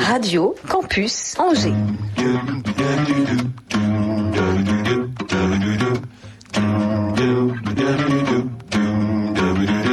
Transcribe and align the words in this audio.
Radio 0.00 0.54
Campus 0.66 1.34
Angers. 1.38 1.74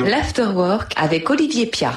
L'Afterwork 0.06 0.94
avec 0.96 1.30
Olivier 1.30 1.66
Pia. 1.66 1.92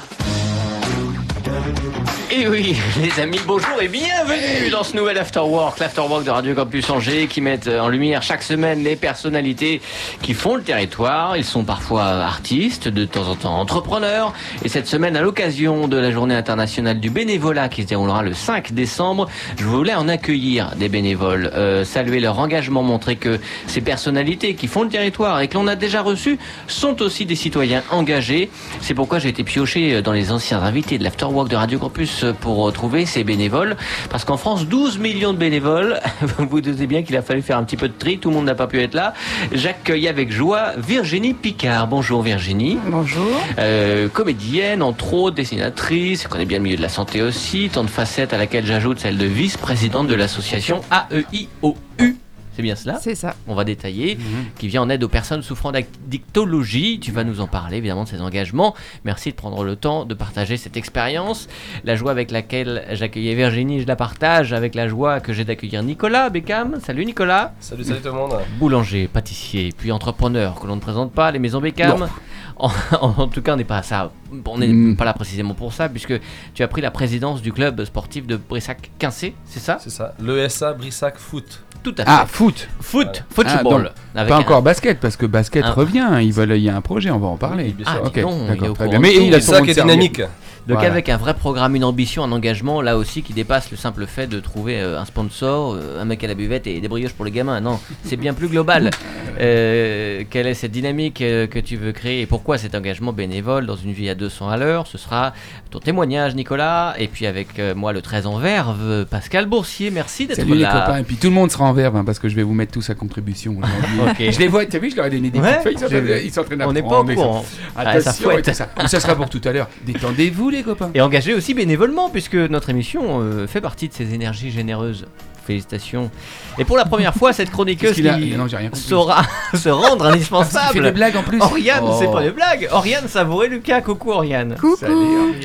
Et 2.35 2.47
oui, 2.47 2.75
les 2.99 3.21
amis, 3.21 3.39
bonjour 3.45 3.79
et 3.79 3.87
bienvenue 3.87 4.71
dans 4.71 4.81
ce 4.81 4.97
nouvel 4.97 5.19
Afterwork, 5.19 5.77
l'Afterwork 5.77 6.23
de 6.23 6.31
Radio 6.31 6.55
Campus 6.55 6.89
Angers, 6.89 7.27
qui 7.27 7.41
met 7.41 7.59
en 7.77 7.89
lumière 7.89 8.23
chaque 8.23 8.41
semaine 8.41 8.83
les 8.83 8.95
personnalités 8.95 9.81
qui 10.23 10.33
font 10.33 10.55
le 10.55 10.63
territoire. 10.63 11.37
Ils 11.37 11.45
sont 11.45 11.63
parfois 11.63 12.05
artistes, 12.05 12.87
de 12.87 13.05
temps 13.05 13.27
en 13.27 13.35
temps 13.35 13.59
entrepreneurs. 13.59 14.33
Et 14.65 14.69
cette 14.69 14.87
semaine, 14.87 15.15
à 15.15 15.21
l'occasion 15.21 15.87
de 15.87 15.95
la 15.95 16.09
journée 16.09 16.33
internationale 16.33 16.99
du 16.99 17.11
bénévolat 17.11 17.69
qui 17.69 17.83
se 17.83 17.87
déroulera 17.89 18.23
le 18.23 18.33
5 18.33 18.73
décembre, 18.73 19.29
je 19.59 19.65
voulais 19.65 19.93
en 19.93 20.07
accueillir 20.07 20.71
des 20.75 20.89
bénévoles, 20.89 21.51
euh, 21.53 21.85
saluer 21.85 22.19
leur 22.19 22.39
engagement, 22.39 22.81
montrer 22.81 23.15
que 23.15 23.39
ces 23.67 23.81
personnalités 23.81 24.55
qui 24.55 24.65
font 24.65 24.81
le 24.81 24.89
territoire 24.89 25.39
et 25.41 25.49
que 25.49 25.53
l'on 25.53 25.67
a 25.67 25.75
déjà 25.75 26.01
reçus 26.01 26.39
sont 26.65 26.99
aussi 27.03 27.27
des 27.27 27.35
citoyens 27.35 27.83
engagés. 27.91 28.49
C'est 28.81 28.95
pourquoi 28.95 29.19
j'ai 29.19 29.29
été 29.29 29.43
pioché 29.43 30.01
dans 30.01 30.13
les 30.13 30.31
anciens 30.31 30.63
invités 30.63 30.97
de 30.97 31.03
l'Afterwork 31.03 31.47
de 31.47 31.57
Radio 31.57 31.77
Campus 31.77 32.22
pour 32.31 32.57
retrouver 32.57 33.05
ces 33.05 33.23
bénévoles. 33.23 33.75
Parce 34.09 34.25
qu'en 34.25 34.37
France, 34.37 34.67
12 34.67 34.97
millions 34.99 35.33
de 35.33 35.37
bénévoles. 35.37 35.99
Vous 36.21 36.47
vous 36.49 36.61
doutez 36.61 36.87
bien 36.87 37.03
qu'il 37.03 37.15
a 37.17 37.21
fallu 37.21 37.41
faire 37.41 37.57
un 37.57 37.63
petit 37.63 37.77
peu 37.77 37.87
de 37.87 37.93
tri. 37.93 38.19
Tout 38.19 38.29
le 38.29 38.35
monde 38.35 38.45
n'a 38.45 38.55
pas 38.55 38.67
pu 38.67 38.81
être 38.81 38.93
là. 38.93 39.13
J'accueille 39.51 40.07
avec 40.07 40.31
joie 40.31 40.71
Virginie 40.77 41.33
Picard. 41.33 41.87
Bonjour 41.87 42.21
Virginie. 42.21 42.77
Bonjour. 42.85 43.25
Euh, 43.59 44.07
comédienne, 44.07 44.81
entre 44.81 45.13
autres, 45.13 45.35
dessinatrice, 45.35 46.27
connaît 46.27 46.45
bien 46.45 46.59
le 46.59 46.63
milieu 46.63 46.77
de 46.77 46.81
la 46.81 46.89
santé 46.89 47.21
aussi. 47.21 47.69
Tant 47.71 47.83
de 47.83 47.89
facettes 47.89 48.33
à 48.33 48.37
laquelle 48.37 48.65
j'ajoute 48.65 48.99
celle 48.99 49.17
de 49.17 49.25
vice-présidente 49.25 50.07
de 50.07 50.15
l'association 50.15 50.81
AEIOU. 50.91 52.22
C'est 52.55 52.61
bien 52.61 52.75
cela 52.75 52.99
C'est 53.01 53.15
ça. 53.15 53.35
On 53.47 53.55
va 53.55 53.63
détailler, 53.63 54.17
qui 54.59 54.67
vient 54.67 54.83
en 54.83 54.89
aide 54.89 55.03
aux 55.03 55.07
personnes 55.09 55.41
souffrant 55.41 55.71
d'addictologie. 55.71 56.99
Tu 56.99 57.11
vas 57.11 57.23
nous 57.23 57.41
en 57.41 57.47
parler, 57.47 57.77
évidemment, 57.77 58.03
de 58.03 58.09
ces 58.09 58.21
engagements. 58.21 58.75
Merci 59.03 59.31
de 59.31 59.35
prendre 59.35 59.63
le 59.63 59.75
temps 59.75 60.05
de 60.05 60.13
partager 60.13 60.57
cette 60.57 60.77
expérience. 60.77 61.47
La 61.83 61.95
joie 61.95 62.11
avec 62.11 62.31
laquelle 62.31 62.85
j'accueillais 62.91 63.35
Virginie, 63.35 63.81
je 63.81 63.87
la 63.87 63.95
partage 63.95 64.53
avec 64.53 64.75
la 64.75 64.87
joie 64.87 65.19
que 65.19 65.33
j'ai 65.33 65.43
d'accueillir 65.45 65.81
Nicolas 65.83 66.29
Beckham. 66.29 66.79
Salut 66.79 67.05
Nicolas. 67.05 67.53
Salut, 67.59 67.83
salut 67.83 67.99
tout 68.01 68.07
le 68.07 68.13
monde. 68.13 68.33
Boulanger, 68.59 69.07
pâtissier, 69.07 69.69
puis 69.75 69.91
entrepreneur, 69.91 70.59
que 70.59 70.67
l'on 70.67 70.75
ne 70.75 70.81
présente 70.81 71.11
pas, 71.11 71.31
les 71.31 71.39
maisons 71.39 71.59
Beckham. 71.61 72.07
En, 72.55 72.69
en, 73.01 73.27
tout 73.29 73.41
cas, 73.41 73.53
on 73.53 73.57
n'est 73.57 73.63
pas 73.63 73.77
à 73.79 73.83
ça. 73.83 74.11
On 74.45 74.57
n'est 74.59 74.67
Mm. 74.67 74.95
pas 74.95 75.05
là 75.05 75.13
précisément 75.13 75.55
pour 75.55 75.73
ça, 75.73 75.89
puisque 75.89 76.13
tu 76.53 76.61
as 76.61 76.67
pris 76.67 76.81
la 76.81 76.91
présidence 76.91 77.41
du 77.41 77.51
club 77.51 77.83
sportif 77.83 78.27
de 78.27 78.37
Brissac-Quincé, 78.37 79.33
c'est 79.45 79.59
ça? 79.59 79.77
C'est 79.81 79.89
ça. 79.89 80.13
L'ESA 80.21 80.73
Brissac 80.73 81.17
Foot. 81.17 81.63
Tout 81.83 81.93
à 81.97 82.03
fait. 82.05 82.09
Ah, 82.11 82.25
foot 82.27 82.67
Foot, 82.79 83.23
Ah, 83.45 83.49
football. 83.57 83.83
donc, 83.83 83.91
avec 84.15 84.29
Pas 84.29 84.35
un- 84.37 84.39
encore 84.39 84.61
basket, 84.61 84.99
parce 84.99 85.17
que 85.17 85.25
basket 85.25 85.65
un- 85.65 85.71
revient, 85.71 86.07
ils 86.21 86.31
veulent, 86.31 86.51
il 86.55 86.63
y 86.63 86.69
a 86.69 86.75
un 86.75 86.81
projet, 86.81 87.11
on 87.11 87.19
va 87.19 87.27
en 87.27 87.37
parler. 87.37 87.65
Oui, 87.65 87.73
bien 87.73 87.85
Ah, 87.89 88.03
ok, 88.05 88.11
il 88.15 88.19
est 88.21 88.73
très 88.73 88.87
bien. 88.87 88.97
de 88.99 89.01
Mais 89.01 89.15
il 89.15 89.33
a 89.35 89.41
ça 89.41 89.61
qui 89.61 89.71
est 89.71 89.73
dynamique. 89.73 90.21
Donc 90.65 90.77
Voilà. 90.77 90.91
avec 90.91 91.09
un 91.09 91.17
vrai 91.17 91.33
programme, 91.33 91.75
une 91.75 91.83
ambition, 91.83 92.23
un 92.23 92.31
engagement, 92.31 92.81
là 92.81 92.95
aussi 92.95 93.21
qui 93.21 93.33
dépasse 93.33 93.69
le 93.69 93.75
simple 93.75 94.05
fait 94.07 94.27
de 94.27 94.39
trouver 94.39 94.79
euh, 94.79 94.97
un 94.97 95.03
sponsor, 95.03 95.73
euh, 95.73 96.01
un 96.01 96.05
mec 96.05 96.23
à 96.23 96.27
la 96.27 96.35
buvette 96.35 96.67
et 96.67 96.79
des 96.79 96.87
brioches 96.87 97.11
pour 97.11 97.25
les 97.25 97.31
gamins. 97.31 97.59
Non, 97.59 97.81
c'est 98.05 98.15
bien 98.15 98.33
plus 98.33 98.47
global. 98.47 98.89
Euh, 99.39 100.23
quelle 100.29 100.47
est 100.47 100.53
cette 100.53 100.71
dynamique 100.71 101.21
euh, 101.21 101.47
que 101.47 101.59
tu 101.59 101.75
veux 101.77 101.91
créer 101.91 102.21
et 102.21 102.25
pourquoi 102.25 102.57
cet 102.57 102.75
engagement 102.75 103.13
bénévole 103.13 103.65
dans 103.65 103.75
une 103.75 103.91
vie 103.91 104.09
à 104.09 104.15
200 104.15 104.49
à 104.49 104.57
l'heure? 104.57 104.87
Ce 104.87 104.97
sera 104.97 105.33
ton 105.71 105.79
témoignage, 105.79 106.35
Nicolas. 106.35 106.95
Et 106.97 107.07
puis 107.07 107.25
avec 107.25 107.59
euh, 107.59 107.75
moi, 107.75 107.93
le 107.93 108.01
très 108.01 108.25
en 108.25 108.37
verve, 108.37 109.05
Pascal 109.05 109.45
Boursier. 109.45 109.91
Merci 109.91 110.27
d'être 110.27 110.37
Salut 110.37 110.53
les 110.55 110.61
là. 110.61 110.71
copains, 110.85 110.97
et 110.99 111.03
puis 111.03 111.15
tout 111.17 111.27
le 111.27 111.33
monde 111.33 111.51
sera 111.51 111.65
en 111.65 111.73
verbe, 111.73 111.95
hein, 111.95 112.03
parce 112.05 112.19
que 112.19 112.29
je 112.29 112.35
vais 112.35 112.43
vous 112.43 112.53
mettre 112.53 112.71
tous 112.71 112.89
à 112.89 112.95
contribution 112.95 113.57
aujourd'hui. 113.57 113.99
Ok. 114.03 114.31
Je 114.33 114.39
les 114.39 114.47
vois, 114.47 114.65
t'as 114.65 114.79
vu, 114.79 114.89
je 114.91 114.95
leur 114.95 115.05
ai 115.05 115.09
donné 115.09 115.29
des 115.29 115.39
Ouais, 115.39 115.59
petites 115.63 115.87
feuilles, 115.87 116.25
ils 116.25 116.31
sont 116.31 116.41
en 116.41 116.43
train 116.43 116.55
On 116.67 116.73
n'est 116.73 116.81
pas 116.81 116.99
au 116.99 117.05
courant. 117.05 117.45
Ah, 117.75 117.99
ça 117.99 118.09
Attention, 118.11 118.29
et 118.31 118.33
fouette. 118.33 118.45
tout 118.45 118.87
ça. 118.87 118.99
Sera 118.99 119.15
pour 119.15 119.29
tout 119.29 119.41
à 119.45 119.51
l'heure. 119.51 119.69
Détendez-vous 119.85 120.49
les 120.49 120.63
copains. 120.63 120.91
Et 120.93 121.01
engagé 121.01 121.33
aussi 121.33 121.53
bénévolement, 121.53 122.09
puisque 122.09 122.35
notre 122.35 122.69
émission 122.69 123.21
euh, 123.21 123.47
fait 123.47 123.61
partie 123.61 123.87
de 123.87 123.93
ces 123.93 124.13
énergies 124.13 124.51
généreuses. 124.51 125.05
Félicitations. 125.45 126.09
Et 126.57 126.63
pour 126.65 126.77
la 126.77 126.85
première 126.85 127.13
fois, 127.13 127.33
cette 127.33 127.49
chroniqueuse 127.51 127.95
qui 127.95 128.01
Non, 128.37 128.47
j'ai 128.47 128.55
rien 128.57 128.69
compris. 128.69 128.81
saura 128.81 129.23
se 129.53 129.69
rendre 129.69 130.05
Ah, 130.09 130.11
indispensable. 130.13 130.81
des 130.81 130.91
blagues 130.91 131.17
en 131.17 131.23
plus. 131.23 131.41
Oriane, 131.41 131.83
Oh. 131.85 131.95
c'est 131.99 132.11
pas 132.11 132.21
des 132.21 132.31
blagues. 132.31 132.69
Oriane 132.71 133.07
Savouré 133.07 133.49
Lucas, 133.49 133.81
coucou 133.81 134.11
Oriane. 134.11 134.55
Coucou. 134.55 134.77
Salut, 134.77 134.93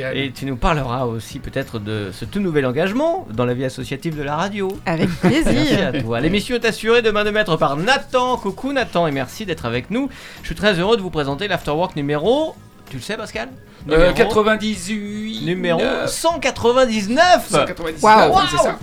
Ariane. 0.02 0.16
Et 0.16 0.30
tu 0.32 0.46
nous 0.46 0.56
parleras 0.56 1.04
aussi 1.06 1.38
peut-être 1.40 1.78
de 1.78 2.10
ce 2.12 2.24
tout 2.24 2.38
nouvel 2.40 2.64
engagement 2.66 3.26
dans 3.32 3.44
la 3.44 3.54
vie 3.54 3.64
associative 3.64 4.16
de 4.16 4.22
la 4.22 4.36
radio. 4.36 4.68
Avec 4.86 5.08
Merci 5.24 5.42
plaisir. 5.42 5.88
à 5.88 5.92
toi. 6.00 6.20
L'émission 6.20 6.54
est 6.56 6.64
assurée 6.64 7.02
de 7.02 7.10
main 7.10 7.24
de 7.24 7.30
maître 7.30 7.56
par 7.56 7.76
Nathan. 7.76 8.36
Coucou 8.36 8.72
Nathan 8.72 9.06
et 9.06 9.10
merci 9.12 9.46
d'être 9.46 9.64
avec 9.66 9.90
nous. 9.90 10.08
Je 10.42 10.46
suis 10.46 10.54
très 10.54 10.78
heureux 10.78 10.96
de 10.96 11.02
vous 11.02 11.10
présenter 11.10 11.48
l'Afterwork 11.48 11.96
numéro. 11.96 12.54
Tu 12.90 12.96
le 12.96 13.02
sais 13.02 13.16
Pascal? 13.16 13.48
Euh, 13.90 13.96
Numéro- 14.12 14.14
98. 14.14 15.42
Numéro 15.44 15.78
neuf, 15.80 16.10
199 16.10 17.48
199, 17.50 18.02
Waouh. 18.02 18.32
oui, 18.34 18.42
c'est 18.50 18.56
ça. 18.56 18.78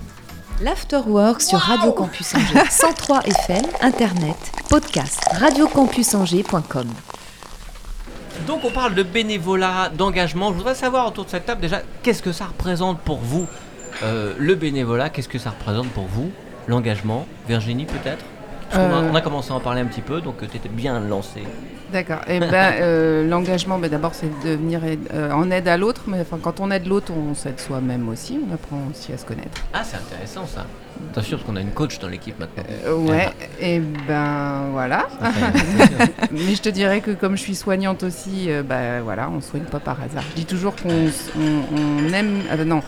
L'Afterwork 0.62 1.42
sur 1.42 1.60
Radio 1.60 1.92
Campus 1.92 2.34
Angers. 2.34 2.64
103 2.70 3.22
FM, 3.26 3.66
Internet, 3.82 4.38
podcast, 4.70 5.20
radiocampusangers.com. 5.34 6.88
Donc 8.48 8.64
on 8.64 8.72
parle 8.72 8.96
de 8.96 9.04
bénévolat, 9.04 9.90
d'engagement. 9.90 10.52
Je 10.52 10.58
voudrais 10.58 10.76
savoir 10.76 11.08
autour 11.08 11.26
de 11.26 11.30
cette 11.30 11.46
table 11.46 11.62
déjà, 11.62 11.82
qu'est-ce 12.04 12.22
que 12.24 12.32
ça 12.32 12.46
représente 12.46 13.00
pour 13.00 13.18
vous 13.18 13.48
Euh, 14.04 14.34
Le 14.38 14.56
bénévolat, 14.56 15.10
qu'est-ce 15.10 15.30
que 15.30 15.40
ça 15.40 15.50
représente 15.52 15.90
pour 15.90 16.06
vous 16.06 16.32
L'engagement? 16.68 17.28
Virginie 17.48 17.86
peut-être? 17.86 18.24
A- 18.72 18.78
Euh. 18.80 19.10
on 19.12 19.16
a 19.16 19.22
commencé 19.22 19.52
à 19.52 19.56
en 19.56 19.60
parler 19.60 19.82
un 19.82 19.86
petit 19.86 20.02
peu, 20.02 20.22
donc 20.22 20.38
tu 20.40 20.58
étais 20.58 20.70
bien 20.70 21.00
lancé. 21.00 21.44
D'accord. 21.94 22.22
Et 22.28 22.40
ben 22.40 22.52
euh, 22.82 23.28
l'engagement, 23.28 23.78
ben, 23.78 23.90
d'abord 23.90 24.14
c'est 24.16 24.28
de 24.44 24.50
venir 24.56 24.84
aide- 24.84 25.08
euh, 25.14 25.32
en 25.32 25.50
aide 25.52 25.68
à 25.68 25.78
l'autre, 25.78 26.02
mais 26.08 26.20
enfin 26.22 26.40
quand 26.42 26.60
on 26.60 26.72
aide 26.72 26.88
l'autre, 26.88 27.14
on 27.14 27.34
s'aide 27.36 27.60
soi-même 27.60 28.10
aussi. 28.10 28.40
On 28.50 28.54
apprend 28.54 28.80
aussi 28.90 29.14
à 29.14 29.18
se 29.18 29.26
connaître. 29.26 29.62
Ah 29.74 29.82
c'est 29.84 29.98
intéressant 29.98 30.46
ça. 30.48 30.66
Attention 31.12 31.38
parce 31.38 31.48
qu'on 31.48 31.56
a 31.58 31.62
une 31.62 31.72
coach 31.72 32.00
dans 32.00 32.08
l'équipe 32.08 32.40
maintenant. 32.40 32.64
Euh, 32.86 32.96
ouais. 32.96 33.30
Et 33.62 33.80
ben 33.80 34.64
voilà. 34.72 35.08
Mais 36.32 36.56
je 36.56 36.62
te 36.62 36.70
dirais 36.70 37.02
que 37.02 37.12
comme 37.12 37.36
je 37.38 37.42
suis 37.42 37.56
soignante 37.56 38.04
aussi, 38.04 38.46
euh, 38.50 38.64
bah 38.64 39.02
voilà, 39.04 39.30
on 39.30 39.42
soigne 39.42 39.64
pas 39.64 39.80
par 39.80 39.98
hasard. 40.02 40.24
Je 40.32 40.36
dis 40.36 40.46
toujours 40.46 40.76
qu'on 40.76 40.90
on, 40.90 42.10
on 42.10 42.14
aime, 42.14 42.42
ah, 42.52 42.58
non, 42.66 42.82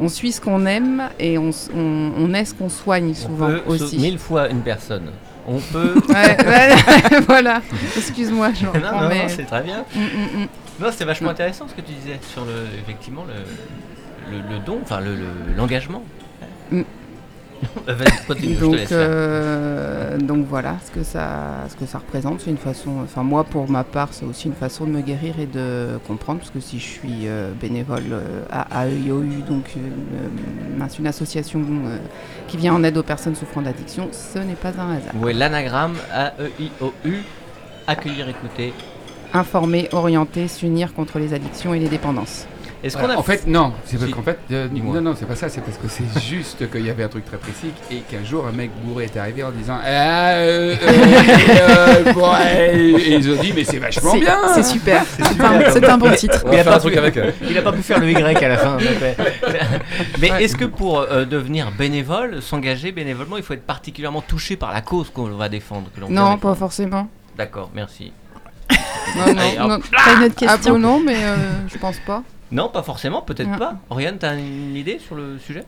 on 0.00 0.08
suit 0.08 0.32
ce 0.32 0.40
qu'on 0.40 0.64
aime 0.66 1.02
et 1.18 1.36
on, 1.38 1.50
on, 1.74 2.12
on 2.18 2.34
est 2.34 2.44
ce 2.44 2.54
qu'on 2.54 2.68
soigne 2.68 3.10
on 3.10 3.14
souvent 3.14 3.46
peut 3.48 3.62
sau- 3.78 3.84
aussi. 3.84 3.98
mille 3.98 4.18
fois 4.18 4.48
une 4.48 4.62
personne. 4.62 5.10
On 5.46 5.58
peut. 5.72 5.94
Ouais, 6.08 6.36
ouais, 6.46 7.20
voilà. 7.26 7.62
Excuse-moi, 7.96 8.48
non, 8.62 8.72
non, 8.80 9.08
mais- 9.08 9.22
non, 9.22 9.28
c'est 9.28 9.44
très 9.44 9.62
bien. 9.62 9.84
Mm, 9.94 9.98
mm, 10.00 10.42
mm. 10.42 10.48
Non, 10.80 10.90
c'était 10.90 11.04
vachement 11.04 11.30
intéressant 11.30 11.66
ce 11.68 11.74
que 11.74 11.80
tu 11.82 11.92
disais 11.92 12.18
sur 12.32 12.44
le, 12.44 12.66
effectivement, 12.82 13.24
le, 13.26 14.36
le, 14.36 14.42
le 14.54 14.58
don, 14.60 14.78
enfin 14.82 15.00
le- 15.00 15.14
le- 15.16 15.54
l'engagement. 15.56 16.02
Vas-y, 17.86 18.26
continue, 18.26 18.54
je 18.54 18.58
te 18.58 18.64
Donc, 18.64 18.74
laisse 18.76 18.88
faire. 18.88 18.98
euh, 19.00 20.18
donc 20.18 20.46
voilà 20.48 20.76
ce 20.84 20.90
que 20.90 21.02
ça, 21.04 21.64
ce 21.68 21.76
que 21.76 21.86
ça 21.86 21.98
représente. 21.98 22.40
C'est 22.40 22.50
une 22.50 22.56
façon, 22.56 22.90
enfin 23.04 23.22
moi 23.22 23.44
pour 23.44 23.68
ma 23.70 23.84
part, 23.84 24.08
c'est 24.12 24.24
aussi 24.24 24.46
une 24.48 24.54
façon 24.54 24.84
de 24.86 24.90
me 24.90 25.00
guérir 25.02 25.38
et 25.38 25.46
de 25.46 25.98
comprendre, 26.06 26.40
parce 26.40 26.50
que 26.50 26.60
si 26.60 26.78
je 26.78 26.84
suis 26.86 27.26
euh, 27.26 27.50
bénévole 27.60 28.04
euh, 28.12 28.42
à 28.50 28.86
AEIOU, 28.86 29.42
donc 29.48 29.74
une, 29.76 29.82
euh, 30.82 30.86
une 30.98 31.06
association 31.06 31.60
euh, 31.60 31.98
qui 32.48 32.56
vient 32.56 32.74
en 32.74 32.82
aide 32.82 32.96
aux 32.96 33.02
personnes 33.02 33.34
souffrant 33.34 33.62
d'addiction, 33.62 34.08
ce 34.12 34.38
n'est 34.38 34.54
pas 34.54 34.70
un 34.70 34.96
hasard. 34.96 35.14
Ouais, 35.20 35.32
l'anagramme? 35.32 35.94
A-E-I-O-U, 36.12 37.14
accueillir, 37.86 38.28
écouter. 38.28 38.72
Informer, 39.32 39.88
orienter, 39.92 40.48
s'unir 40.48 40.92
contre 40.94 41.18
les 41.18 41.34
addictions 41.34 41.72
et 41.74 41.78
les 41.78 41.88
dépendances. 41.88 42.46
Est-ce 42.82 42.96
qu'on 42.96 43.10
a 43.10 43.16
En 43.16 43.22
fait, 43.22 43.46
non, 43.46 43.72
c'est 43.84 43.98
parce 43.98 44.10
qu'en 44.10 44.22
fait, 44.22 44.38
euh, 44.52 44.68
non, 44.72 45.00
non, 45.02 45.14
c'est 45.18 45.26
pas 45.26 45.34
ça, 45.36 45.48
c'est 45.48 45.60
parce 45.60 45.76
que 45.76 45.86
c'est 45.88 46.04
juste 46.26 46.70
qu'il 46.70 46.86
y 46.86 46.90
avait 46.90 47.02
un 47.04 47.08
truc 47.08 47.24
très 47.26 47.36
précis 47.36 47.72
et 47.90 47.96
qu'un 47.98 48.24
jour 48.24 48.46
un 48.46 48.52
mec 48.52 48.70
bourré 48.82 49.04
est 49.04 49.16
arrivé 49.18 49.42
en 49.42 49.50
disant 49.50 49.78
Ah, 49.84 50.30
euh, 50.32 50.74
euh, 50.82 50.88
euh, 52.06 52.12
bon, 52.12 52.32
euh, 52.32 52.98
et 52.98 53.14
ils 53.16 53.30
ont 53.30 53.40
dit, 53.40 53.52
mais 53.54 53.64
c'est 53.64 53.78
vachement 53.78 54.12
C'est- 54.12 54.20
bien 54.20 54.38
C'est 54.54 54.62
super. 54.62 55.02
C'est 55.04 55.84
un, 55.84 55.98
bon 55.98 56.10
titre. 56.14 56.44
Il 56.50 56.58
a 56.58 56.64
pas 56.64 56.76
un 56.76 56.78
truc 56.78 56.94
pu- 56.94 56.98
avec. 56.98 57.16
euh, 57.16 57.30
Il 57.48 57.58
a 57.58 57.62
pas 57.62 57.72
pu 57.72 57.82
faire 57.82 57.98
le 58.00 58.10
Y 58.10 58.44
à 58.44 58.48
la 58.48 58.56
fin. 58.56 58.78
Mais 60.20 60.28
est-ce 60.42 60.56
que 60.56 60.64
pour 60.64 61.00
euh, 61.00 61.24
devenir 61.24 61.70
bénévole, 61.72 62.40
s'engager 62.42 62.92
bénévolement, 62.92 63.36
il 63.36 63.42
faut 63.42 63.54
être 63.54 63.66
particulièrement 63.66 64.22
touché 64.22 64.56
par 64.56 64.72
la 64.72 64.80
cause 64.80 65.10
qu'on 65.10 65.28
va 65.28 65.48
défendre 65.48 65.88
Non, 66.08 66.38
pas 66.38 66.54
forcément. 66.54 67.08
D'accord, 67.36 67.70
merci. 67.74 68.12
Non, 69.16 69.34
non, 69.34 69.68
non. 69.68 69.80
T'as 70.04 70.16
une 70.16 70.24
autre 70.24 70.34
Ah 70.42 70.46
question 70.54 70.72
bon, 70.74 70.78
non, 70.78 71.00
mais 71.04 71.16
euh, 71.16 71.36
je 71.68 71.78
pense 71.78 71.96
pas. 72.06 72.22
Non, 72.52 72.68
pas 72.68 72.82
forcément, 72.82 73.22
peut-être 73.22 73.56
pas. 73.58 73.76
Oriane, 73.90 74.16
t'as 74.18 74.36
une 74.36 74.74
idée 74.76 74.98
sur 74.98 75.14
le 75.14 75.38
sujet? 75.38 75.64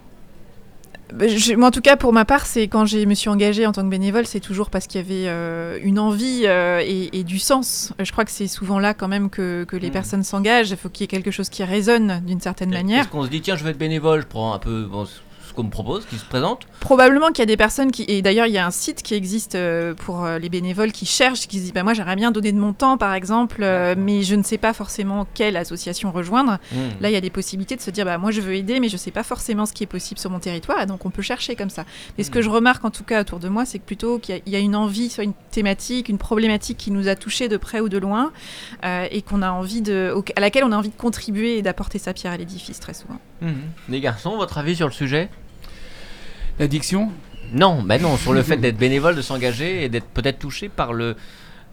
Bah, 1.15 1.29
je- 1.29 1.55
moi, 1.55 1.69
en 1.69 1.71
tout 1.71 1.83
cas, 1.83 1.97
pour 1.97 2.13
ma 2.15 2.25
part, 2.25 2.47
c'est 2.47 2.69
quand 2.69 2.87
je 2.87 2.97
me 3.05 3.15
suis 3.15 3.29
engagée 3.29 3.67
en 3.67 3.73
tant 3.73 3.83
que 3.83 3.89
bénévole, 3.89 4.27
c'est 4.27 4.41
toujours 4.41 4.71
parce 4.71 4.87
qu'il 4.87 5.01
y 5.01 5.05
avait 5.05 5.29
euh, 5.29 5.79
une 5.83 5.99
envie 5.99 6.45
euh, 6.47 6.81
et, 6.83 7.19
et 7.19 7.23
du 7.23 7.39
sens. 7.39 7.93
Je 7.99 8.11
crois 8.13 8.25
que 8.25 8.31
c'est 8.31 8.47
souvent 8.47 8.79
là 8.79 8.95
quand 8.95 9.09
même 9.09 9.29
que, 9.29 9.65
que 9.65 9.77
les 9.77 9.89
Mm. 9.89 9.93
personnes 9.93 10.23
s'engagent. 10.25 10.71
Il 10.71 10.77
faut 10.79 10.89
qu'il 10.89 11.03
y 11.03 11.05
ait 11.05 11.09
quelque 11.09 11.31
chose 11.31 11.51
qui 11.51 11.65
résonne 11.65 12.23
d'une 12.27 12.41
certaine 12.41 12.71
manière. 12.71 13.03
Est-ce 13.03 13.09
qu'on 13.11 13.25
se 13.25 13.29
dit, 13.29 13.43
tiens, 13.43 13.57
je 13.57 13.65
vais 13.65 13.71
être 13.71 13.79
bénévole, 13.79 14.23
je 14.23 14.27
prends 14.27 14.55
un 14.55 14.59
peu 14.59 14.85
bon, 14.85 15.07
ce 15.53 15.57
qu'on 15.57 15.65
me 15.65 15.71
propose, 15.71 16.07
qui 16.07 16.17
se 16.17 16.25
présente 16.25 16.67
Probablement 16.81 17.29
qu'il 17.29 17.39
y 17.39 17.43
a 17.43 17.47
des 17.47 17.57
personnes 17.57 17.91
qui. 17.93 18.05
Et 18.09 18.23
d'ailleurs, 18.23 18.47
il 18.47 18.53
y 18.53 18.59
a 18.59 18.67
un 18.67 18.71
site 18.71 19.03
qui 19.03 19.15
existe 19.15 19.55
euh, 19.55 19.95
pour 19.95 20.25
euh, 20.25 20.39
les 20.39 20.49
bénévoles 20.49 20.91
qui 20.93 21.05
cherchent, 21.07 21.47
qui 21.47 21.59
se 21.59 21.63
disent 21.65 21.73
bah, 21.75 21.83
Moi, 21.83 21.95
j'aimerais 21.95 22.17
bien 22.17 22.31
donner 22.33 22.53
de 22.53 22.59
mon 22.59 22.73
temps, 22.73 22.97
par 22.97 23.13
exemple, 23.15 23.61
euh, 23.63 23.95
mais 23.97 24.23
je 24.23 24.35
ne 24.35 24.43
sais 24.43 24.59
pas 24.59 24.73
forcément 24.73 25.27
quelle 25.35 25.57
association 25.57 26.11
rejoindre. 26.11 26.59
Hmm. 26.73 27.01
Là, 27.01 27.11
il 27.11 27.13
y 27.13 27.17
a 27.17 27.21
des 27.21 27.31
possibilités 27.31 27.77
de 27.77 27.81
se 27.83 27.91
dire 27.91 28.05
bah, 28.07 28.19
Moi, 28.19 28.31
je 28.31 28.41
veux 28.41 28.55
aider, 28.55 28.81
mais 28.81 28.89
je 28.89 28.95
ne 28.95 28.99
sais 28.99 29.11
pas 29.11 29.23
forcément 29.23 29.67
ce 29.67 29.73
qui 29.73 29.83
est 29.85 29.87
possible 29.87 30.19
sur 30.19 30.31
mon 30.31 30.39
territoire. 30.39 30.81
Et 30.81 30.87
donc, 30.87 31.05
on 31.07 31.11
peut 31.11 31.23
chercher 31.23 31.55
comme 31.55 31.71
ça. 31.71 31.85
Mais 32.17 32.25
ce 32.25 32.31
que 32.31 32.41
je 32.43 32.49
remarque, 32.49 32.85
en 32.85 32.91
tout 32.91 33.05
cas, 33.05 33.21
autour 33.21 33.39
de 33.39 33.49
moi, 33.49 33.65
c'est 33.67 33.79
que 33.79 33.85
plutôt 33.85 34.19
qu'il 34.19 34.35
y, 34.35 34.39
a- 34.39 34.43
il 34.47 34.53
y 34.53 34.57
a 34.57 34.61
une 34.61 34.75
envie, 34.75 35.11
soit 35.11 35.25
une 35.25 35.35
thématique, 35.51 36.09
une 36.09 36.19
problématique 36.19 36.79
qui 36.79 36.91
nous 36.91 37.09
a 37.09 37.15
touchés 37.17 37.49
de 37.49 37.57
près 37.59 37.81
ou 37.81 37.89
de 37.91 37.99
loin, 37.99 38.33
euh, 38.85 39.07
et 39.11 39.21
qu'on 39.23 39.43
a 39.43 39.51
envie 39.51 39.83
de, 39.83 40.13
au- 40.17 40.25
à 40.37 40.41
laquelle 40.41 40.65
on 40.65 40.73
a 40.73 40.77
envie 40.77 40.89
de 40.89 40.97
contribuer 40.97 41.59
et 41.59 41.63
d'apporter 41.63 41.99
sa 41.99 42.13
pierre 42.15 42.33
à 42.33 42.37
l'édifice, 42.37 42.81
très 42.81 42.95
souvent. 42.95 43.19
Mhm. 43.41 43.55
Les 43.89 44.01
garçons, 44.01 44.37
votre 44.37 44.59
avis 44.59 44.77
sur 44.77 44.87
le 44.87 44.93
sujet? 44.93 45.29
L'addiction 46.59 47.11
Non, 47.53 47.83
bah 47.83 47.99
non, 47.99 48.17
sur 48.17 48.33
le 48.33 48.43
fait 48.43 48.57
d'être 48.57 48.77
bénévole, 48.79 49.15
de 49.17 49.23
s'engager 49.23 49.85
et 49.85 49.89
d'être 49.89 50.07
peut-être 50.07 50.39
touché 50.39 50.69
par 50.69 50.93
le 50.93 51.17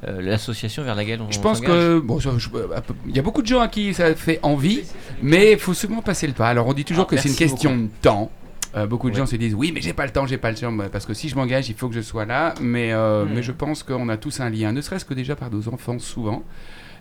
euh, 0.07 0.21
l'association 0.21 0.83
vers 0.83 0.95
laquelle 0.95 1.19
on 1.21 1.29
Je 1.29 1.39
pense 1.41 1.59
que 1.59 1.99
bon, 1.99 2.19
peu- 2.19 2.93
il 3.07 3.15
y 3.15 3.19
a 3.19 3.21
beaucoup 3.21 3.41
de 3.41 3.47
gens 3.47 3.59
à 3.59 3.67
qui 3.67 3.93
ça 3.93 4.15
fait 4.15 4.39
envie, 4.43 4.83
mais 5.21 5.51
il 5.53 5.59
faut 5.59 5.73
souvent 5.73 6.01
passer 6.01 6.25
le 6.25 6.31
pas. 6.33 6.47
Alors 6.47 6.67
on 6.67 6.73
dit 6.73 6.85
toujours 6.85 7.05
Ah, 7.09 7.15
que 7.15 7.17
c'est 7.21 7.27
une 7.29 7.35
question 7.35 7.75
de 7.77 7.87
temps. 8.01 8.31
Euh, 8.77 8.85
beaucoup 8.85 9.09
de 9.09 9.15
gens 9.15 9.25
se 9.25 9.35
disent 9.35 9.55
oui 9.55 9.71
mais 9.73 9.81
j'ai 9.81 9.91
pas 9.93 10.05
le 10.05 10.11
temps, 10.11 10.25
j'ai 10.27 10.37
pas 10.37 10.51
le 10.51 10.57
temps 10.57 10.71
parce 10.91 11.05
que 11.07 11.13
si 11.15 11.27
je 11.27 11.35
m'engage 11.35 11.69
il 11.69 11.75
faut 11.75 11.89
que 11.89 11.95
je 11.95 12.01
sois 12.01 12.23
là 12.25 12.53
mais, 12.61 12.93
euh, 12.93 13.25
Hmm. 13.25 13.29
mais 13.33 13.41
je 13.43 13.51
pense 13.51 13.81
qu'on 13.83 14.07
a 14.09 14.15
tous 14.15 14.39
un 14.41 14.49
lien 14.51 14.71
ne 14.71 14.79
serait-ce 14.81 15.05
que 15.05 15.15
déjà 15.15 15.35
par 15.35 15.49
nos 15.49 15.67
enfants 15.69 15.97
souvent 15.99 16.43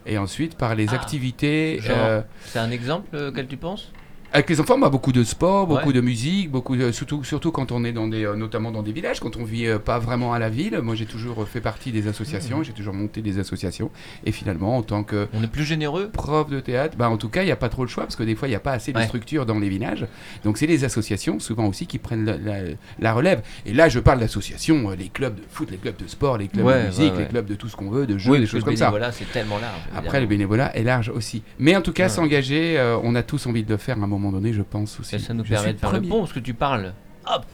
et 0.06 0.16
ensuite 0.16 0.56
par 0.56 0.74
les 0.74 0.86
Ah. 0.88 0.94
activités 0.94 1.78
euh, 1.90 2.22
C'est 2.46 2.58
un 2.58 2.70
exemple 2.70 3.14
euh, 3.14 3.28
auquel 3.28 3.46
tu 3.48 3.58
penses? 3.58 3.92
Avec 4.32 4.50
les 4.50 4.60
enfants 4.60 4.78
bah, 4.78 4.90
beaucoup 4.90 5.12
de 5.12 5.24
sport 5.24 5.66
beaucoup 5.66 5.88
Ouais. 5.88 5.92
de 5.94 6.00
musique 6.00 6.50
beaucoup 6.50 6.76
de, 6.76 6.92
surtout 6.92 7.24
surtout 7.24 7.50
quand 7.50 7.72
on 7.72 7.82
est 7.84 7.92
dans 7.92 8.08
des 8.08 8.24
euh, 8.26 8.34
notamment 8.36 8.70
dans 8.70 8.82
des 8.82 8.92
villages 8.92 9.20
quand 9.20 9.36
on 9.36 9.44
vit 9.44 9.66
euh, 9.66 9.78
pas 9.78 9.98
vraiment 9.98 10.32
à 10.34 10.38
la 10.38 10.50
ville 10.50 10.78
moi 10.82 10.94
j'ai 10.94 11.06
toujours 11.06 11.46
fait 11.48 11.60
partie 11.60 11.92
des 11.92 12.08
associations 12.08 12.62
j'ai 12.62 12.72
toujours 12.72 12.92
monté 12.94 13.22
des 13.22 13.38
associations 13.38 13.90
et 14.26 14.32
finalement 14.32 14.76
en 14.76 14.82
tant 14.82 15.02
que 15.02 15.28
On 15.32 15.42
est 15.42 15.46
plus 15.46 15.64
généreux 15.64 16.08
prof 16.10 16.50
de 16.50 16.60
théâtre, 16.60 16.96
bah 16.96 17.08
en 17.08 17.16
tout 17.16 17.28
cas, 17.28 17.42
il 17.42 17.46
n'y 17.46 17.52
a 17.52 17.56
pas 17.56 17.68
trop 17.68 17.82
le 17.82 17.88
choix 17.88 18.04
parce 18.04 18.16
que 18.16 18.22
des 18.22 18.34
fois, 18.34 18.48
il 18.48 18.50
n'y 18.50 18.56
a 18.56 18.60
pas 18.60 18.72
assez 18.72 18.92
de 18.92 18.98
Ouais. 18.98 19.06
structures 19.06 19.46
dans 19.46 19.58
les 19.58 19.68
villages. 19.68 20.06
Donc, 20.44 20.58
c'est 20.58 20.66
les 20.66 20.84
associations, 20.84 21.38
souvent 21.38 21.66
aussi, 21.66 21.86
qui 21.86 21.98
prennent 21.98 22.24
la, 22.24 22.36
la- 22.36 22.68
la 22.98 23.12
relève. 23.12 23.42
Et 23.66 23.72
là, 23.72 23.88
je 23.88 23.98
parle 24.00 24.18
d'associations, 24.20 24.90
euh, 24.90 24.96
les 24.96 25.08
clubs 25.08 25.34
de 25.36 25.42
foot, 25.48 25.70
les 25.70 25.76
clubs 25.76 25.96
de 25.96 26.06
sport, 26.08 26.38
les 26.38 26.48
clubs 26.48 26.64
Ouais, 26.66 26.82
de 26.82 26.86
musique, 26.88 27.12
les 27.18 27.26
clubs 27.26 27.46
de 27.46 27.54
tout 27.54 27.68
ce 27.68 27.76
qu'on 27.76 27.90
veut, 27.90 28.06
de 28.06 28.18
jeux, 28.18 28.32
Oui, 28.32 28.40
des 28.40 28.46
choses 28.46 28.60
le 28.60 28.64
comme 28.66 28.76
ça. 28.76 28.86
bénévolat, 28.86 29.12
c'est 29.12 29.30
tellement 29.32 29.58
large. 29.58 29.80
Après, 29.96 30.20
le 30.20 30.26
bénévolat 30.26 30.74
est 30.76 30.82
large 30.82 31.08
aussi. 31.10 31.42
Mais 31.58 31.76
en 31.76 31.82
tout 31.82 31.92
cas, 31.92 32.08
s'engager, 32.08 32.78
euh, 32.78 32.96
on 33.02 33.14
a 33.14 33.22
tous 33.22 33.46
envie 33.46 33.62
de 33.62 33.70
le 33.70 33.76
faire 33.76 33.96
à 33.96 33.98
un 33.98 34.06
moment 34.06 34.17
donné, 34.32 34.52
je 34.52 34.62
pense 34.62 34.98
aussi. 35.00 35.10
Ça, 35.10 35.18
ça 35.18 35.34
nous 35.34 35.44
Je 35.44 35.50
permet 35.50 35.72
de 35.72 35.78
faire 35.78 35.90
le 35.92 35.98
premier. 35.98 36.08
pont, 36.10 36.20
parce 36.20 36.32
que 36.32 36.40
tu 36.40 36.54
parles, 36.54 36.92
hop, 37.26 37.44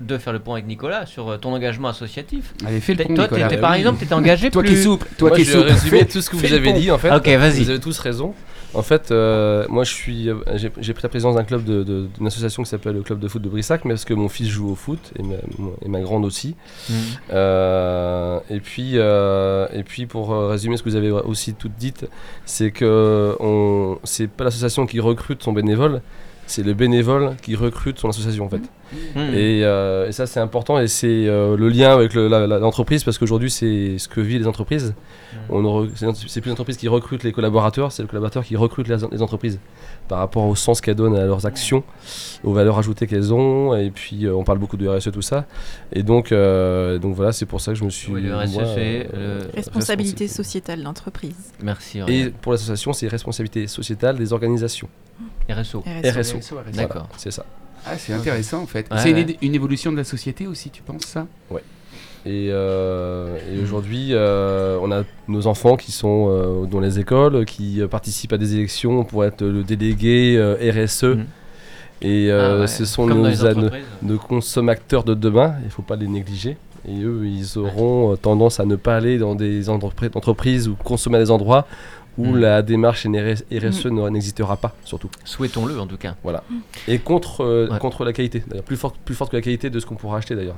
de 0.00 0.18
faire 0.18 0.32
le 0.32 0.40
pont 0.40 0.54
avec 0.54 0.66
Nicolas 0.66 1.06
sur 1.06 1.28
euh, 1.28 1.36
ton 1.36 1.52
engagement 1.54 1.88
associatif. 1.88 2.52
Allez, 2.66 2.80
fais 2.80 2.94
le 2.94 3.04
pont, 3.04 3.14
Toi, 3.14 3.24
Nicolas. 3.24 3.48
t'étais- 3.48 3.60
par 3.60 3.70
Oui. 3.72 3.78
exemple, 3.78 3.98
t'étais 4.00 4.14
engagé 4.14 4.50
Toi 4.50 4.62
plus... 4.62 4.74
qui 4.74 4.82
souple, 4.82 5.06
toi 5.16 5.28
Moi, 5.28 5.38
qui 5.38 5.44
je 5.44 5.56
vais 5.58 5.72
souple. 5.74 6.06
tout 6.06 6.20
ce 6.20 6.30
que 6.30 6.36
vous 6.36 6.42
le 6.42 6.54
avez 6.54 6.72
dit 6.72 6.90
en 6.90 6.98
fait. 6.98 7.14
Ok, 7.14 7.28
vas-y. 7.28 7.62
Vous 7.64 7.70
avez 7.70 7.80
tous 7.80 7.98
raison. 8.00 8.34
En 8.74 8.82
fait, 8.82 9.10
euh, 9.12 9.66
moi, 9.68 9.84
je 9.84 9.92
suis, 9.92 10.28
j'ai 10.56 10.92
pris 10.94 11.02
la 11.02 11.08
présidence 11.08 11.36
d'un 11.36 11.44
club, 11.44 11.62
d'une 11.64 12.26
association 12.26 12.62
qui 12.62 12.68
s'appelle 12.68 12.94
le 12.94 13.02
club 13.02 13.20
de 13.20 13.28
foot 13.28 13.40
de 13.40 13.48
Brissac, 13.48 13.84
mais 13.84 13.94
parce 13.94 14.04
que 14.04 14.14
mon 14.14 14.28
fils 14.28 14.48
joue 14.48 14.70
au 14.70 14.74
foot 14.74 15.12
et 15.18 15.22
ma, 15.22 15.34
mon- 15.58 15.74
et 15.84 15.88
ma 15.88 16.00
grande 16.00 16.24
aussi. 16.24 16.56
Mhm. 16.90 16.96
Euh, 17.32 18.40
et 18.50 18.60
puis, 18.60 18.92
euh, 18.94 19.66
et 19.72 19.82
puis 19.84 20.06
pour 20.06 20.30
résumer 20.48 20.76
ce 20.76 20.82
que 20.82 20.88
vous 20.90 20.96
avez 20.96 21.10
aussi 21.10 21.54
tout 21.54 21.70
dit, 21.78 21.94
c'est 22.44 22.70
que 22.70 23.36
on, 23.40 23.98
c'est 24.04 24.28
pas 24.28 24.44
l'association 24.44 24.86
qui 24.86 24.98
recrute 25.00 25.42
son 25.42 25.52
bénévole, 25.52 26.00
c'est 26.46 26.62
le 26.62 26.74
bénévole 26.74 27.36
qui 27.42 27.54
recrute 27.56 27.98
son 27.98 28.08
association 28.08 28.44
en 28.44 28.48
fait. 28.48 28.62
Et, 29.34 29.64
euh, 29.64 30.08
et 30.08 30.12
ça 30.12 30.26
c'est 30.26 30.38
important 30.40 30.78
et 30.78 30.86
c'est 30.88 31.26
euh, 31.26 31.56
le 31.56 31.68
lien 31.68 31.92
avec 31.92 32.14
le- 32.14 32.28
l'entreprise 32.28 33.02
parce 33.02 33.18
qu'aujourd'hui 33.18 33.50
c'est 33.50 33.98
ce 33.98 34.06
que 34.08 34.20
vivent 34.20 34.40
les 34.42 34.46
entreprises. 34.46 34.94
Re- 35.50 35.88
c'est 36.28 36.40
plus 36.40 36.50
l'entreprise 36.50 36.76
qui 36.76 36.86
recrute 36.88 37.22
les 37.24 37.32
collaborateurs, 37.32 37.90
c'est 37.92 38.02
le 38.02 38.08
collaborateur 38.08 38.44
qui 38.44 38.56
recrute 38.56 38.86
les, 38.88 38.96
les 39.10 39.22
entreprises 39.22 39.58
par 40.08 40.18
rapport 40.18 40.44
au 40.44 40.54
sens 40.54 40.80
qu'elles 40.80 40.94
donnent 40.94 41.16
à 41.16 41.24
leurs 41.24 41.44
actions, 41.46 41.82
aux 42.44 42.52
valeurs 42.52 42.78
ajoutées 42.78 43.06
qu'elles 43.06 43.32
ont. 43.34 43.74
Et 43.74 43.90
puis 43.90 44.26
euh, 44.26 44.34
on 44.34 44.44
parle 44.44 44.58
beaucoup 44.58 44.76
de 44.76 44.86
RSE 44.88 45.10
tout 45.12 45.22
ça. 45.22 45.46
Et 45.92 46.02
donc, 46.02 46.30
euh, 46.30 46.98
donc 46.98 47.14
voilà, 47.16 47.32
c'est 47.32 47.46
pour 47.46 47.60
ça 47.60 47.72
que 47.72 47.78
je 47.78 47.84
me 47.84 47.90
suis. 47.90 48.12
Oui, 48.12 48.20
le 48.22 48.36
RSE, 48.36 48.52
moi, 48.54 48.62
euh, 48.64 49.40
le- 49.40 49.50
Responsabilité 49.54 50.26
responsa- 50.26 50.36
sociétale 50.36 50.82
d'entreprise. 50.82 51.52
Merci. 51.62 52.00
Et 52.08 52.30
pour 52.30 52.52
l'association, 52.52 52.92
c'est 52.92 53.08
responsabilité 53.08 53.66
sociétale 53.66 54.16
des 54.18 54.32
organisations. 54.32 54.88
RSO. 55.48 55.80
RSE. 55.80 56.18
RSO. 56.18 56.38
RSO. 56.38 56.56
D'accord. 56.72 57.08
C'est 57.16 57.30
ça. 57.30 57.44
Ah, 57.86 57.98
c'est 57.98 58.12
intéressant 58.12 58.62
en 58.62 58.66
fait. 58.66 58.90
Ouais, 58.90 58.98
c'est 58.98 59.10
une, 59.10 59.18
ouais. 59.18 59.36
évolution 59.42 59.92
de 59.92 59.96
la 59.96 60.04
société 60.04 60.46
aussi, 60.46 60.70
tu 60.70 60.82
penses 60.82 61.02
ça? 61.02 61.26
Et, 62.26 62.48
euh, 62.50 63.36
et 63.52 63.62
aujourd'hui, 63.62 64.08
euh, 64.12 64.78
on 64.80 64.90
a 64.90 65.02
nos 65.28 65.46
enfants 65.46 65.76
qui 65.76 65.92
sont 65.92 66.28
euh, 66.30 66.64
dans 66.64 66.80
les 66.80 66.98
écoles, 66.98 67.44
qui 67.44 67.82
participent 67.90 68.32
à 68.32 68.38
des 68.38 68.54
élections 68.54 69.04
pour 69.04 69.26
être 69.26 69.44
le 69.44 69.62
délégué 69.62 70.36
euh, 70.38 70.56
RSE. 70.72 71.04
Mhm. 71.04 71.26
Et 72.00 72.30
Ah 72.30 72.60
ouais, 72.60 72.66
ce 72.66 72.86
sont 72.86 73.06
nos, 73.06 73.28
nos, 74.02 74.18
consommateurs 74.18 75.04
de 75.04 75.14
demain, 75.14 75.56
il 75.60 75.66
ne 75.66 75.70
faut 75.70 75.82
pas 75.82 75.96
les 75.96 76.08
négliger. 76.08 76.56
Et 76.88 77.02
eux, 77.02 77.26
ils 77.26 77.58
auront 77.58 78.16
tendance 78.16 78.60
à 78.60 78.64
ne 78.64 78.76
pas 78.76 78.96
aller 78.96 79.16
dans 79.18 79.34
des 79.34 79.68
entreprises, 79.70 80.10
entreprises 80.14 80.68
ou 80.68 80.76
consommer 80.76 81.16
à 81.16 81.20
des 81.20 81.30
endroits 81.30 81.66
où 82.18 82.26
Mhm. 82.26 82.36
la 82.38 82.62
démarche 82.62 83.06
RSE 83.58 83.86
ne- 83.86 84.08
n'existera 84.08 84.56
pas, 84.56 84.74
surtout. 84.84 85.10
Souhaitons-le 85.24 85.78
en 85.80 85.86
tout 85.86 85.96
cas. 85.96 86.14
Et 86.88 86.98
contre, 86.98 87.42
euh, 87.42 87.68
Ouais. 87.70 87.78
contre 87.78 88.04
la 88.04 88.12
qualité, 88.12 88.42
d'ailleurs, 88.46 88.64
plus 88.64 88.76
forte, 88.76 88.96
plus 89.04 89.14
forte 89.14 89.30
que 89.32 89.36
la 89.36 89.42
qualité 89.42 89.70
de 89.70 89.80
ce 89.80 89.86
qu'on 89.86 89.96
pourra 89.96 90.18
acheter 90.18 90.34
d'ailleurs. 90.36 90.56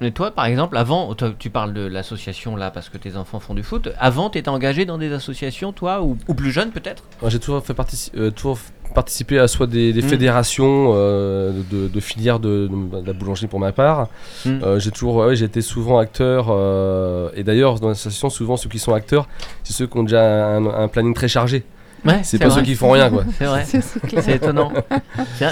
Mais 0.00 0.10
toi, 0.10 0.30
par 0.30 0.44
exemple, 0.46 0.76
avant, 0.76 1.14
toi, 1.14 1.32
tu 1.38 1.48
parles 1.50 1.72
de 1.72 1.86
l'association 1.86 2.54
là 2.56 2.70
parce 2.70 2.88
que 2.90 2.98
tes 2.98 3.16
enfants 3.16 3.40
font 3.40 3.54
du 3.54 3.62
foot. 3.62 3.88
Avant, 3.98 4.28
tu 4.28 4.38
étais 4.38 4.48
engagé 4.50 4.84
dans 4.84 4.98
des 4.98 5.12
associations, 5.12 5.72
toi, 5.72 6.02
ou, 6.02 6.18
ou 6.28 6.34
plus 6.34 6.50
jeune 6.52 6.70
peut-être? 6.70 7.04
Moi, 7.22 7.30
J'ai 7.30 7.38
toujours 7.38 7.64
fait 7.64 7.72
partici- 7.72 8.10
euh, 8.16 8.30
toujours 8.30 8.56
f- 8.56 8.92
participer 8.94 9.38
à 9.38 9.48
soit 9.48 9.66
des, 9.66 9.92
des 9.94 10.02
Mhm. 10.02 10.08
fédérations 10.08 10.92
euh, 10.94 11.52
de, 11.70 11.88
de 11.88 12.00
filières 12.00 12.40
de, 12.40 12.68
de 12.68 13.06
la 13.06 13.12
boulangerie 13.14 13.46
pour 13.46 13.58
ma 13.58 13.72
part. 13.72 14.08
Mhm. 14.44 14.60
Euh, 14.62 14.78
j'ai 14.78 14.90
toujours, 14.90 15.16
ouais, 15.16 15.42
été 15.42 15.62
souvent 15.62 15.98
acteur. 15.98 16.48
euh, 16.50 17.30
et 17.34 17.42
d'ailleurs, 17.42 17.80
dans 17.80 17.88
l'association, 17.88 18.28
souvent 18.28 18.56
ceux 18.58 18.68
qui 18.68 18.78
sont 18.78 18.92
acteurs, 18.92 19.28
c'est 19.64 19.72
ceux 19.72 19.86
qui 19.86 19.96
ont 19.96 20.02
déjà 20.02 20.22
un, 20.56 20.66
un 20.66 20.88
planning 20.88 21.14
très 21.14 21.28
chargé. 21.28 21.64
Ouais, 22.04 22.20
C'est 22.22 22.38
pas 22.38 22.48
vrai. 22.48 22.56
ceux 22.60 22.62
qui 22.66 22.74
font 22.74 22.90
rien, 22.90 23.08
quoi. 23.10 23.24
C'est 23.38 23.46
vrai. 23.46 23.64
C'est 24.20 24.36
étonnant. 24.36 24.72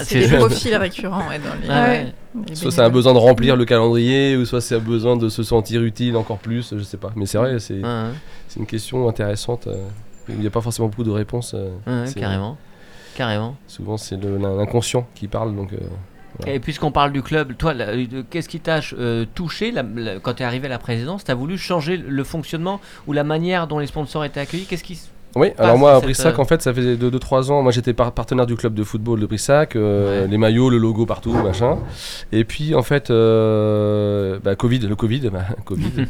C'est 0.04 0.28
des 0.28 0.36
profils 0.36 0.76
récurrents 0.76 1.26
ouais, 1.28 1.38
dans 1.38 1.54
les. 1.62 1.68
Ouais, 1.68 1.74
ouais. 2.04 2.12
Soit 2.54 2.70
c'est 2.70 2.80
un 2.80 2.84
bénévoles. 2.84 2.92
besoin 2.92 3.14
de 3.14 3.18
remplir 3.18 3.56
le 3.56 3.64
calendrier, 3.64 4.36
ou 4.36 4.44
soit 4.44 4.60
c'est 4.60 4.74
un 4.76 4.80
besoin 4.80 5.16
de 5.16 5.28
se 5.28 5.42
sentir 5.42 5.82
utile 5.82 6.16
encore 6.16 6.38
plus, 6.38 6.74
je 6.76 6.82
sais 6.82 6.96
pas. 6.96 7.12
Mais 7.16 7.26
c'est 7.26 7.38
vrai, 7.38 7.58
c'est 7.60 7.82
ouais. 7.82 8.10
c'est 8.48 8.58
une 8.60 8.66
question 8.66 9.08
intéressante. 9.08 9.66
euh, 9.68 9.76
Il 10.28 10.36
n'y 10.40 10.46
a 10.46 10.50
pas 10.50 10.60
forcément 10.60 10.88
beaucoup 10.88 11.04
de 11.04 11.10
réponses. 11.10 11.52
Ouais, 11.54 12.06
c'est- 12.06 12.18
carrément. 12.18 12.56
Carrément. 13.14 13.56
Souvent, 13.68 13.96
c'est 13.96 14.16
l'inconscient 14.24 15.06
qui 15.14 15.28
parle, 15.28 15.54
donc. 15.54 15.72
euh. 15.72 15.78
Et 16.48 16.58
puisqu'on 16.58 16.90
parle 16.90 17.12
du 17.12 17.22
club, 17.22 17.56
toi, 17.56 17.74
qu'est-ce 18.28 18.48
qui 18.48 18.58
t'a 18.58 18.80
euh, 18.98 19.24
touché 19.36 19.70
la- 19.70 19.84
la- 19.84 20.18
quand 20.18 20.34
tu 20.34 20.42
es 20.42 20.46
arrivé 20.46 20.66
à 20.66 20.70
la 20.70 20.80
présidence 20.80 21.22
Tu 21.22 21.30
as 21.30 21.34
voulu 21.36 21.56
changer 21.56 21.96
le 21.96 22.24
fonctionnement 22.24 22.80
ou 23.06 23.12
la 23.12 23.22
manière 23.22 23.68
dont 23.68 23.78
les 23.78 23.86
sponsors 23.86 24.24
étaient 24.24 24.40
accueillis? 24.40 24.64
Qu'est-ce 24.64 24.82
qui. 24.82 24.98
Oui, 25.36 25.48
alors 25.58 25.76
moi 25.78 25.94
à 25.96 26.00
Brissac, 26.00 26.38
euh, 26.38 26.42
en 26.42 26.44
fait, 26.44 26.62
ça 26.62 26.72
fait 26.72 26.96
2-3 26.96 27.50
ans. 27.50 27.62
Moi 27.62 27.72
j'étais 27.72 27.92
par- 27.92 28.12
partenaire 28.12 28.46
du 28.46 28.54
club 28.56 28.74
de 28.74 28.84
football 28.84 29.18
de 29.20 29.26
Brissac, 29.26 29.74
euh, 29.74 30.22
Ouais. 30.22 30.28
les 30.28 30.38
maillots, 30.38 30.70
le 30.70 30.78
logo 30.78 31.06
partout, 31.06 31.32
machin. 31.32 31.78
Et 32.32 32.44
puis 32.44 32.74
en 32.74 32.82
fait, 32.82 33.10
euh, 33.10 34.38
bah, 34.42 34.54
Covid, 34.54 34.80
le 34.80 34.94
Covid, 34.96 35.30
bah, 35.30 35.40
Covid, 35.64 35.84
Ouais. 35.96 36.06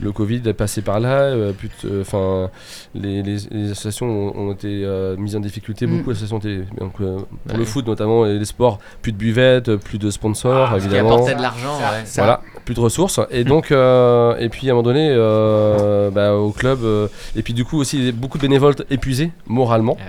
le 0.00 0.12
Covid 0.12 0.40
est 0.46 0.52
passé 0.54 0.82
par 0.82 1.00
là. 1.00 1.20
euh, 1.22 1.52
de- 1.84 2.00
Enfin, 2.00 2.50
les, 2.94 3.22
les- 3.22 3.38
les 3.50 3.70
associations 3.72 4.06
ont, 4.06 4.48
ont 4.48 4.52
été 4.52 4.82
euh, 4.84 5.16
mises 5.16 5.36
en 5.36 5.40
difficulté. 5.40 5.86
Mm. 5.86 5.98
Beaucoup 5.98 6.10
d'associations 6.10 6.36
ont 6.36 6.40
été. 6.40 6.60
donc, 6.78 6.92
euh, 7.00 7.16
pour 7.18 7.52
Ouais. 7.52 7.58
le 7.58 7.64
foot 7.64 7.86
notamment 7.86 8.26
et 8.26 8.38
les 8.38 8.44
sports, 8.44 8.78
plus 9.02 9.12
de 9.12 9.16
buvettes, 9.18 9.76
plus 9.76 9.98
de 9.98 10.10
sponsors, 10.10 10.70
Ah, 10.72 10.74
Ce 10.78 10.80
qui 10.80 10.86
évidemment. 10.86 11.14
apportait 11.14 11.34
de 11.34 11.42
l'argent, 11.42 11.76
ouais. 11.78 12.02
Ça- 12.04 12.22
Voilà, 12.22 12.40
plus 12.64 12.74
de 12.74 12.80
ressources. 12.80 13.20
Et 13.30 13.44
donc, 13.44 13.72
euh, 13.72 14.36
et 14.38 14.48
puis 14.48 14.68
à 14.68 14.72
un 14.72 14.74
moment 14.74 14.82
donné, 14.84 15.08
euh, 15.10 16.10
bah, 16.10 16.34
au 16.34 16.50
club, 16.50 16.80
euh, 16.84 17.08
et 17.36 17.42
puis 17.42 17.54
du 17.54 17.64
coup 17.64 17.78
aussi 17.78 18.12
beaucoup 18.12 18.38
de 18.38 18.42
bénévoles 18.42 18.74
épuisés 18.90 19.30
moralement, 19.46 19.96
Ah 20.00 20.04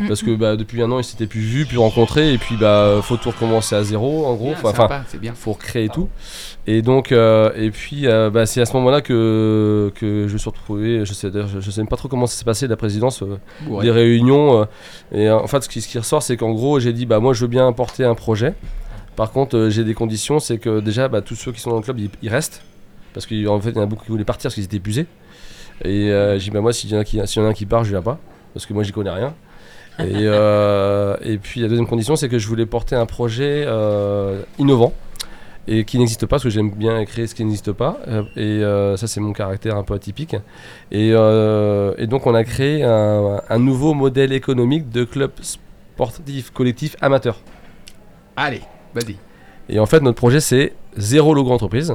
ouais. 0.00 0.06
Parce 0.08 0.22
que 0.22 0.34
bah, 0.34 0.56
depuis 0.56 0.82
un 0.82 0.90
an 0.90 0.98
ils 0.98 1.04
s'étaient 1.04 1.26
plus 1.28 1.40
vus, 1.40 1.66
plus 1.66 1.78
rencontrés, 1.78 2.32
et 2.32 2.38
puis 2.38 2.56
bah 2.56 2.98
faut 3.02 3.16
tout 3.16 3.30
recommencer 3.30 3.76
à 3.76 3.84
zéro 3.84 4.26
en 4.26 4.34
gros. 4.34 4.50
Bien, 4.50 4.58
Enfin, 4.64 4.74
sympa, 4.74 5.04
bien. 5.20 5.32
faut 5.34 5.52
recréer 5.52 5.88
tout. 5.88 6.08
Et 6.66 6.82
donc, 6.82 7.12
et 7.12 7.70
puis 7.72 8.06
bah, 8.32 8.44
c'est 8.46 8.60
à 8.60 8.66
ce 8.66 8.72
moment-là 8.74 9.02
que, 9.02 9.92
que 9.94 10.26
je 10.26 10.32
me 10.32 10.38
suis 10.38 10.50
retrouvé. 10.50 11.04
Je 11.04 11.12
sais, 11.14 11.30
je, 11.32 11.60
je 11.60 11.70
sais 11.70 11.80
même 11.80 11.88
pas 11.88 11.96
trop 11.96 12.08
comment 12.08 12.26
ça 12.26 12.36
s'est 12.36 12.44
passé 12.44 12.66
la 12.66 12.76
présidence, 12.76 13.22
des 13.82 13.90
réunions. 13.92 14.66
et 15.12 15.30
en 15.30 15.46
fait, 15.46 15.62
ce 15.62 15.68
qui, 15.68 15.80
ce 15.80 15.86
qui 15.88 15.98
ressort, 15.98 16.22
c'est 16.24 16.36
qu'en 16.36 16.50
gros, 16.52 16.80
j'ai 16.80 16.92
dit 16.92 17.06
bah 17.06 17.20
moi 17.20 17.32
je 17.32 17.42
veux 17.42 17.48
bien 17.48 17.72
porter 17.72 18.04
un 18.04 18.14
projet. 18.16 18.54
Par 19.16 19.30
contre, 19.30 19.56
euh, 19.56 19.70
j'ai 19.70 19.84
des 19.84 19.94
conditions, 19.94 20.38
c'est 20.40 20.58
que 20.58 20.80
déjà, 20.80 21.08
bah, 21.08 21.20
tous 21.22 21.34
ceux 21.36 21.52
qui 21.52 21.60
sont 21.60 21.70
dans 21.70 21.76
le 21.76 21.82
club, 21.82 21.98
ils, 22.00 22.10
ils 22.22 22.28
restent. 22.28 22.62
Parce 23.12 23.26
qu'en 23.26 23.60
fait, 23.60 23.70
il 23.70 23.76
y 23.76 23.78
en 23.78 23.82
a 23.82 23.86
beaucoup 23.86 24.04
qui 24.04 24.10
voulaient 24.10 24.24
partir 24.24 24.48
parce 24.48 24.54
qu'ils 24.56 24.64
étaient 24.64 24.78
épuisés. 24.78 25.06
Et 25.84 26.10
euh, 26.10 26.34
j'ai 26.38 26.44
dit, 26.46 26.50
bah, 26.50 26.60
moi, 26.60 26.72
s'il 26.72 26.90
y, 26.90 26.96
en 26.96 26.98
a 27.00 27.04
qui- 27.04 27.20
s'il 27.26 27.40
y 27.40 27.44
en 27.44 27.48
a 27.48 27.50
un 27.50 27.54
qui 27.54 27.66
part, 27.66 27.84
je 27.84 27.90
viens 27.90 28.02
pas. 28.02 28.18
Parce 28.52 28.66
que 28.66 28.72
moi, 28.72 28.82
j'y 28.82 28.92
connais 28.92 29.10
rien. 29.10 29.34
Et, 30.00 30.02
euh, 30.24 31.16
et 31.22 31.38
puis, 31.38 31.60
la 31.60 31.68
deuxième 31.68 31.86
condition, 31.86 32.16
c'est 32.16 32.28
que 32.28 32.38
je 32.38 32.48
voulais 32.48 32.66
porter 32.66 32.96
un 32.96 33.06
projet 33.06 33.66
innovant 34.58 34.92
et 35.66 35.84
qui 35.84 35.98
n'existe 35.98 36.26
pas, 36.26 36.30
parce 36.36 36.42
que 36.42 36.50
j'aime 36.50 36.70
bien 36.72 37.02
créer 37.06 37.26
ce 37.26 37.34
qui 37.34 37.42
n'existe 37.44 37.72
pas. 37.72 37.98
Et 38.36 38.60
ça, 38.96 39.06
c'est 39.06 39.20
mon 39.20 39.32
caractère 39.32 39.76
un 39.76 39.82
peu 39.84 39.94
atypique. 39.94 40.36
Et, 40.90 41.08
et 41.10 42.06
donc, 42.08 42.26
on 42.26 42.34
a 42.34 42.42
créé 42.44 42.82
un, 42.82 43.40
un 43.48 43.58
nouveau 43.58 43.94
modèle 43.94 44.32
économique 44.32 44.90
de 44.90 45.04
club 45.04 45.30
sportif 45.40 46.50
collectif 46.50 46.96
amateur. 47.00 47.38
Allez, 48.36 48.62
vas-y. 48.94 49.16
Et 49.68 49.78
en 49.78 49.86
fait, 49.86 50.00
notre 50.00 50.16
projet, 50.16 50.40
c'est 50.40 50.74
zéro 50.96 51.34
logo 51.34 51.50
entreprise 51.50 51.94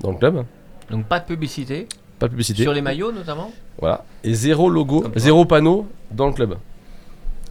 dans 0.00 0.10
le 0.12 0.16
club, 0.16 0.44
Donc 0.90 1.06
pas 1.06 1.20
de 1.20 1.26
publicité, 1.26 1.86
pas 2.18 2.26
de 2.26 2.30
publicité. 2.32 2.62
sur 2.62 2.72
les 2.72 2.80
maillots 2.82 3.12
notamment 3.12 3.52
Voilà. 3.80 4.04
Et 4.24 4.34
zéro 4.34 4.68
logo, 4.70 5.02
Comme 5.02 5.12
zéro 5.16 5.44
panneau 5.44 5.88
dans 6.10 6.26
le 6.26 6.32
club, 6.32 6.56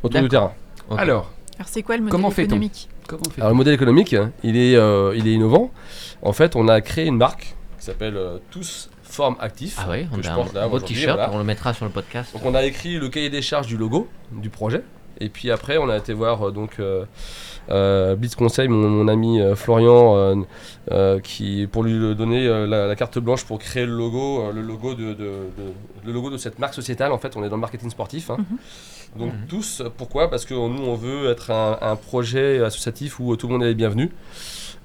autour 0.03 0.21
du 0.21 0.29
terrain. 0.29 0.51
Alors, 0.89 1.31
Alors 1.57 1.67
c'est 1.67 1.83
quoi 1.83 1.95
le 1.95 2.03
modèle 2.03 2.11
Comment 2.11 2.31
économique 2.31 2.89
comment 3.07 3.21
on 3.27 3.29
fait 3.29 3.41
Alors, 3.41 3.51
le 3.51 3.57
modèle 3.57 3.73
économique, 3.73 4.15
il 4.43 4.57
est, 4.57 4.75
euh, 4.75 5.13
il 5.15 5.27
est 5.27 5.33
innovant. 5.33 5.71
En 6.21 6.33
fait, 6.33 6.55
on 6.55 6.67
a 6.67 6.81
créé 6.81 7.05
une 7.05 7.17
marque 7.17 7.55
qui 7.77 7.85
s'appelle 7.85 8.17
euh, 8.17 8.37
Tous 8.51 8.89
Formes 9.03 9.35
Actifs. 9.39 9.77
Ah 9.79 9.87
oui, 9.89 10.07
on 10.11 10.21
je 10.21 10.29
a 10.29 10.63
un 10.63 10.67
beau 10.69 10.79
t-shirt, 10.79 11.17
voilà. 11.17 11.31
on 11.33 11.37
le 11.37 11.43
mettra 11.43 11.73
sur 11.73 11.85
le 11.85 11.91
podcast. 11.91 12.33
Donc 12.33 12.45
on 12.45 12.55
a 12.55 12.63
écrit 12.63 12.97
le 12.97 13.09
cahier 13.09 13.29
des 13.29 13.41
charges 13.41 13.67
du 13.67 13.77
logo 13.77 14.07
du 14.31 14.49
projet. 14.49 14.83
Et 15.23 15.29
puis 15.29 15.51
après, 15.51 15.77
on 15.77 15.87
a 15.89 15.97
été 15.97 16.13
voir 16.13 16.47
euh, 16.47 16.51
donc 16.51 16.71
euh, 16.79 17.05
euh, 17.69 18.15
Blitz 18.15 18.35
Conseil, 18.35 18.67
mon, 18.67 18.89
mon 18.89 19.07
ami 19.07 19.39
euh, 19.39 19.55
Florian, 19.55 20.15
euh, 20.17 20.35
euh, 20.91 21.19
qui 21.19 21.67
pour 21.71 21.83
lui 21.83 22.15
donner 22.15 22.47
euh, 22.47 22.65
la, 22.65 22.87
la 22.87 22.95
carte 22.95 23.19
blanche 23.19 23.43
pour 23.45 23.59
créer 23.59 23.85
le 23.85 23.93
logo, 23.95 24.41
euh, 24.41 24.51
le 24.51 24.61
logo 24.61 24.93
de, 24.95 25.13
de- 25.13 25.13
de- 25.13 25.73
le 26.05 26.11
logo 26.11 26.29
de 26.31 26.37
cette 26.37 26.57
marque 26.59 26.73
sociétale. 26.73 27.11
En 27.11 27.17
fait, 27.19 27.37
on 27.37 27.43
est 27.43 27.49
dans 27.49 27.55
le 27.57 27.61
marketing 27.61 27.89
sportif. 27.91 28.31
hein. 28.31 28.37
Donc 29.19 29.33
Mhm. 29.33 29.47
tous, 29.49 29.83
pourquoi? 29.97 30.29
Parce 30.29 30.45
que 30.45 30.53
nous, 30.53 30.83
on 30.83 30.95
veut 30.95 31.29
être 31.29 31.51
un, 31.51 31.77
un 31.81 31.95
projet 31.97 32.63
associatif 32.63 33.19
où 33.19 33.35
tout 33.35 33.47
le 33.47 33.53
monde 33.53 33.63
est 33.63 33.73
bienvenu. 33.75 34.09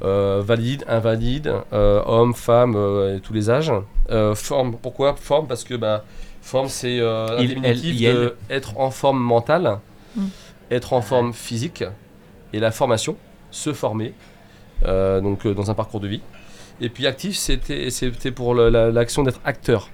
Euh, 0.02 0.43
valide, 0.45 0.85
invalide, 0.88 1.55
euh, 1.73 2.02
hommes, 2.05 2.35
femmes 2.35 2.75
euh, 2.76 3.16
et 3.16 3.21
tous 3.21 3.33
les 3.33 3.49
âges. 3.49 3.73
Euh, 4.11 4.35
forme, 4.35 4.76
pourquoi? 4.83 5.14
Forme 5.16 5.47
parce 5.47 5.64
que 5.64 5.75
bah, 5.75 6.05
forme 6.43 6.69
c'est 6.69 6.99
euh, 7.00 7.38
un 7.38 7.40
Il, 7.40 7.49
diminutif 7.49 8.00
de 8.02 8.35
être 8.50 8.78
en 8.78 8.90
forme 8.90 9.21
mentale. 9.21 9.78
Être 10.70 10.92
en 10.92 11.00
forme 11.02 11.32
physique 11.32 11.85
et 12.52 12.61
la 12.61 12.70
formation, 12.70 13.16
se 13.50 13.73
former, 13.73 14.12
euh, 14.85 15.20
donc 15.20 15.46
euh, 15.46 15.54
dans 15.54 15.70
un 15.70 15.75
parcours 15.75 16.00
de 16.00 16.08
vie. 16.08 16.20
Et 16.80 16.88
puis 16.90 17.06
actif, 17.06 17.37
c'était 17.37 17.90
c'était 17.90 18.30
pour 18.30 18.54
la- 18.54 18.90
l'action 18.90 19.23
d'être 19.23 19.40
acteur. 19.44 19.88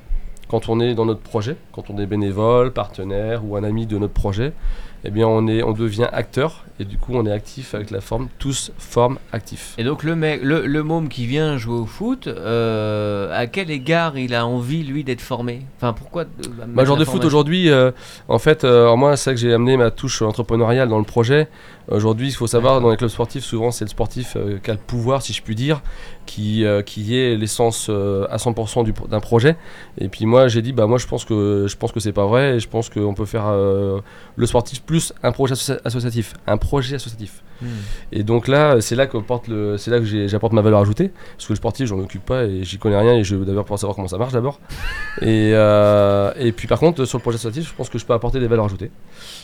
Quand 0.48 0.68
on 0.68 0.80
est 0.80 0.94
dans 0.94 1.06
notre 1.06 1.20
projet, 1.20 1.56
quand 1.72 1.88
on 1.90 1.98
est 1.98 2.06
bénévole, 2.06 2.72
partenaire 2.72 3.44
ou 3.44 3.56
un 3.56 3.64
ami 3.64 3.86
de 3.86 3.96
notre 3.98 4.12
projet, 4.12 4.52
eh 5.04 5.10
bien 5.10 5.26
on, 5.26 5.46
est, 5.48 5.62
on 5.62 5.72
devient 5.72 6.08
acteur 6.12 6.64
et 6.78 6.84
du 6.84 6.96
coup 6.96 7.12
on 7.14 7.26
est 7.26 7.32
actif 7.32 7.74
avec 7.74 7.90
la 7.90 8.00
forme, 8.00 8.28
tous 8.38 8.72
forme 8.78 9.18
actif. 9.32 9.74
Et 9.78 9.84
donc 9.84 10.02
le 10.02 10.16
mec, 10.16 10.40
le, 10.42 10.66
le 10.66 10.82
môme 10.82 11.08
qui 11.08 11.26
vient 11.26 11.56
jouer 11.58 11.78
au 11.78 11.86
foot, 11.86 12.26
euh, 12.26 13.30
à 13.36 13.46
quel 13.46 13.70
égard 13.70 14.16
il 14.16 14.34
a 14.34 14.46
envie 14.46 14.84
lui 14.84 15.04
d'être 15.04 15.20
formé? 15.20 15.62
Enfin 15.76 15.92
pourquoi 15.92 16.24
Ma 16.58 16.66
mettre 16.66 16.86
genre 16.86 16.96
de 16.96 17.04
foot 17.04 17.24
aujourd'hui, 17.24 17.70
euh, 17.70 17.90
en 18.28 18.38
fait, 18.38 18.64
euh, 18.64 18.94
moi 18.96 19.16
c'est 19.16 19.32
que 19.32 19.40
j'ai 19.40 19.52
amené 19.52 19.76
ma 19.76 19.90
touche 19.90 20.22
entrepreneuriale 20.22 20.88
dans 20.88 20.98
le 20.98 21.04
projet. 21.04 21.48
Aujourd'hui, 21.88 22.28
il 22.28 22.32
faut 22.32 22.46
savoir, 22.46 22.80
dans 22.80 22.90
les 22.90 22.96
clubs 22.96 23.10
sportifs, 23.10 23.44
souvent 23.44 23.70
c'est 23.70 23.84
le 23.84 23.90
sportif 23.90 24.36
euh, 24.36 24.58
qui 24.62 24.70
a 24.70 24.74
le 24.74 24.78
pouvoir, 24.80 25.20
si 25.22 25.32
je 25.32 25.42
puis 25.42 25.54
dire, 25.54 25.82
qui, 26.26 26.64
euh, 26.64 26.82
qui 26.82 27.16
est 27.18 27.36
l'essence 27.36 27.88
euh, 27.90 28.26
à 28.30 28.36
100% 28.38 28.84
du- 28.84 28.92
d'un 29.08 29.20
projet. 29.20 29.56
Et 29.98 30.08
puis 30.08 30.24
moi 30.26 30.48
j'ai 30.48 30.62
dit, 30.62 30.72
bah 30.72 30.86
moi 30.86 30.98
je 30.98 31.06
pense 31.06 31.24
que 31.24 31.66
je 31.68 31.76
pense 31.76 31.90
que 31.92 32.00
c'est 32.00 32.12
pas 32.12 32.26
vrai 32.26 32.56
et 32.56 32.60
je 32.60 32.68
pense 32.68 32.88
qu'on 32.88 33.14
peut 33.14 33.26
faire 33.26 33.46
le 34.36 34.46
sportif 34.46 34.82
plus 34.82 35.12
un 35.22 35.32
projet 35.32 35.54
associa- 35.54 35.80
associatif, 35.84 36.34
un 36.46 36.56
projet 36.56 36.94
associatif. 36.96 37.42
Et 38.12 38.22
donc 38.22 38.48
là, 38.48 38.80
c'est 38.80 38.96
là 38.96 39.06
que 39.06 39.16
porte 39.18 39.48
le, 39.48 39.76
c'est 39.78 39.90
là 39.90 39.98
que 39.98 40.04
j'ai- 40.04 40.28
j'apporte 40.28 40.52
ma 40.52 40.62
valeur 40.62 40.80
ajoutée, 40.80 41.10
parce 41.36 41.46
que 41.46 41.52
le 41.52 41.56
sportif, 41.56 41.86
j'en 41.86 41.98
occupe 41.98 42.24
pas 42.24 42.44
et 42.44 42.64
j'y 42.64 42.78
connais 42.78 42.98
rien 42.98 43.14
et 43.14 43.24
je 43.24 43.36
veux 43.36 43.44
d'abord 43.44 43.64
pour 43.64 43.78
savoir 43.78 43.94
comment 43.96 44.08
ça 44.08 44.18
marche 44.18 44.32
d'abord. 44.32 44.60
et, 45.22 45.52
euh, 45.54 46.32
et 46.36 46.52
puis 46.52 46.66
par 46.68 46.78
contre, 46.78 47.04
sur 47.04 47.18
le 47.18 47.22
projet 47.22 47.36
associatif, 47.36 47.68
je 47.70 47.74
pense 47.74 47.88
que 47.88 47.98
je 47.98 48.04
peux 48.06 48.12
apporter 48.14 48.40
des 48.40 48.46
valeurs 48.48 48.66
ajoutées. 48.66 48.90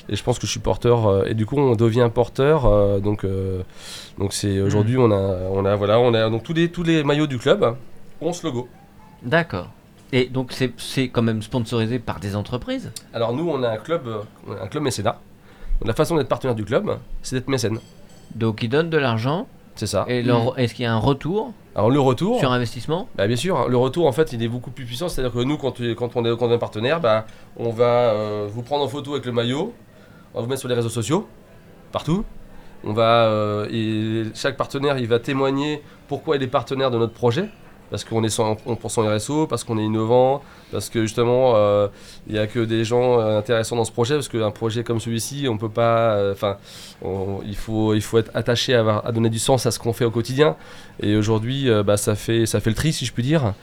Et 0.09 0.17
je 0.17 0.23
pense 0.23 0.39
que 0.39 0.47
je 0.47 0.51
suis 0.51 0.61
porteur. 0.61 1.07
euh, 1.07 1.25
et 1.27 1.35
du 1.35 1.47
coup, 1.47 1.59
on 1.59 1.75
devient 1.77 2.11
porteur. 2.13 2.65
euh, 2.67 2.99
donc, 3.01 3.25
donc 4.19 4.33
c'est 4.33 4.61
aujourd'hui, 4.61 4.97
on 4.99 5.11
a, 5.11 5.39
on 5.51 5.65
a, 5.65 5.75
voilà, 5.77 5.99
on 6.01 6.13
a 6.15 6.29
donc 6.31 6.43
tous 6.43 6.53
les 6.55 6.71
tous 6.71 6.83
les 6.83 7.05
maillots 7.05 7.27
du 7.27 7.39
club 7.39 7.75
ont 8.21 8.33
ce 8.33 8.47
logo. 8.47 8.69
D'accord. 9.23 9.69
Et 10.13 10.25
donc 10.27 10.53
c'est 10.79 11.09
quand 11.11 11.21
même 11.23 11.43
sponsorisé 11.43 11.99
par 11.99 12.19
des 12.19 12.35
entreprises? 12.35 12.91
Alors 13.13 13.35
nous, 13.35 13.49
on 13.49 13.63
a 13.63 13.69
un 13.71 13.77
club, 13.77 14.03
on 14.47 14.53
a 14.53 14.63
un 14.63 14.67
club 14.69 14.83
mécénat. 14.83 15.21
Donc, 15.81 15.87
la 15.89 15.95
façon 15.95 16.17
d'être 16.17 16.29
partenaire 16.29 16.55
du 16.57 16.65
club, 16.65 16.99
c'est 17.23 17.37
d'être 17.37 17.49
mécène. 17.49 17.79
Donc 18.35 18.63
ils 18.63 18.69
donnent 18.69 18.91
de 18.91 18.99
l'argent 18.99 19.47
C'est 19.75 19.87
ça. 19.87 20.05
et 20.09 20.23
leur- 20.23 20.59
est-ce 20.59 20.75
qu'il 20.75 20.85
y 20.85 20.87
a 20.87 20.93
un 20.93 20.99
retour 20.99 21.53
Alors 21.75 21.91
le 21.91 22.01
retour. 22.01 22.39
sur 22.39 22.53
investissement 22.53 23.09
Bah, 23.17 23.27
bien 23.27 23.37
sûr, 23.37 23.69
le 23.69 23.77
retour 23.77 24.07
en 24.07 24.13
fait 24.13 24.33
il 24.33 24.43
est 24.43 24.49
beaucoup 24.49 24.71
plus 24.71 24.85
puissant, 24.85 25.09
c'est-à-dire 25.09 25.33
que 25.33 25.43
nous 25.45 25.57
quand, 25.57 25.81
on 25.81 25.85
est 25.85 25.95
quand 25.95 26.17
on 26.17 26.25
est 26.25 26.55
un 26.55 26.59
partenaire, 26.59 27.01
bah, 27.01 27.27
on 27.57 27.71
va 27.71 27.85
euh, 28.13 28.49
vous 28.51 28.63
prendre 28.63 28.85
en 28.85 28.89
photo 28.89 29.13
avec 29.13 29.25
le 29.27 29.33
maillot, 29.33 29.73
on 30.35 30.39
va 30.39 30.43
vous 30.45 30.49
mettre 30.49 30.61
sur 30.61 30.69
les 30.69 30.75
réseaux 30.75 30.89
sociaux, 30.89 31.27
partout. 31.93 32.25
On 32.85 32.93
va, 32.93 33.25
euh, 33.27 33.67
et 33.73 34.25
chaque 34.37 34.57
partenaire 34.57 34.99
il 34.99 35.09
va 35.09 35.19
témoigner 35.19 35.83
pourquoi 36.07 36.37
il 36.37 36.43
est 36.45 36.47
partenaire 36.49 36.93
de 36.93 36.99
notre 36.99 37.13
projet, 37.13 37.49
parce 37.91 38.05
qu'on 38.05 38.23
est 38.25 38.29
sans, 38.29 38.57
on 38.67 38.77
pense 38.77 38.99
en 38.99 39.03
RSO, 39.03 39.47
parce 39.47 39.65
qu'on 39.65 39.79
est 39.79 39.85
innovant, 39.85 40.43
parce 40.73 40.89
que 40.91 41.03
justement 41.03 41.53
euh, 41.57 41.89
il 42.27 42.35
n'y 42.35 42.39
a 42.39 42.47
que 42.47 42.61
des 42.61 42.85
gens 42.85 43.19
euh, 43.21 43.39
intéressants 43.39 43.77
dans 43.77 43.85
ce 43.85 43.93
projet, 43.93 44.15
parce 44.15 44.29
qu'un 44.29 44.51
projet 44.51 44.85
comme 44.85 45.01
celui-ci 45.01 45.47
on 45.49 45.57
peut 45.59 45.69
pas, 45.69 46.13
euh, 46.17 46.33
enfin 46.33 46.57
il, 47.47 47.57
faut, 47.57 47.95
il 47.95 48.03
faut 48.03 48.19
être 48.19 48.31
attaché 48.35 48.75
à, 48.75 49.13
donner 49.13 49.31
du 49.31 49.39
sens 49.39 49.67
à 49.67 49.71
ce 49.71 49.79
qu'on 49.79 49.93
fait 49.93 50.05
au 50.05 50.11
quotidien. 50.11 50.57
Et 51.01 51.17
aujourd'hui, 51.17 51.71
euh, 51.71 51.85
bah, 51.85 51.97
ça, 51.97 52.17
fait, 52.17 52.45
ça 52.45 52.59
fait 52.59 52.71
le 52.71 52.77
tri, 52.77 52.93
si 52.93 53.07
je 53.07 53.13
puis 53.13 53.23
dire. 53.23 53.55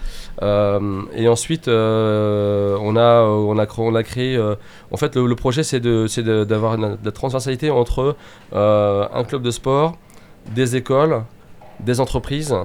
Euh, 0.41 1.01
et 1.13 1.27
ensuite, 1.27 1.67
euh, 1.67 2.77
on, 2.81 2.95
a, 2.95 3.23
on, 3.23 3.57
a, 3.95 4.03
créé. 4.03 4.37
euh, 4.37 4.55
en 4.91 4.95
fait, 4.97 5.17
le, 5.17 5.35
projet, 5.35 5.63
c'est 5.63 5.81
de- 5.81 6.07
de- 6.21 6.43
d'avoir 6.45 6.75
une- 6.75 6.91
de 6.95 6.97
la 7.05 7.11
transversalité 7.11 7.69
entre 7.69 8.15
euh, 8.53 9.05
un 9.13 9.23
club 9.25 9.41
de 9.41 9.51
sport, 9.51 9.97
des 10.53 10.77
écoles, 10.77 11.23
des 11.81 11.99
entreprises 11.99 12.55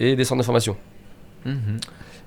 et 0.00 0.16
des 0.16 0.24
centres 0.24 0.40
de 0.40 0.44
formation. 0.44 0.76
Mhm. 1.44 1.78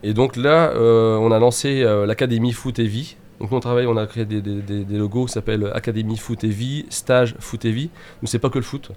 Et 0.03 0.13
donc 0.13 0.35
là, 0.38 0.69
euh, 0.71 1.17
on 1.17 1.31
a 1.31 1.39
lancé 1.39 1.81
euh, 1.83 2.05
l'Académie 2.05 2.53
Foot 2.53 2.79
et 2.79 2.85
Vie. 2.88 3.17
Donc 3.39 3.51
nous, 3.51 3.57
on 3.57 3.61
travaille, 3.61 3.85
on 3.85 3.97
a 3.97 4.05
créé 4.07 4.25
des, 4.25 4.41
des- 4.41 4.61
des- 4.61 4.83
des 4.85 4.97
logos 4.97 5.25
qui 5.25 5.33
s'appellent 5.33 5.69
Académie 5.73 6.17
Foot 6.17 6.43
et 6.43 6.47
Vie, 6.49 6.85
Stage 6.89 7.35
Foot 7.39 7.65
et 7.65 7.71
Vie. 7.71 7.89
Donc 8.21 8.29
c'est 8.29 8.39
pas 8.39 8.49
que 8.49 8.57
le 8.59 8.63
foot. 8.63 8.91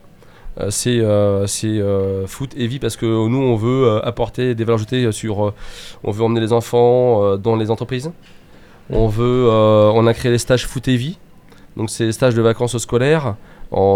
Euh, 0.60 0.68
c'est 0.70 1.00
euh, 1.00 1.46
c'est, 1.46 1.80
foot 2.26 2.52
et 2.58 2.66
vie 2.66 2.78
parce 2.78 2.96
que 2.98 3.06
nous 3.06 3.38
on 3.38 3.56
veut 3.56 4.04
apporter 4.04 4.54
des 4.54 4.64
valeurs 4.64 4.80
ajoutées 4.80 5.10
sur 5.10 5.54
on 6.04 6.10
veut 6.10 6.22
emmener 6.22 6.40
les 6.42 6.52
enfants 6.52 7.38
dans 7.38 7.56
les 7.56 7.70
entreprises 7.70 8.10
on 8.90 9.06
veut 9.08 9.48
on 9.48 10.06
a 10.06 10.12
créé 10.12 10.30
les 10.30 10.36
stages 10.36 10.66
foot 10.66 10.86
et 10.88 10.96
vie 10.96 11.18
donc 11.78 11.88
c'est 11.88 12.04
des 12.04 12.12
stages 12.12 12.34
de 12.34 12.42
vacances 12.42 12.76
scolaires 12.76 13.36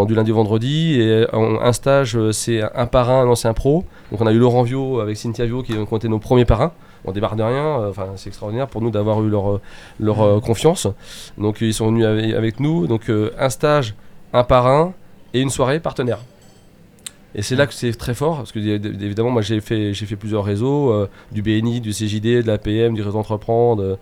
du 0.07 0.15
lundi 0.15 0.33
au 0.33 0.37
vendredi 0.37 1.01
et 1.01 1.27
en- 1.35 1.61
un 1.61 1.73
stage 1.73 2.17
euh, 2.17 2.33
c'est 2.33 2.63
un 2.75 2.87
parrain 2.87 3.21
un 3.23 3.29
ancien 3.29 3.53
pro. 3.53 3.85
Donc 4.11 4.21
on 4.21 4.27
a 4.27 4.33
eu 4.33 4.39
Laurent 4.39 4.63
Vio 4.63 5.01
avec 5.01 5.17
Cynthia 5.17 5.45
Vio 5.47 5.63
qui 5.63 5.75
ont 5.75 5.97
été 5.97 6.09
nos 6.09 6.19
premiers 6.19 6.45
parrains. 6.47 6.73
On 7.05 7.13
démarre 7.13 7.37
de 7.37 7.43
rien 7.43 7.55
euh, 7.81 7.91
enfin 7.91 8.07
c'est 8.17 8.29
extraordinaire 8.29 8.67
pour 8.69 8.81
nous 8.83 8.91
d'avoir 8.91 9.23
eu 9.23 9.29
leur, 9.29 9.53
euh, 9.55 9.61
euh, 10.23 10.41
confiance. 10.41 10.87
Donc 11.39 11.59
ils 11.61 11.75
sont 11.75 11.87
venus 11.89 12.05
avec, 12.07 12.33
avec 12.35 12.61
nous. 12.61 12.87
Donc 12.87 13.09
euh, 13.11 13.31
un 13.39 13.51
stage 13.51 13.95
un 14.33 14.45
parrain 14.45 14.93
et 15.35 15.41
une 15.41 15.51
soirée 15.51 15.79
partenaire 15.81 16.19
et 17.37 17.43
c'est 17.43 17.55
là 17.55 17.67
que 17.67 17.75
c'est 17.75 17.93
très 17.93 18.15
fort, 18.15 18.39
parce 18.39 18.51
que 18.51 18.59
évidemment, 18.59 19.31
moi 19.31 19.43
j'ai 19.43 19.61
fait, 19.61 19.93
j'ai 19.95 20.07
fait 20.07 20.17
plusieurs 20.17 20.43
réseaux, 20.45 20.91
euh, 20.91 21.07
du 21.31 21.43
BNI, 21.43 21.81
du 21.81 21.91
CJD, 21.93 22.43
de 22.43 22.47
l'APM, 22.47 22.95
du 22.95 23.03
réseau 23.03 23.19
Entreprendre, 23.19 23.83
euh, 23.83 23.97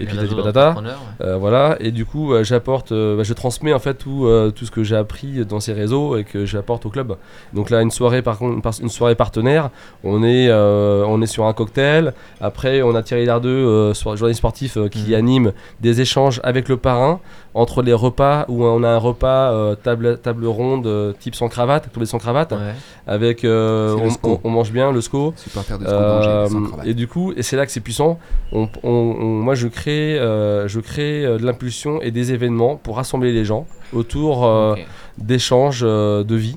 Et 0.00 0.06
puis 0.06 0.16
patata. 0.16 0.74
ouais. 0.80 1.26
euh, 1.26 1.36
voilà. 1.36 1.76
Et 1.80 1.90
du 1.90 2.04
coup, 2.06 2.32
euh, 2.32 2.42
j'apporte, 2.44 2.90
bah, 2.92 3.22
je 3.22 3.32
transmets 3.34 3.72
en 3.74 3.78
fait 3.78 3.94
tout, 3.94 4.26
tout 4.56 4.64
ce 4.66 4.70
que 4.70 4.82
j'ai 4.82 4.96
appris 4.96 5.44
dans 5.44 5.60
ces 5.60 5.72
réseaux 5.72 6.16
et 6.16 6.24
que 6.24 6.46
j'apporte 6.46 6.86
au 6.86 6.90
club. 6.90 7.16
Donc 7.52 7.70
là, 7.70 7.82
une 7.82 7.90
soirée 7.90 8.22
par 8.22 8.38
contre, 8.38 8.66
une 8.80 8.88
soirée 8.88 9.14
partenaire, 9.14 9.70
on 10.02 10.24
est, 10.24 10.50
on 10.52 11.20
est 11.20 11.26
sur 11.26 11.44
un 11.44 11.52
cocktail. 11.52 12.14
Après, 12.40 12.82
on 12.82 12.94
a 12.94 13.02
Thierry 13.02 13.26
Lardeux, 13.26 13.92
journaliste 13.94 14.38
sportif, 14.38 14.78
qui 14.90 15.10
Mhm. 15.10 15.14
anime 15.14 15.52
des 15.80 16.00
échanges 16.00 16.40
avec 16.42 16.68
le 16.70 16.78
parrain 16.78 17.20
entre 17.54 17.82
les 17.82 17.92
repas 17.92 18.46
où 18.48 18.64
on 18.64 18.82
a 18.82 18.88
un 18.88 18.96
repas 18.98 19.74
table, 19.82 20.18
table 20.22 20.46
ronde 20.46 21.14
type 21.20 21.34
sans 21.34 21.48
cravate, 21.48 21.88
tous 21.92 22.00
les 22.00 22.06
sans 22.06 22.18
cravate, 22.18 22.52
Ouais. 22.52 22.58
Avec 23.06 23.44
euh, 23.44 23.96
on, 24.00 24.10
SCO. 24.10 24.40
on- 24.44 24.48
on 24.48 24.50
mange 24.50 24.72
bien 24.72 24.92
le 24.92 25.00
SCO. 25.00 25.32
Supporter 25.36 25.78
de 25.78 25.84
ce 25.84 25.90
Euh, 25.90 26.48
et 26.84 26.94
du 26.94 27.06
coup, 27.08 27.32
et 27.36 27.42
c'est 27.42 27.56
là 27.56 27.66
que 27.66 27.72
c'est 27.72 27.80
puissant. 27.80 28.18
On, 28.52 28.68
on- 28.82 28.88
on- 28.88 29.42
moi, 29.42 29.54
je 29.54 29.68
crée, 29.68 30.18
euh, 30.18 30.68
je 30.68 30.80
crée 30.80 31.22
de 31.22 31.44
l'impulsion 31.44 32.00
et 32.02 32.10
des 32.10 32.32
événements 32.32 32.76
pour 32.76 32.96
rassembler 32.96 33.32
les 33.32 33.44
gens 33.44 33.66
autour 33.92 34.44
euh, 34.46 34.74
d'échanges 35.18 35.82
euh, 35.84 36.24
de 36.24 36.34
vie. 36.36 36.56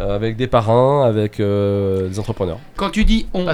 euh, 0.00 0.16
avec 0.16 0.36
des 0.36 0.48
parrains, 0.48 1.04
avec 1.06 1.38
euh, 1.38 2.08
des 2.08 2.18
entrepreneurs. 2.18 2.58
Quand 2.74 2.90
tu 2.90 3.04
dis 3.04 3.26
on, 3.32 3.44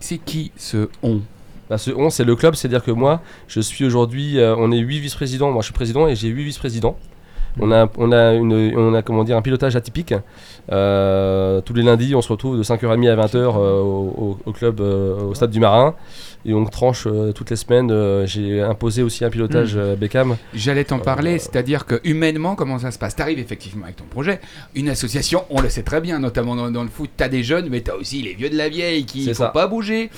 c'est 0.00 0.16
qui 0.16 0.50
ce 0.56 0.88
on? 1.02 1.20
Bah, 1.68 1.76
ce 1.76 1.90
on, 1.90 2.08
c'est 2.08 2.24
le 2.24 2.34
club, 2.36 2.54
c'est-à-dire 2.54 2.82
que 2.82 2.90
moi, 2.90 3.20
je 3.48 3.60
suis 3.60 3.84
aujourd'hui, 3.84 4.38
euh, 4.38 4.56
on 4.56 4.72
est 4.72 4.78
8 4.78 4.98
vice-présidents, 5.00 5.50
moi 5.52 5.60
je 5.60 5.66
suis 5.66 5.74
président 5.74 6.08
et 6.08 6.16
j'ai 6.16 6.28
8 6.28 6.42
vice-présidents. 6.44 6.96
On 7.58 7.72
a, 7.72 7.88
un 9.34 9.42
pilotage 9.42 9.76
atypique. 9.76 10.14
Euh, 10.70 11.60
tous 11.60 11.74
les 11.74 11.82
lundis, 11.82 12.14
on 12.14 12.22
se 12.22 12.28
retrouve 12.28 12.56
de 12.58 12.62
5h30 12.62 13.10
à 13.10 13.16
20h 13.16 13.36
euh, 13.36 13.80
au 13.80 14.52
club, 14.52 14.80
euh, 14.80 15.30
au 15.30 15.34
stade 15.34 15.50
du 15.50 15.60
Marin. 15.60 15.94
Et 16.46 16.54
on 16.54 16.64
tranche 16.64 17.06
euh, 17.06 17.32
toutes 17.32 17.50
les 17.50 17.56
semaines. 17.56 17.90
Euh, 17.90 18.26
j'ai 18.26 18.62
imposé 18.62 19.02
aussi 19.02 19.24
un 19.24 19.30
pilotage 19.30 19.72
euh, 19.76 19.94
Beckham. 19.94 20.36
J'allais 20.54 20.84
t'en 20.84 20.98
parler, 20.98 21.38
c'est-à-dire 21.38 21.84
que 21.84 22.00
humainement, 22.04 22.54
comment 22.54 22.78
ça 22.78 22.90
se 22.90 22.98
passe? 22.98 23.14
T'arrives 23.14 23.38
effectivement 23.38 23.84
avec 23.84 23.96
ton 23.96 24.04
projet, 24.04 24.40
une 24.74 24.88
association, 24.88 25.44
on 25.50 25.60
le 25.60 25.68
sait 25.68 25.82
très 25.82 26.00
bien, 26.00 26.18
notamment 26.18 26.56
dans, 26.56 26.70
dans 26.70 26.82
le 26.82 26.88
foot, 26.88 27.10
t'as 27.16 27.28
des 27.28 27.42
jeunes, 27.42 27.68
mais 27.70 27.82
t'as 27.82 27.94
aussi 27.94 28.22
les 28.22 28.34
vieux 28.34 28.48
de 28.48 28.56
la 28.56 28.70
vieille 28.70 29.04
qui 29.04 29.26
ne 29.26 29.52
pas 29.52 29.66
bouger. 29.66 30.08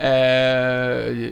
Euh, 0.00 1.30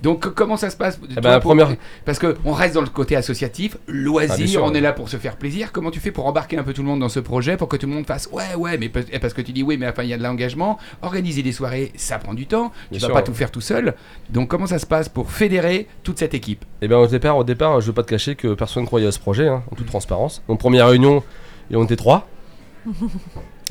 donc 0.00 0.32
comment 0.34 0.56
ça 0.56 0.70
se 0.70 0.76
passe? 0.76 1.00
Toi, 1.00 1.08
ben, 1.20 1.40
pour- 1.40 1.50
première- 1.50 1.74
Parce 2.04 2.20
que 2.20 2.36
on 2.44 2.52
reste 2.52 2.74
dans 2.76 2.82
le 2.82 2.86
côté 2.86 3.16
associatif, 3.16 3.76
Ah, 3.80 3.84
loisir, 3.92 4.48
sûr, 4.48 4.62
on 4.62 4.72
est 4.74 4.80
là 4.80 4.92
pour 4.92 5.08
se 5.08 5.16
faire 5.16 5.34
plaisir. 5.36 5.72
Comment 5.72 5.90
tu 5.90 5.98
fais 5.98 6.12
pour 6.12 6.26
embarquer 6.26 6.56
un 6.56 6.62
peu 6.62 6.72
tout 6.72 6.82
le 6.82 6.88
monde 6.88 7.00
dans 7.00 7.08
ce 7.08 7.18
projet, 7.18 7.56
pour 7.56 7.66
que 7.68 7.76
tout 7.76 7.86
le 7.88 7.92
monde 7.94 8.06
fasse 8.06 8.28
ouais, 8.30 8.54
ouais, 8.56 8.78
mais 8.78 8.88
parce 8.88 9.34
que 9.34 9.42
tu 9.42 9.50
dis 9.50 9.64
oui, 9.64 9.76
mais 9.76 9.88
enfin 9.88 10.04
il 10.04 10.08
y 10.08 10.12
a 10.12 10.18
de 10.18 10.22
l'engagement. 10.22 10.78
Organiser 11.02 11.42
des 11.42 11.50
soirées, 11.50 11.92
ça 11.96 12.18
prend 12.18 12.34
du 12.34 12.46
temps. 12.46 12.70
Tu 12.92 12.98
Bien 12.98 12.98
vas 13.00 13.06
sûr, 13.06 13.08
pas 13.12 13.14
ouais. 13.20 13.24
tout 13.24 13.34
faire 13.34 13.50
tout 13.50 13.60
seul. 13.60 13.87
Donc 14.30 14.48
comment 14.48 14.66
ça 14.66 14.78
se 14.78 14.86
passe 14.86 15.08
pour 15.08 15.30
fédérer 15.30 15.86
toute 16.02 16.18
cette 16.18 16.34
équipe? 16.34 16.64
Et 16.82 16.88
bien 16.88 16.98
au 16.98 17.06
départ, 17.06 17.36
au 17.36 17.44
départ, 17.44 17.80
je 17.80 17.86
veux 17.86 17.92
pas 17.92 18.02
te 18.02 18.10
cacher 18.10 18.34
que 18.34 18.54
personne 18.54 18.86
croyait 18.86 19.06
à 19.06 19.12
ce 19.12 19.18
projet, 19.18 19.48
hein, 19.48 19.62
en 19.70 19.74
toute 19.76 19.86
transparence. 19.86 20.42
Donc 20.48 20.58
première 20.58 20.88
réunion, 20.88 21.22
et 21.70 21.76
on 21.76 21.84
était 21.84 21.96
trois. 21.96 22.26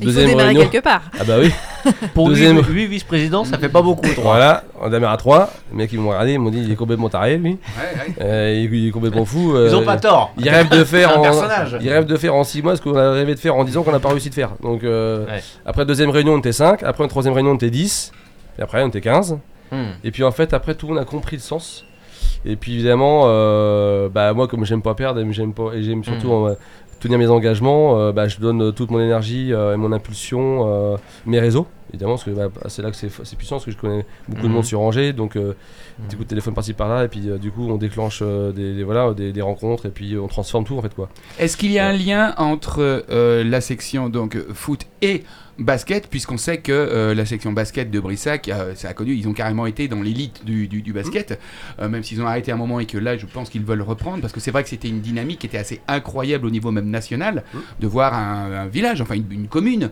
Il 0.00 0.04
faut 0.04 0.12
Deuxième 0.12 0.28
démarrer 0.28 0.48
réunion. 0.50 0.62
quelque 0.68 0.84
part. 0.84 1.02
Ah 1.18 1.24
bah 1.24 1.38
oui. 1.40 1.50
Pour 2.14 2.28
Deuxième- 2.28 2.62
8 2.64 2.86
vice-présidents, 2.86 3.42
ça 3.44 3.58
fait 3.58 3.68
pas 3.68 3.82
beaucoup. 3.82 4.06
trois. 4.14 4.22
Voilà, 4.36 4.62
on 4.80 4.88
démarre 4.88 5.10
à 5.10 5.16
trois. 5.16 5.50
Les 5.72 5.76
mecs 5.78 5.92
ils 5.92 5.98
m'ont 5.98 6.10
regardé, 6.10 6.34
ils 6.34 6.38
m'ont 6.38 6.50
dit 6.50 6.60
il 6.60 6.70
est 6.70 6.76
complètement 6.76 7.08
taré 7.08 7.36
lui. 7.36 7.50
Ouais, 7.50 7.56
ouais. 7.56 8.14
Euh, 8.20 8.68
il, 8.72 8.86
est 8.86 8.90
complètement 8.92 9.24
fou. 9.24 9.56
Ils 9.56 9.74
ont 9.74 9.80
euh, 9.82 9.84
pas 9.84 9.96
tort. 9.96 10.32
Il 10.38 10.48
rêve 10.48 10.68
de 10.68 10.84
faire 10.84 11.18
en, 11.18 11.22
personnage. 11.22 11.78
il 11.80 11.90
rêve 11.90 12.06
de 12.06 12.16
faire 12.16 12.32
en 12.36 12.44
6 12.44 12.62
mois 12.62 12.76
ce 12.76 12.82
qu'on 12.82 12.94
a 12.96 13.10
rêvé 13.10 13.34
de 13.34 13.40
faire 13.40 13.56
en 13.56 13.64
10 13.64 13.76
ans 13.76 13.82
qu'on 13.82 13.90
n'a 13.90 13.98
pas 13.98 14.10
réussi 14.10 14.28
de 14.30 14.34
faire. 14.34 14.50
Donc 14.62 14.84
euh, 14.84 15.26
Ouais. 15.26 15.42
après 15.66 15.84
deuxième 15.84 16.10
réunion 16.10 16.34
on 16.34 16.38
était 16.38 16.52
5, 16.52 16.84
après 16.84 17.02
une 17.02 17.10
troisième 17.10 17.34
réunion 17.34 17.50
on 17.50 17.56
était 17.56 17.70
10, 17.70 18.12
et 18.60 18.62
après 18.62 18.84
on 18.84 18.88
était 18.88 19.00
15. 19.00 19.36
Hmm. 19.72 19.92
Et 20.04 20.10
puis 20.10 20.24
en 20.24 20.30
fait 20.32 20.52
après 20.54 20.74
tout 20.74 20.86
le 20.86 20.94
monde 20.94 21.02
a 21.02 21.04
compris 21.04 21.36
le 21.36 21.42
sens. 21.42 21.84
Et 22.44 22.56
puis 22.56 22.74
évidemment, 22.74 23.22
euh, 23.26 24.08
bah 24.08 24.32
moi 24.32 24.46
comme 24.48 24.64
j'aime 24.64 24.82
pas 24.82 24.94
perdre 24.94 25.20
et 25.20 25.32
j'aime 25.32 25.52
pas 25.52 25.72
et 25.74 25.82
j'aime 25.82 26.04
surtout 26.04 26.28
Mhm. 26.32 26.46
euh, 26.50 26.54
tenir 27.00 27.18
mes 27.18 27.28
engagements, 27.28 27.98
euh, 27.98 28.12
bah, 28.12 28.28
je 28.28 28.38
donne 28.38 28.72
toute 28.72 28.90
mon 28.90 29.00
énergie 29.00 29.50
et 29.52 29.76
mon 29.76 29.92
impulsion, 29.92 30.98
mes 31.26 31.40
réseaux. 31.40 31.66
Évidemment, 31.90 32.12
parce 32.12 32.24
que 32.24 32.30
bah, 32.30 32.48
c'est 32.68 32.82
là 32.82 32.90
que 32.90 32.96
c'est 32.96 33.36
puissant, 33.36 33.56
parce 33.56 33.64
que 33.64 33.70
je 33.70 33.76
connais 33.76 34.04
beaucoup 34.28 34.42
de 34.42 34.48
Mhm. 34.48 34.52
monde 34.54 34.64
sur 34.64 34.80
Angers, 34.80 35.12
donc 35.12 35.36
euh, 35.36 35.54
Mhm. 35.98 36.08
du 36.08 36.16
coup 36.16 36.24
téléphone 36.24 36.54
par-ci 36.54 36.74
par-là, 36.74 37.04
et 37.04 37.08
puis 37.08 37.28
euh, 37.30 37.38
du 37.38 37.50
coup 37.50 37.66
on 37.68 37.76
déclenche 37.76 38.20
euh, 38.22 38.52
des, 38.52 38.74
des- 38.74 38.84
voilà, 38.84 39.14
des, 39.14 39.32
des 39.32 39.42
rencontres, 39.42 39.86
et 39.86 39.90
puis 39.90 40.16
on 40.18 40.28
transforme 40.28 40.64
tout 40.64 40.76
en 40.76 40.82
fait 40.82 40.94
quoi. 40.94 41.08
Est-ce 41.38 41.56
qu'il 41.56 41.72
y 41.72 41.78
a 41.78 41.88
un 41.88 41.92
lien 41.94 42.34
entre 42.36 43.04
euh, 43.10 43.42
la 43.44 43.60
section 43.60 44.08
donc 44.10 44.36
foot 44.52 44.82
et 45.02 45.22
basket, 45.60 46.06
puisqu'on 46.08 46.36
sait 46.36 46.58
que 46.58 46.70
euh, 46.70 47.14
la 47.16 47.26
section 47.26 47.50
basket 47.50 47.90
de 47.90 47.98
Brissac, 47.98 48.48
euh, 48.48 48.76
ça 48.76 48.90
a 48.90 48.94
connu, 48.94 49.14
ils 49.14 49.26
ont 49.26 49.32
carrément 49.32 49.66
été 49.66 49.88
dans 49.88 50.00
l'élite 50.02 50.44
du, 50.44 50.68
du- 50.68 50.82
du 50.82 50.92
basket, 50.92 51.36
euh, 51.80 51.88
même 51.88 52.04
s'ils 52.04 52.22
ont 52.22 52.28
arrêté 52.28 52.52
un 52.52 52.56
moment 52.56 52.78
et 52.78 52.86
que 52.86 52.96
là, 52.96 53.16
je 53.16 53.26
pense 53.26 53.48
qu'ils 53.50 53.64
veulent 53.64 53.82
reprendre, 53.82 54.20
parce 54.20 54.32
que 54.32 54.38
c'est 54.38 54.52
vrai 54.52 54.62
que 54.62 54.68
c'était 54.68 54.86
une 54.88 55.00
dynamique 55.00 55.40
qui 55.40 55.46
était 55.46 55.58
assez 55.58 55.80
incroyable 55.88 56.46
au 56.46 56.50
niveau 56.50 56.70
même 56.70 56.88
national, 56.90 57.42
de 57.80 57.86
voir 57.88 58.14
un, 58.14 58.52
un 58.52 58.66
village, 58.66 59.00
enfin 59.00 59.14
une, 59.16 59.24
une 59.32 59.48
commune, 59.48 59.90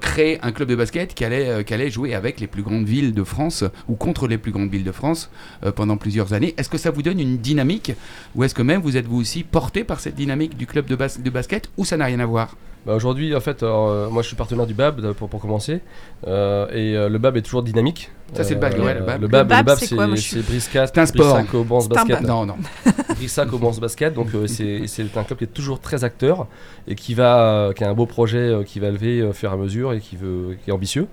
créer 0.00 0.38
un 0.42 0.52
club 0.52 0.68
de 0.68 0.74
basket 0.76 0.81
qui 0.90 1.24
allait, 1.24 1.48
euh, 1.48 1.90
jouer 1.90 2.14
avec 2.14 2.40
les 2.40 2.46
plus 2.46 2.62
grandes 2.62 2.86
villes 2.86 3.14
de 3.14 3.24
France 3.24 3.64
ou 3.88 3.94
contre 3.94 4.26
les 4.26 4.38
plus 4.38 4.52
grandes 4.52 4.70
villes 4.70 4.84
de 4.84 4.92
France 4.92 5.30
euh, 5.64 5.72
pendant 5.72 5.96
plusieurs 5.96 6.32
années. 6.32 6.54
Est-ce 6.56 6.68
que 6.68 6.78
ça 6.78 6.90
vous 6.90 7.02
donne 7.02 7.20
une 7.20 7.38
dynamique 7.38 7.92
ou 8.34 8.44
est-ce 8.44 8.54
que 8.54 8.62
même 8.62 8.80
vous 8.80 8.96
êtes 8.96 9.06
vous 9.06 9.20
aussi 9.20 9.44
porté 9.44 9.84
par 9.84 10.00
cette 10.00 10.14
dynamique 10.14 10.56
du 10.56 10.66
club 10.66 10.86
de 10.86 11.30
basket 11.30 11.70
ou 11.76 11.84
ça 11.84 11.96
n'a 11.96 12.06
rien 12.06 12.20
à 12.20 12.26
voir? 12.26 12.56
Bah, 12.84 12.94
Aujourd'hui, 12.94 13.34
en 13.36 13.40
fait, 13.40 13.62
euh, 13.62 14.08
moi 14.10 14.22
je 14.22 14.26
suis 14.28 14.36
partenaire 14.36 14.66
du 14.66 14.74
BAB 14.74 15.12
pour, 15.12 15.28
pour 15.28 15.40
commencer, 15.40 15.80
euh, 16.26 16.66
et 16.72 16.96
euh, 16.96 17.08
le 17.08 17.18
BAB 17.18 17.36
est 17.36 17.42
toujours 17.42 17.62
dynamique. 17.62 18.10
Ça, 18.34 18.42
c'est 18.44 18.54
le 18.54 18.60
BAB, 18.60 18.78
ouais, 18.78 18.94
le 18.94 19.00
BAB. 19.02 19.20
Le 19.22 19.28
BAB, 19.28 19.70
c'est 19.78 19.94
quoi 19.94 20.06
Moi, 20.06 20.16
je 20.16 20.20
suis- 20.22 20.36
c'est 20.36 20.46
Briscat, 20.46 20.86
C'est 20.88 20.98
un 20.98 21.06
sport. 21.06 21.34
Brissac 21.34 21.54
au 21.54 21.64
Basket. 21.64 22.20
Non, 22.22 22.46
non. 22.46 22.56
Brissac 23.16 23.52
au 23.52 23.58
Basket, 23.58 24.14
donc 24.14 24.28
euh, 24.34 24.46
c'est 24.46 24.86
c'est 24.86 25.16
un 25.16 25.22
club 25.22 25.38
qui 25.38 25.44
est 25.44 25.54
toujours 25.54 25.78
très 25.80 26.02
acteur 26.02 26.46
et 26.88 26.94
qui 26.96 27.14
va, 27.14 27.38
euh, 27.68 27.72
qui 27.72 27.84
a 27.84 27.90
un 27.90 27.94
beau 27.94 28.06
projet 28.06 28.38
euh, 28.38 28.62
qui 28.64 28.80
va 28.80 28.90
lever 28.90 29.20
euh, 29.20 29.28
au 29.30 29.32
fur 29.32 29.50
et 29.50 29.52
à 29.52 29.56
mesure 29.56 29.92
et 29.92 30.00
qui 30.00 30.16
veut, 30.16 30.56
qui 30.64 30.70
est 30.70 30.72
ambitieux. 30.72 31.06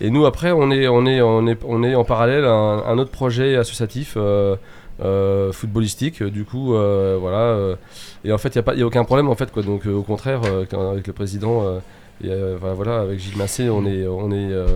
Et 0.00 0.08
nous 0.10 0.24
après, 0.24 0.50
on 0.52 0.70
est, 0.70 0.88
on 0.88 1.04
est, 1.04 1.20
on 1.20 1.46
est, 1.46 1.58
on 1.66 1.82
est 1.82 1.94
en 1.94 2.04
parallèle 2.04 2.44
un, 2.44 2.82
un 2.86 2.98
autre 2.98 3.10
projet 3.10 3.56
associatif. 3.56 4.14
euh, 4.16 4.56
euh, 5.00 5.52
footballistique 5.52 6.22
du 6.22 6.44
coup 6.44 6.74
euh, 6.74 7.16
voilà 7.20 7.38
euh, 7.38 7.76
et 8.24 8.32
en 8.32 8.38
fait 8.38 8.50
il 8.50 8.58
n'y 8.58 8.60
a 8.60 8.62
pas 8.62 8.74
y 8.74 8.82
a 8.82 8.86
aucun 8.86 9.04
problème 9.04 9.28
en 9.28 9.34
fait 9.34 9.50
quoi. 9.50 9.62
Donc 9.62 9.86
euh, 9.86 9.92
au 9.92 10.02
contraire 10.02 10.42
euh, 10.44 10.64
avec 10.92 11.06
le 11.06 11.12
président 11.12 11.64
euh, 11.66 11.78
et, 12.22 12.30
euh, 12.30 12.56
voilà, 12.60 13.00
avec 13.00 13.18
Gilles 13.18 13.36
Massé 13.36 13.68
on 13.70 13.84
est 13.86 14.06
on 14.06 14.30
est 14.30 14.52
euh, 14.52 14.66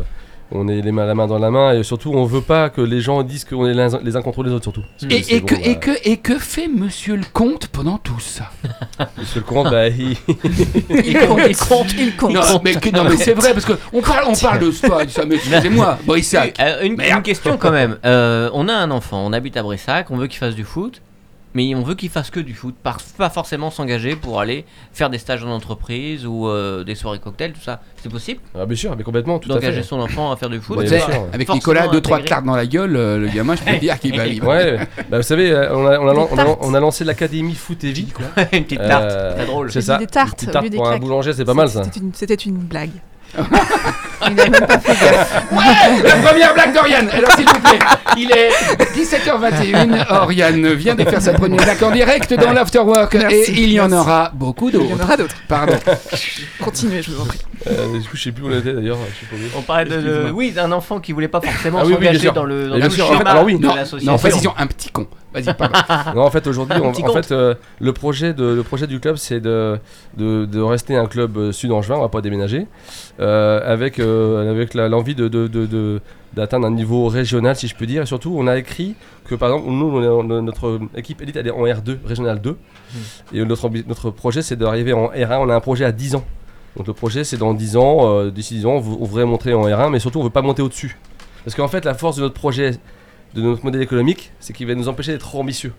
on 0.52 0.68
est 0.68 0.80
les 0.80 0.92
mains 0.92 1.06
la 1.06 1.14
main 1.14 1.26
dans 1.26 1.38
la 1.38 1.50
main 1.50 1.72
et 1.74 1.82
surtout 1.82 2.12
on 2.14 2.24
veut 2.24 2.40
pas 2.40 2.70
que 2.70 2.80
les 2.80 3.00
gens 3.00 3.22
disent 3.22 3.44
qu'on 3.44 3.66
est 3.66 3.74
les 3.74 3.94
uns, 3.94 4.00
les 4.02 4.14
uns 4.16 4.22
contre 4.22 4.42
les 4.44 4.52
autres 4.52 4.64
surtout. 4.64 4.82
Parce 5.00 5.12
Et, 5.12 5.22
c'est 5.22 5.32
et 5.34 5.40
bon, 5.40 5.46
que, 5.46 5.54
bah, 5.54 5.60
et, 5.64 5.78
que, 5.78 5.90
et 6.04 6.16
que 6.18 6.38
fait 6.38 6.68
monsieur 6.68 7.16
le 7.16 7.24
comte 7.32 7.66
pendant 7.68 7.98
tout 7.98 8.20
ça? 8.20 8.50
Monsieur 9.18 9.40
le 9.40 9.46
comte, 9.46 9.70
bah, 9.70 9.88
il- 9.88 10.16
Il 10.28 11.18
compte, 11.26 11.40
il 11.48 11.56
compte, 11.56 11.92
il 11.98 12.16
compte. 12.16 12.32
Non, 12.32 12.60
mais, 12.64 12.74
que- 12.76 12.90
non, 12.90 13.04
mais 13.04 13.16
c'est 13.16 13.34
vrai, 13.34 13.52
parce 13.52 13.66
qu'on 13.66 14.00
parle, 14.00 14.24
on 14.28 14.34
parle 14.34 14.58
de 14.60 14.70
sport, 14.70 15.02
ça, 15.08 15.24
mais 15.26 15.34
excusez-moi, 15.36 15.98
Brissac. 16.06 16.58
Euh, 16.60 16.82
une 16.82 16.96
question 17.22 17.56
quand 17.58 17.70
même. 17.72 17.98
Euh, 18.04 18.48
on 18.54 18.68
a 18.68 18.72
un 18.74 18.90
enfant, 18.90 19.22
on 19.26 19.32
habite 19.32 19.56
à 19.56 19.62
Brissac, 19.62 20.10
on 20.10 20.16
veut 20.16 20.26
qu'il 20.28 20.38
fasse 20.38 20.54
du 20.54 20.64
foot, 20.64 21.02
mais 21.56 21.74
on 21.74 21.82
veut 21.82 21.94
qu'il 21.94 22.10
fasse 22.10 22.28
que 22.30 22.38
du 22.40 22.52
foot, 22.54 22.74
pas, 22.82 22.96
pas 23.16 23.30
forcément 23.30 23.70
s'engager 23.70 24.14
pour 24.14 24.40
aller 24.40 24.66
faire 24.92 25.08
des 25.08 25.16
stages 25.16 25.42
en 25.42 25.48
entreprise 25.50 26.26
ou 26.26 26.46
euh, 26.48 26.84
des 26.84 26.94
soirées 26.94 27.18
cocktails, 27.18 27.52
tout 27.54 27.60
ça. 27.62 27.80
C'est 28.02 28.10
possible 28.10 28.40
Ah, 28.54 28.66
bien 28.66 28.76
sûr, 28.76 28.94
mais 28.96 29.02
complètement, 29.04 29.38
tout 29.38 29.50
à 29.50 29.54
fait. 29.54 29.60
d'engager 29.62 29.82
son 29.82 29.98
enfant 30.00 30.30
à 30.30 30.36
faire 30.36 30.50
du 30.50 30.60
foot 30.60 30.76
Ouais, 30.76 30.84
bien 30.88 31.00
sûr. 31.00 31.26
avec 31.32 31.48
Nicolas, 31.48 31.88
deux, 31.88 32.02
trois 32.02 32.20
cartes 32.20 32.44
dans 32.44 32.54
la 32.56 32.66
gueule, 32.66 32.94
euh, 32.94 33.16
le 33.18 33.28
gamin, 33.28 33.56
je 33.56 33.62
peux 33.62 33.78
dire 33.78 33.98
qu'il 33.98 34.14
va. 34.16 34.26
va- 34.26 34.46
Ouais, 34.48 34.78
bah, 35.10 35.16
vous 35.16 35.22
savez, 35.22 35.50
euh, 35.50 35.74
on 35.74 35.86
a, 35.86 35.98
on 35.98 36.08
a, 36.08 36.12
Des 36.12 36.18
on 36.20 36.24
a- 36.38 36.44
tartes. 36.44 36.58
on 36.60 36.74
a 36.74 36.80
lancé 36.80 37.04
l'académie 37.04 37.54
Foot 37.54 37.82
et 37.84 37.92
Vie. 37.92 38.12
Une 38.52 38.64
petite 38.64 38.78
tarte, 38.86 39.04
Euh, 39.10 39.34
très 39.34 39.46
drôle. 39.46 39.72
C'est 39.72 39.80
ça. 39.80 39.96
des 39.96 40.06
tartes, 40.06 40.28
Une 40.30 40.34
petite 40.36 40.48
au 40.50 40.52
tarte 40.52 40.64
lieu 40.64 40.70
des 40.70 40.76
pour 40.76 40.88
un 40.88 40.98
boulanger, 40.98 41.32
c'est 41.32 41.44
pas 41.46 41.54
mal 41.54 41.68
ça. 41.70 41.84
C'était 41.84 42.00
une, 42.00 42.12
c'était 42.12 42.34
une 42.34 42.58
blague. 42.58 42.90
Il 44.28 44.34
même 44.34 44.50
pas 44.52 44.78
fait 44.78 44.94
gaffe. 44.94 45.44
Ouais, 45.52 46.02
la 46.02 46.16
première 46.16 46.54
blague 46.54 46.74
d'Oriane. 46.74 47.08
Alors, 47.12 47.30
s'il 47.32 47.46
vous 47.46 47.60
plaît, 47.60 47.78
il 48.16 48.30
est 48.32 48.50
17h21. 48.96 50.06
Oriane 50.22 50.72
vient 50.74 50.94
de 50.94 51.04
faire 51.04 51.20
sa 51.20 51.32
première 51.34 51.62
blague 51.62 51.82
en 51.82 51.90
direct 51.90 52.32
dans 52.34 52.52
l'Afterwork. 52.52 53.14
Et 53.30 53.50
il 53.50 53.72
y 53.72 53.80
en 53.80 53.88
merci. 53.88 54.02
aura 54.02 54.30
beaucoup 54.34 54.70
Il 54.70 54.74
y 54.76 54.78
en 54.78 54.80
d'autres. 54.96 55.04
aura 55.04 55.16
d'autres. 55.16 55.36
Pardon. 55.48 55.74
Continuez, 56.62 57.02
je 57.02 57.10
vous 57.10 57.20
en 57.22 57.26
prie. 57.26 57.38
Euh, 57.68 57.98
du 57.98 58.08
coup, 58.08 58.16
je 58.16 58.22
sais 58.22 58.32
plus 58.32 58.44
où 58.44 58.48
on 58.48 58.58
était 58.58 58.72
d'ailleurs. 58.72 58.98
On 59.56 59.62
parlait 59.62 59.84
de, 59.86 60.30
oui, 60.32 60.52
d'un 60.52 60.72
enfant 60.72 60.98
qui 61.00 61.12
voulait 61.12 61.28
pas 61.28 61.40
forcément 61.40 61.78
Ah 61.82 61.84
oui, 61.86 61.94
s'engager 61.94 62.30
dans 62.30 62.44
le, 62.44 62.68
dans 62.68 62.76
Bien 62.76 62.84
le 62.88 62.90
schéma 62.94 63.18
fait, 63.18 63.26
alors 63.28 63.44
oui. 63.44 63.58
de 63.58 63.66
Non, 63.66 63.74
l'association. 63.74 64.12
non, 64.12 64.18
précision, 64.18 64.54
un 64.56 64.66
petit 64.66 64.90
con. 64.90 65.06
Vas-y. 65.36 66.14
Non, 66.14 66.22
en 66.22 66.30
fait, 66.30 66.46
aujourd'hui, 66.46 66.78
en 66.80 66.92
fait, 67.12 67.32
euh, 67.32 67.54
le, 67.80 67.92
projet 67.92 68.32
de, 68.32 68.44
le 68.44 68.62
projet 68.62 68.86
du 68.86 69.00
club, 69.00 69.16
c'est 69.16 69.40
de, 69.40 69.78
de, 70.16 70.46
de 70.46 70.60
rester 70.60 70.96
un 70.96 71.06
club 71.06 71.36
euh, 71.36 71.52
sud-angevin, 71.52 71.96
on 71.96 72.00
va 72.00 72.08
pas 72.08 72.20
déménager, 72.20 72.66
euh, 73.20 73.60
avec, 73.64 73.98
euh, 73.98 74.50
avec 74.50 74.74
l'envie 74.74 75.14
de, 75.14 76.00
d'atteindre 76.34 76.66
un 76.66 76.70
niveau 76.70 77.08
régional, 77.08 77.56
si 77.56 77.68
je 77.68 77.74
peux 77.74 77.86
dire. 77.86 78.02
Et 78.02 78.06
surtout, 78.06 78.34
on 78.36 78.46
a 78.46 78.56
écrit 78.56 78.94
que, 79.24 79.34
par 79.34 79.50
exemple, 79.50 79.70
nous, 79.70 79.86
on 79.86 80.42
notre 80.42 80.80
équipe 80.96 81.20
élite, 81.22 81.36
elle 81.36 81.48
est 81.48 81.50
en 81.50 81.64
R2, 81.64 81.98
régional 82.04 82.40
2. 82.40 82.56
Et 83.34 83.44
notre, 83.44 83.70
notre 83.86 84.10
projet, 84.10 84.42
c'est 84.42 84.56
d'arriver 84.56 84.92
en 84.92 85.08
R1. 85.08 85.38
On 85.40 85.50
a 85.50 85.54
un 85.54 85.60
projet 85.60 85.84
à 85.84 85.92
10 85.92 86.16
ans. 86.16 86.24
Donc 86.76 86.86
le 86.86 86.92
projet, 86.92 87.24
c'est 87.24 87.38
dans 87.38 87.54
10 87.54 87.76
ans, 87.76 87.98
euh, 88.02 88.30
d'ici 88.30 88.54
10 88.56 88.66
ans, 88.66 88.74
on 88.74 88.80
voudrait 88.80 89.24
monter 89.24 89.54
en 89.54 89.64
R1, 89.64 89.90
mais 89.90 89.98
surtout, 89.98 90.20
on 90.20 90.24
veut 90.24 90.30
pas 90.30 90.42
monter 90.42 90.62
au-dessus. 90.62 90.98
Parce 91.44 91.54
qu'en 91.56 91.68
fait, 91.68 91.84
la 91.84 91.94
force 91.94 92.16
de 92.16 92.22
notre 92.22 92.34
projet, 92.34 92.72
de 93.34 93.42
notre 93.42 93.64
modèle 93.64 93.82
économique, 93.82 94.32
c'est 94.40 94.52
qu'il 94.52 94.66
va 94.66 94.74
nous 94.74 94.88
empêcher 94.88 95.12
d'être 95.12 95.20
trop 95.26 95.40
ambitieux 95.40 95.72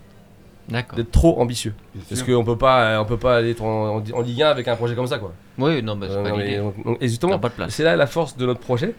D'accord. 0.70 0.98
d'être 0.98 1.12
trop 1.12 1.40
ambitieux. 1.42 1.74
Parce 2.10 2.24
qu'on 2.24 2.44
peut 2.44 2.58
pas, 2.58 3.00
on 3.02 3.06
peut 3.06 3.18
pas 3.18 3.38
aller 3.38 3.56
en, 3.62 3.66
en, 3.66 4.04
en 4.14 4.22
Ligue 4.22 4.42
1 4.44 4.50
avec 4.50 4.68
un 4.68 4.76
projet 4.76 4.96
comme 4.96 5.08
ça, 5.08 5.18
quoi. 5.18 5.34
Oui, 5.58 5.82
non, 5.82 5.96
bah, 5.96 6.08
c'est 6.10 6.18
Euh, 6.18 6.24
pas 6.24 6.32
l'idée. 6.38 6.62
et 7.00 7.08
justement, 7.08 7.40
pas 7.40 7.50
de 7.50 7.54
place. 7.54 7.74
c'est 7.74 7.84
là 7.84 7.96
la 7.96 8.06
force 8.08 8.36
de 8.38 8.46
notre 8.46 8.60
projet, 8.60 8.94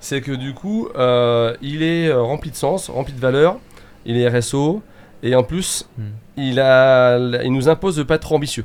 c'est 0.00 0.20
que 0.20 0.32
du 0.32 0.52
coup, 0.52 0.88
euh, 0.96 1.54
il 1.62 1.82
est 1.84 2.08
euh, 2.08 2.20
rempli 2.20 2.50
de 2.50 2.56
sens, 2.56 2.90
rempli 2.90 3.12
de 3.14 3.20
valeur, 3.20 3.58
il 4.04 4.16
est 4.16 4.28
RSO, 4.28 4.82
et 5.22 5.36
en 5.36 5.44
plus, 5.44 5.88
Hmm. 5.96 6.02
il, 6.36 6.58
a, 6.58 7.16
il 7.44 7.52
nous 7.52 7.68
impose 7.68 7.94
de 7.96 8.02
pas 8.02 8.16
être 8.16 8.22
trop 8.22 8.34
ambitieux. 8.34 8.64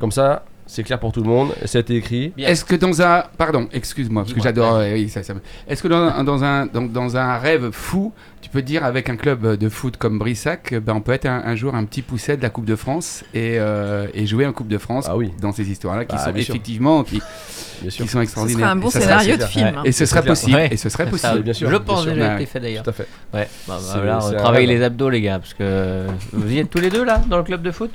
Comme 0.00 0.10
ça, 0.12 0.44
c'est 0.66 0.82
clair 0.84 0.98
pour 0.98 1.12
tout 1.12 1.22
le 1.22 1.28
monde, 1.28 1.52
ça 1.66 1.78
a 1.78 1.80
été 1.82 1.96
écrit. 1.96 2.28
Bien. 2.36 2.48
Est-ce 2.48 2.64
que 2.64 2.76
dans 2.76 3.02
un. 3.02 3.24
Pardon, 3.36 3.68
excuse-moi, 3.72 4.22
parce 4.22 4.32
que 4.34 4.40
j'adore. 4.42 4.76
euh, 4.76 4.92
oui, 4.94 5.08
ça, 5.10 5.22
ça 5.22 5.34
Est-ce 5.66 5.82
que 5.82 5.88
dans, 5.88 5.96
un- 5.98 6.24
dans, 6.24 6.42
un, 6.44 6.66
dans, 6.66 6.82
dans 6.82 7.16
un 7.16 7.36
rêve 7.38 7.70
fou, 7.72 8.12
tu 8.40 8.50
peux 8.50 8.60
te 8.62 8.66
dire 8.66 8.84
avec 8.84 9.10
un 9.10 9.16
club 9.16 9.56
de 9.56 9.68
foot 9.68 9.96
comme 9.96 10.18
Brissac, 10.18 10.74
ben, 10.74 10.94
on 10.94 11.00
peut 11.00 11.12
être 11.12 11.26
un, 11.26 11.42
un 11.44 11.56
jour 11.56 11.74
un 11.74 11.84
petit 11.84 12.02
pousset 12.02 12.36
de 12.36 12.42
la 12.42 12.50
Coupe 12.50 12.64
de 12.64 12.76
France 12.76 13.24
et, 13.34 13.56
euh, 13.58 14.06
et 14.14 14.26
jouer 14.26 14.46
en 14.46 14.52
Coupe 14.52 14.68
de 14.68 14.78
France 14.78 15.06
Ah 15.08 15.16
oui. 15.16 15.32
dans 15.40 15.52
ces 15.52 15.68
histoires-là 15.70 16.04
qui 16.04 16.14
Ah, 16.18 16.24
sont 16.24 16.34
effectivement 16.34 17.02
qui, 17.04 17.18
sont 17.90 18.06
Ce 18.06 18.18
extraordinaires. 18.18 18.60
serait 18.60 18.70
un 18.70 18.76
bon 18.76 18.90
scénario 18.90 19.36
de 19.36 19.44
film. 19.44 19.66
hein. 19.78 19.82
Et 19.84 19.92
ce 19.92 20.06
serait 20.06 20.22
possible. 20.24 20.54
Ouais. 20.56 20.68
Et 20.70 20.76
ce 20.76 20.88
serait 20.88 21.04
Ça, 21.04 21.10
possible. 21.10 21.42
bien 21.42 21.52
sûr, 21.52 21.70
je 21.70 21.76
pense 21.76 22.06
déjà 22.06 22.28
Ouais. 22.28 22.34
été 22.36 22.46
fait 22.46 22.60
d'ailleurs. 22.60 22.84
Tout 22.84 22.90
à 22.90 22.92
fait. 22.92 23.08
Ouais, 23.34 23.48
bah, 23.66 23.78
bah, 23.92 24.30
travaillez 24.38 24.66
rêve. 24.66 24.78
les 24.78 24.84
abdos, 24.84 25.10
les 25.10 25.20
gars, 25.20 25.38
parce 25.40 25.54
que 25.54 26.06
vous 26.32 26.52
y 26.52 26.58
êtes 26.58 26.70
tous 26.70 26.80
les 26.80 26.90
deux 26.90 27.04
là 27.04 27.20
dans 27.28 27.36
le 27.38 27.42
club 27.44 27.62
de 27.62 27.70
foot? 27.70 27.90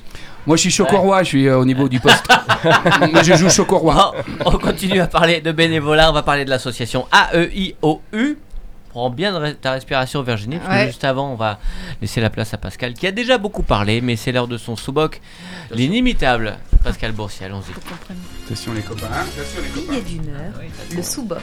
Moi, 0.45 0.57
je 0.57 0.61
suis 0.63 0.71
Chocorrois, 0.71 1.23
je 1.23 1.27
suis 1.29 1.47
euh, 1.47 1.57
au 1.57 1.63
niveau 1.65 1.87
du 1.87 2.01
poste. 2.01 2.25
Moi, 3.13 3.23
je 3.23 3.33
joue 3.35 3.49
Chocorrois. 3.49 4.13
Oh, 4.45 4.51
on 4.53 4.57
continue 4.57 4.99
à 4.99 5.07
parler 5.07 5.39
de 5.39 5.53
bénévolat, 5.53 6.09
on 6.09 6.13
va 6.13 6.21
parler 6.21 6.43
de 6.43 6.49
l'association 6.49 7.05
AEIOU. 7.13 8.01
Prends 8.93 9.09
bien 9.09 9.53
ta 9.59 9.71
respiration 9.71 10.21
Virginie, 10.21 10.59
parce 10.59 10.81
que 10.81 10.85
juste 10.87 11.03
avant 11.03 11.31
on 11.31 11.35
va 11.35 11.57
laisser 11.99 12.21
la 12.21 12.29
place 12.29 12.53
à 12.53 12.57
Pascal 12.57 12.93
qui 12.93 13.07
a 13.07 13.11
déjà 13.11 13.39
beaucoup 13.39 13.63
parlé, 13.63 14.01
mais 14.01 14.15
c'est 14.15 14.31
l'heure 14.31 14.47
de 14.47 14.57
son 14.59 14.75
sous-boc, 14.75 15.19
l'inimitable 15.71 16.57
Pascal 16.83 17.11
Boursier, 17.11 17.47
allons-y. 17.47 17.71
Attention 18.45 18.71
les 18.73 18.81
copains. 18.81 19.07
hein. 19.11 19.25
Attention 19.35 19.61
les 19.63 19.69
copains. 19.69 19.91
Billet 19.93 20.01
d'une 20.03 20.29
heure, 20.29 20.53
le 20.95 21.01
sous-boc. 21.01 21.39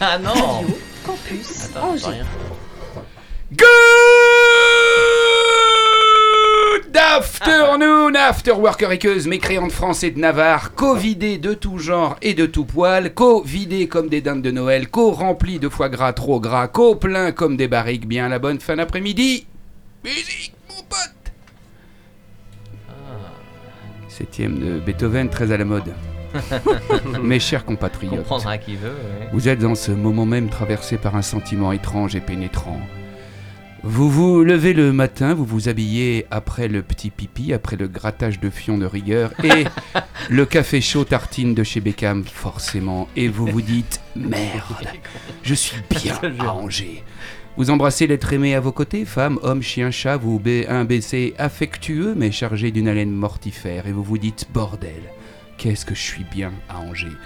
Ah 0.00 0.18
non 0.18 0.32
Radio 0.32 0.78
Campus 1.04 1.68
Angers. 1.76 2.06
rien. 2.06 2.24
Good 3.50 3.66
afternoon, 8.04 8.14
afterworker 8.28 8.92
équeuse, 8.92 9.26
mécréants 9.26 9.66
de 9.66 9.72
France 9.72 10.02
et 10.02 10.10
de 10.10 10.18
Navarre, 10.18 10.74
covidés 10.74 11.38
de 11.38 11.54
tout 11.54 11.78
genre 11.78 12.16
et 12.22 12.34
de 12.34 12.46
tout 12.46 12.64
poil, 12.64 13.14
covidés 13.14 13.88
comme 13.88 14.08
des 14.08 14.20
dindes 14.20 14.42
de 14.42 14.50
Noël, 14.50 14.88
co-remplis 14.88 15.58
de 15.58 15.68
foie 15.68 15.88
gras 15.88 16.12
trop 16.12 16.40
gras, 16.40 16.68
co-pleins 16.68 17.32
comme 17.32 17.56
des 17.56 17.68
barriques, 17.68 18.06
bien 18.06 18.28
la 18.28 18.38
bonne 18.38 18.60
fin 18.60 18.76
d'après-midi. 18.76 19.46
Musique, 20.04 20.54
mon 20.68 20.82
pote 20.82 21.32
Septième 24.08 24.58
de 24.58 24.78
Beethoven, 24.80 25.28
très 25.28 25.50
à 25.52 25.56
la 25.56 25.64
mode. 25.64 25.94
Mes 27.22 27.40
chers 27.40 27.64
compatriotes. 27.64 28.16
Comprendra 28.16 28.58
qui 28.58 28.76
veut. 28.76 28.88
ouais. 28.88 29.28
Vous 29.32 29.48
êtes 29.48 29.64
en 29.64 29.74
ce 29.74 29.92
moment 29.92 30.26
même 30.26 30.48
traversé 30.50 30.98
par 30.98 31.16
un 31.16 31.22
sentiment 31.22 31.72
étrange 31.72 32.16
et 32.16 32.20
pénétrant. 32.20 32.80
Vous 33.86 34.08
vous 34.08 34.42
levez 34.44 34.72
le 34.72 34.94
matin, 34.94 35.34
vous 35.34 35.44
vous 35.44 35.68
habillez 35.68 36.24
après 36.30 36.68
le 36.68 36.80
petit 36.80 37.10
pipi, 37.10 37.52
après 37.52 37.76
le 37.76 37.86
grattage 37.86 38.40
de 38.40 38.48
fion 38.48 38.78
de 38.78 38.86
rigueur 38.86 39.34
et 39.44 39.64
le 40.30 40.46
café 40.46 40.80
chaud 40.80 41.04
tartine 41.04 41.54
de 41.54 41.62
chez 41.62 41.82
Beckham, 41.82 42.24
forcément. 42.24 43.08
Et 43.14 43.28
vous 43.28 43.44
vous 43.44 43.60
dites 43.60 44.00
Merde, 44.16 44.88
je 45.42 45.52
suis 45.52 45.82
bien 45.90 46.18
à 46.38 46.54
Angers. 46.54 47.04
Vous 47.58 47.68
embrassez 47.68 48.06
l'être 48.06 48.32
aimé 48.32 48.54
à 48.54 48.60
vos 48.60 48.72
côtés, 48.72 49.04
femme, 49.04 49.38
homme, 49.42 49.60
chien, 49.60 49.90
chat, 49.90 50.16
vous 50.16 50.40
un 50.66 50.84
baiser 50.86 51.34
affectueux 51.36 52.14
mais 52.16 52.32
chargé 52.32 52.70
d'une 52.70 52.88
haleine 52.88 53.12
mortifère, 53.12 53.86
et 53.86 53.92
vous 53.92 54.02
vous 54.02 54.18
dites 54.18 54.46
Bordel, 54.54 55.02
qu'est-ce 55.58 55.84
que 55.84 55.94
je 55.94 56.00
suis 56.00 56.24
bien 56.24 56.54
à 56.70 56.78
Angers. 56.78 57.18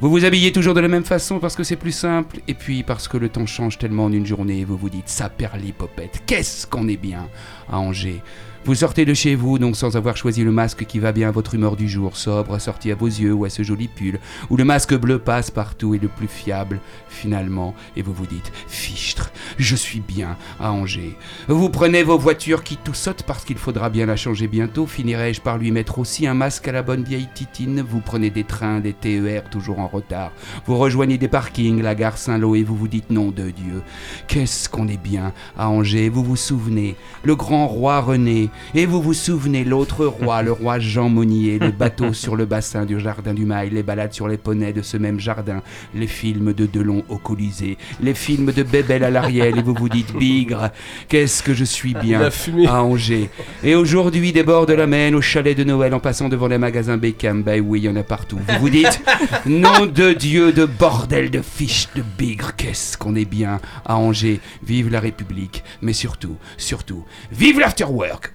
Vous 0.00 0.10
vous 0.10 0.24
habillez 0.24 0.52
toujours 0.52 0.74
de 0.74 0.80
la 0.80 0.86
même 0.86 1.04
façon 1.04 1.40
parce 1.40 1.56
que 1.56 1.64
c'est 1.64 1.74
plus 1.74 1.90
simple, 1.90 2.38
et 2.46 2.54
puis 2.54 2.84
parce 2.84 3.08
que 3.08 3.16
le 3.16 3.28
temps 3.28 3.46
change 3.46 3.78
tellement 3.78 4.04
en 4.04 4.12
une 4.12 4.26
journée, 4.26 4.64
vous 4.64 4.76
vous 4.76 4.90
dites 4.90 5.08
ça 5.08 5.28
perlipopette, 5.28 6.22
qu'est-ce 6.24 6.68
qu'on 6.68 6.86
est 6.86 6.96
bien 6.96 7.28
à 7.68 7.80
Angers. 7.80 8.22
Vous 8.68 8.74
sortez 8.74 9.06
de 9.06 9.14
chez 9.14 9.34
vous 9.34 9.58
donc 9.58 9.76
sans 9.76 9.96
avoir 9.96 10.18
choisi 10.18 10.44
le 10.44 10.52
masque 10.52 10.84
qui 10.84 10.98
va 10.98 11.12
bien 11.12 11.28
à 11.28 11.30
votre 11.30 11.54
humeur 11.54 11.74
du 11.74 11.88
jour, 11.88 12.18
sobre, 12.18 12.52
assorti 12.52 12.92
à 12.92 12.94
vos 12.94 13.06
yeux 13.06 13.32
ou 13.32 13.46
à 13.46 13.48
ce 13.48 13.62
joli 13.62 13.88
pull, 13.88 14.20
où 14.50 14.58
le 14.58 14.64
masque 14.64 14.94
bleu 14.94 15.18
passe 15.18 15.50
partout 15.50 15.94
et 15.94 15.98
le 15.98 16.08
plus 16.08 16.28
fiable 16.28 16.78
finalement, 17.08 17.74
et 17.96 18.02
vous 18.02 18.12
vous 18.12 18.26
dites 18.26 18.52
fichtre, 18.66 19.32
je 19.56 19.74
suis 19.74 20.00
bien 20.00 20.36
à 20.60 20.70
Angers. 20.70 21.16
Vous 21.48 21.70
prenez 21.70 22.02
vos 22.02 22.18
voitures 22.18 22.62
qui 22.62 22.76
tout 22.76 22.92
sautent 22.92 23.22
parce 23.22 23.46
qu'il 23.46 23.56
faudra 23.56 23.88
bien 23.88 24.04
la 24.04 24.16
changer 24.16 24.48
bientôt, 24.48 24.86
finirai-je 24.86 25.40
par 25.40 25.56
lui 25.56 25.70
mettre 25.70 25.98
aussi 25.98 26.26
un 26.26 26.34
masque 26.34 26.68
à 26.68 26.72
la 26.72 26.82
bonne 26.82 27.04
vieille 27.04 27.30
titine, 27.32 27.80
vous 27.80 28.00
prenez 28.00 28.28
des 28.28 28.44
trains, 28.44 28.80
des 28.80 28.92
TER 28.92 29.48
toujours 29.48 29.78
en 29.78 29.88
retard, 29.88 30.30
vous 30.66 30.76
rejoignez 30.76 31.16
des 31.16 31.28
parkings, 31.28 31.80
la 31.80 31.94
gare 31.94 32.18
Saint-Lô 32.18 32.54
et 32.54 32.64
vous 32.64 32.76
vous 32.76 32.88
dites 32.88 33.08
nom 33.08 33.30
de 33.30 33.48
Dieu, 33.48 33.82
qu'est-ce 34.26 34.68
qu'on 34.68 34.88
est 34.88 35.02
bien 35.02 35.32
à 35.56 35.70
Angers, 35.70 36.10
vous 36.10 36.22
vous 36.22 36.36
souvenez, 36.36 36.96
le 37.24 37.34
grand 37.34 37.66
roi 37.66 38.02
René, 38.02 38.50
et 38.74 38.86
vous 38.86 39.00
vous 39.00 39.14
souvenez 39.14 39.64
l'autre 39.64 40.06
roi, 40.06 40.42
le 40.42 40.52
roi 40.52 40.78
Jean 40.78 41.08
Monnier, 41.08 41.58
les 41.58 41.72
bateaux 41.78 42.12
sur 42.12 42.36
le 42.36 42.44
bassin 42.44 42.84
du 42.84 43.00
jardin 43.00 43.34
du 43.34 43.44
Mail, 43.44 43.72
les 43.72 43.82
balades 43.82 44.12
sur 44.12 44.28
les 44.28 44.36
poneys 44.36 44.72
de 44.72 44.82
ce 44.82 44.96
même 44.96 45.20
jardin, 45.20 45.62
les 45.94 46.06
films 46.06 46.52
de 46.52 46.66
Delon 46.66 47.04
au 47.08 47.18
Colisée, 47.18 47.78
les 48.00 48.14
films 48.14 48.52
de 48.52 48.62
Bébel 48.62 49.04
à 49.04 49.10
l'Ariel, 49.10 49.58
et 49.58 49.62
vous 49.62 49.74
vous 49.74 49.88
dites 49.88 50.14
bigre, 50.14 50.70
qu'est-ce 51.08 51.42
que 51.42 51.54
je 51.54 51.64
suis 51.64 51.94
bien 51.94 52.28
à 52.66 52.82
Angers. 52.82 53.30
Et 53.62 53.74
aujourd'hui, 53.74 54.32
des 54.32 54.42
bords 54.42 54.66
de 54.66 54.74
la 54.74 54.86
Maine 54.86 55.14
au 55.14 55.20
chalet 55.20 55.56
de 55.56 55.64
Noël 55.64 55.94
en 55.94 56.00
passant 56.00 56.28
devant 56.28 56.48
les 56.48 56.58
magasins 56.58 56.96
Beckham, 56.96 57.42
ben 57.42 57.62
oui, 57.64 57.80
il 57.80 57.84
y 57.84 57.88
en 57.88 57.96
a 57.96 58.02
partout. 58.02 58.38
Vous 58.48 58.58
vous 58.60 58.70
dites, 58.70 59.00
nom 59.46 59.86
de 59.86 60.12
Dieu, 60.12 60.52
de 60.52 60.64
bordel, 60.64 61.30
de 61.30 61.40
fiche, 61.40 61.88
de 61.94 62.02
bigre, 62.18 62.56
qu'est-ce 62.56 62.96
qu'on 62.98 63.14
est 63.14 63.24
bien 63.24 63.60
à 63.84 63.96
Angers. 63.96 64.40
Vive 64.62 64.90
la 64.90 65.00
République, 65.00 65.64
mais 65.82 65.92
surtout, 65.92 66.36
surtout, 66.56 67.04
vive 67.32 67.60
l'afterwork 67.60 68.32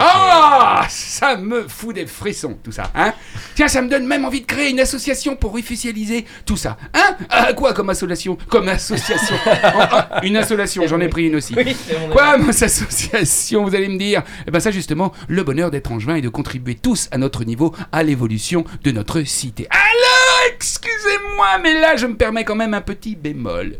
Ah, 0.00 0.86
ça 0.88 1.36
me 1.36 1.66
fout 1.66 1.94
des 1.94 2.06
frissons, 2.06 2.58
tout 2.62 2.72
ça, 2.72 2.90
hein 2.94 3.12
Tiens, 3.54 3.68
ça 3.68 3.82
me 3.82 3.88
donne 3.88 4.06
même 4.06 4.24
envie 4.24 4.40
de 4.42 4.46
créer 4.46 4.70
une 4.70 4.80
association 4.80 5.36
pour 5.36 5.54
officialiser 5.54 6.24
tout 6.46 6.56
ça, 6.56 6.76
hein 6.94 7.16
Ah, 7.28 7.52
Quoi 7.54 7.72
comme 7.72 7.90
association 7.90 8.36
Comme 8.48 8.68
association 8.68 9.36
Ah, 9.46 10.20
Une 10.22 10.36
association, 10.36 10.86
j'en 10.86 11.00
ai 11.00 11.08
pris 11.08 11.26
une 11.26 11.36
aussi. 11.36 11.54
Oui, 11.56 11.76
Quoi, 12.12 12.38
mon 12.38 12.48
association, 12.50 13.64
vous 13.64 13.74
allez 13.74 13.88
me 13.88 13.98
dire? 13.98 14.22
Eh 14.46 14.50
ben 14.50 14.60
ça, 14.60 14.70
justement, 14.70 15.12
le 15.28 15.42
bonheur 15.42 15.70
d'être 15.70 15.90
angevin 15.90 16.14
et 16.16 16.20
de 16.22 16.28
contribuer 16.28 16.74
tous 16.74 17.08
à 17.10 17.18
notre 17.18 17.44
niveau 17.44 17.74
à 17.92 18.02
l'évolution 18.02 18.64
de 18.84 18.90
notre 18.92 19.22
cité. 19.22 19.66
Alors, 19.70 20.54
excusez-moi, 20.54 21.58
mais 21.62 21.80
là, 21.80 21.96
je 21.96 22.06
me 22.06 22.16
permets 22.16 22.44
quand 22.44 22.54
même 22.56 22.74
un 22.74 22.80
petit 22.80 23.16
bémol. 23.16 23.76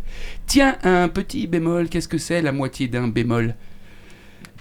Tiens, 0.46 0.76
un 0.82 1.08
petit 1.08 1.46
bémol, 1.46 1.88
qu'est-ce 1.88 2.08
que 2.08 2.18
c'est 2.18 2.42
la 2.42 2.52
moitié 2.52 2.88
d'un 2.88 3.08
bémol? 3.08 3.54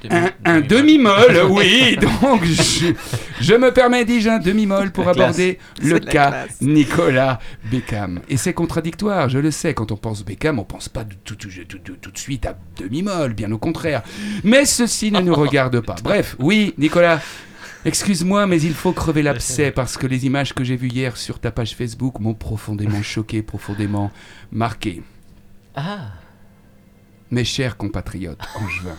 Un, 0.09 0.29
un 0.45 0.61
demi-molle, 0.61 1.41
oui, 1.49 1.97
donc 1.97 2.43
je, 2.45 2.93
je 3.41 3.53
me 3.53 3.71
permets, 3.73 4.05
dis-je, 4.05 4.29
un 4.29 4.39
demi-molle 4.39 4.91
pour 4.91 5.03
classe. 5.05 5.17
aborder 5.17 5.59
le 5.83 5.99
cas 5.99 6.29
classe. 6.29 6.61
Nicolas 6.61 7.39
Beckham. 7.69 8.21
Et 8.29 8.37
c'est 8.37 8.53
contradictoire, 8.53 9.27
je 9.29 9.39
le 9.39 9.51
sais, 9.51 9.73
quand 9.73 9.91
on 9.91 9.97
pense 9.97 10.23
Beckham, 10.23 10.59
on 10.59 10.63
pense 10.63 10.87
pas 10.89 11.03
tout, 11.25 11.35
tout- 11.35 11.49
tout- 11.67 11.77
tout- 11.79 11.95
tout 11.97 12.11
de 12.11 12.17
suite 12.17 12.45
à 12.45 12.57
demi-molle, 12.77 13.33
bien 13.33 13.51
au 13.51 13.57
contraire. 13.57 14.03
Mais 14.43 14.65
ceci 14.65 15.11
ne 15.11 15.19
nous 15.19 15.33
regarde 15.35 15.79
pas. 15.81 15.95
Bref, 16.03 16.35
oui, 16.39 16.73
Nicolas. 16.77 17.19
Excuse-moi, 17.85 18.45
mais 18.45 18.61
il 18.61 18.73
faut 18.73 18.91
crever 18.91 19.21
l'abcès 19.23 19.71
parce 19.71 19.95
que 19.97 20.05
les 20.05 20.25
images 20.25 20.53
que 20.53 20.65
j'ai 20.65 20.75
vues 20.75 20.89
hier 20.89 21.15
sur 21.15 21.39
ta 21.39 21.49
page 21.49 21.75
Facebook 21.75 22.19
m'ont 22.19 22.33
profondément 22.33 23.01
choqué, 23.03 23.41
profondément 23.41 24.11
marqué. 24.51 25.01
Ah, 25.75 26.09
Mes 27.31 27.45
chers 27.45 27.77
compatriotes 27.77 28.41
angevins, 28.55 28.97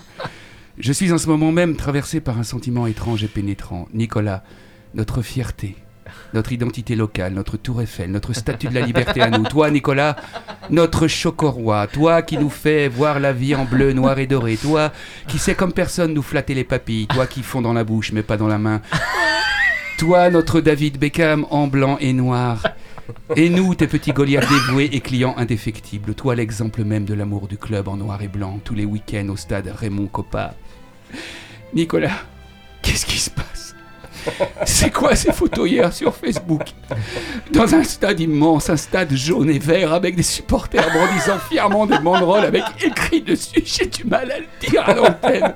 je 0.81 0.93
suis 0.93 1.13
en 1.13 1.19
ce 1.19 1.27
moment 1.27 1.53
même 1.53 1.77
traversé 1.77 2.21
par 2.21 2.39
un 2.39 2.43
sentiment 2.43 2.87
étrange 2.87 3.23
et 3.23 3.29
pénétrant. 3.29 3.87
Nicolas, 3.93 4.43
notre 4.95 5.21
fierté, 5.21 5.77
notre 6.33 6.53
identité 6.53 6.97
locale, 6.97 7.35
notre 7.35 7.57
tour 7.57 7.83
Eiffel, 7.83 8.11
notre 8.11 8.33
statut 8.33 8.69
de 8.69 8.75
la 8.75 8.81
liberté 8.81 9.21
à 9.21 9.31
nous. 9.31 9.45
Toi, 9.45 9.71
Nicolas, 9.71 10.17
notre 10.71 11.07
chocoroi. 11.07 11.87
Toi 11.87 12.23
qui 12.23 12.39
nous 12.39 12.51
fais 12.51 12.89
voir 12.89 13.21
la 13.21 13.33
vie 13.33 13.55
en 13.55 13.65
bleu, 13.65 13.93
noir 13.93 14.19
et 14.19 14.27
doré. 14.27 14.57
Toi 14.57 14.91
qui 15.29 15.39
sais 15.39 15.55
comme 15.55 15.73
personne 15.73 16.15
nous 16.15 16.23
flatter 16.23 16.55
les 16.55 16.65
papilles. 16.65 17.07
Toi 17.09 17.27
qui 17.27 17.43
fond 17.43 17.63
dans 17.63 17.75
la 17.75 17.85
bouche 17.85 18.13
mais 18.13 18.23
pas 18.23 18.37
dans 18.37 18.49
la 18.49 18.59
main. 18.59 18.81
Toi, 19.99 20.31
notre 20.31 20.63
David 20.63 20.99
Beckham 20.99 21.45
en 21.51 21.67
blanc 21.67 21.99
et 22.01 22.15
noir. 22.15 22.63
Et 23.37 23.49
nous, 23.49 23.75
tes 23.75 23.87
petits 23.87 24.13
Goliaths 24.13 24.49
dévoués 24.49 24.91
et 24.93 25.01
clients 25.01 25.35
indéfectibles, 25.37 26.15
toi 26.15 26.35
l'exemple 26.35 26.85
même 26.85 27.05
de 27.05 27.15
l'amour 27.15 27.49
du 27.49 27.59
club 27.59 27.89
en 27.89 27.97
noir 27.97 28.23
et 28.23 28.29
blanc, 28.29 28.61
tous 28.63 28.75
les 28.75 28.85
week-ends 28.85 29.29
au 29.29 29.37
stade 29.37 29.73
Raymond 29.75 30.07
Coppa. 30.07 30.55
Nicolas, 31.75 32.25
qu'est-ce 32.83 33.07
qui 33.07 33.19
se 33.19 33.31
passe? 33.31 33.75
C'est 34.67 34.91
quoi 34.91 35.17
ces 35.17 35.33
photos 35.33 35.71
hier 35.71 35.93
sur 35.93 36.15
Facebook? 36.15 36.63
Dans 37.53 37.75
un 37.75 37.83
stade 37.83 38.21
immense, 38.21 38.69
un 38.69 38.77
stade 38.77 39.15
jaune 39.15 39.49
et 39.49 39.59
vert 39.59 39.95
avec 39.95 40.15
des 40.15 40.23
supporters 40.23 40.87
brandissant 40.93 41.39
fièrement 41.49 41.87
des 41.87 41.99
banderoles 41.99 42.45
avec 42.45 42.65
écrit 42.85 43.23
dessus, 43.23 43.63
j'ai 43.65 43.87
du 43.87 44.05
mal 44.05 44.31
à 44.31 44.39
le 44.41 44.47
dire 44.69 44.87
à 44.87 44.95
l'antenne. 44.95 45.55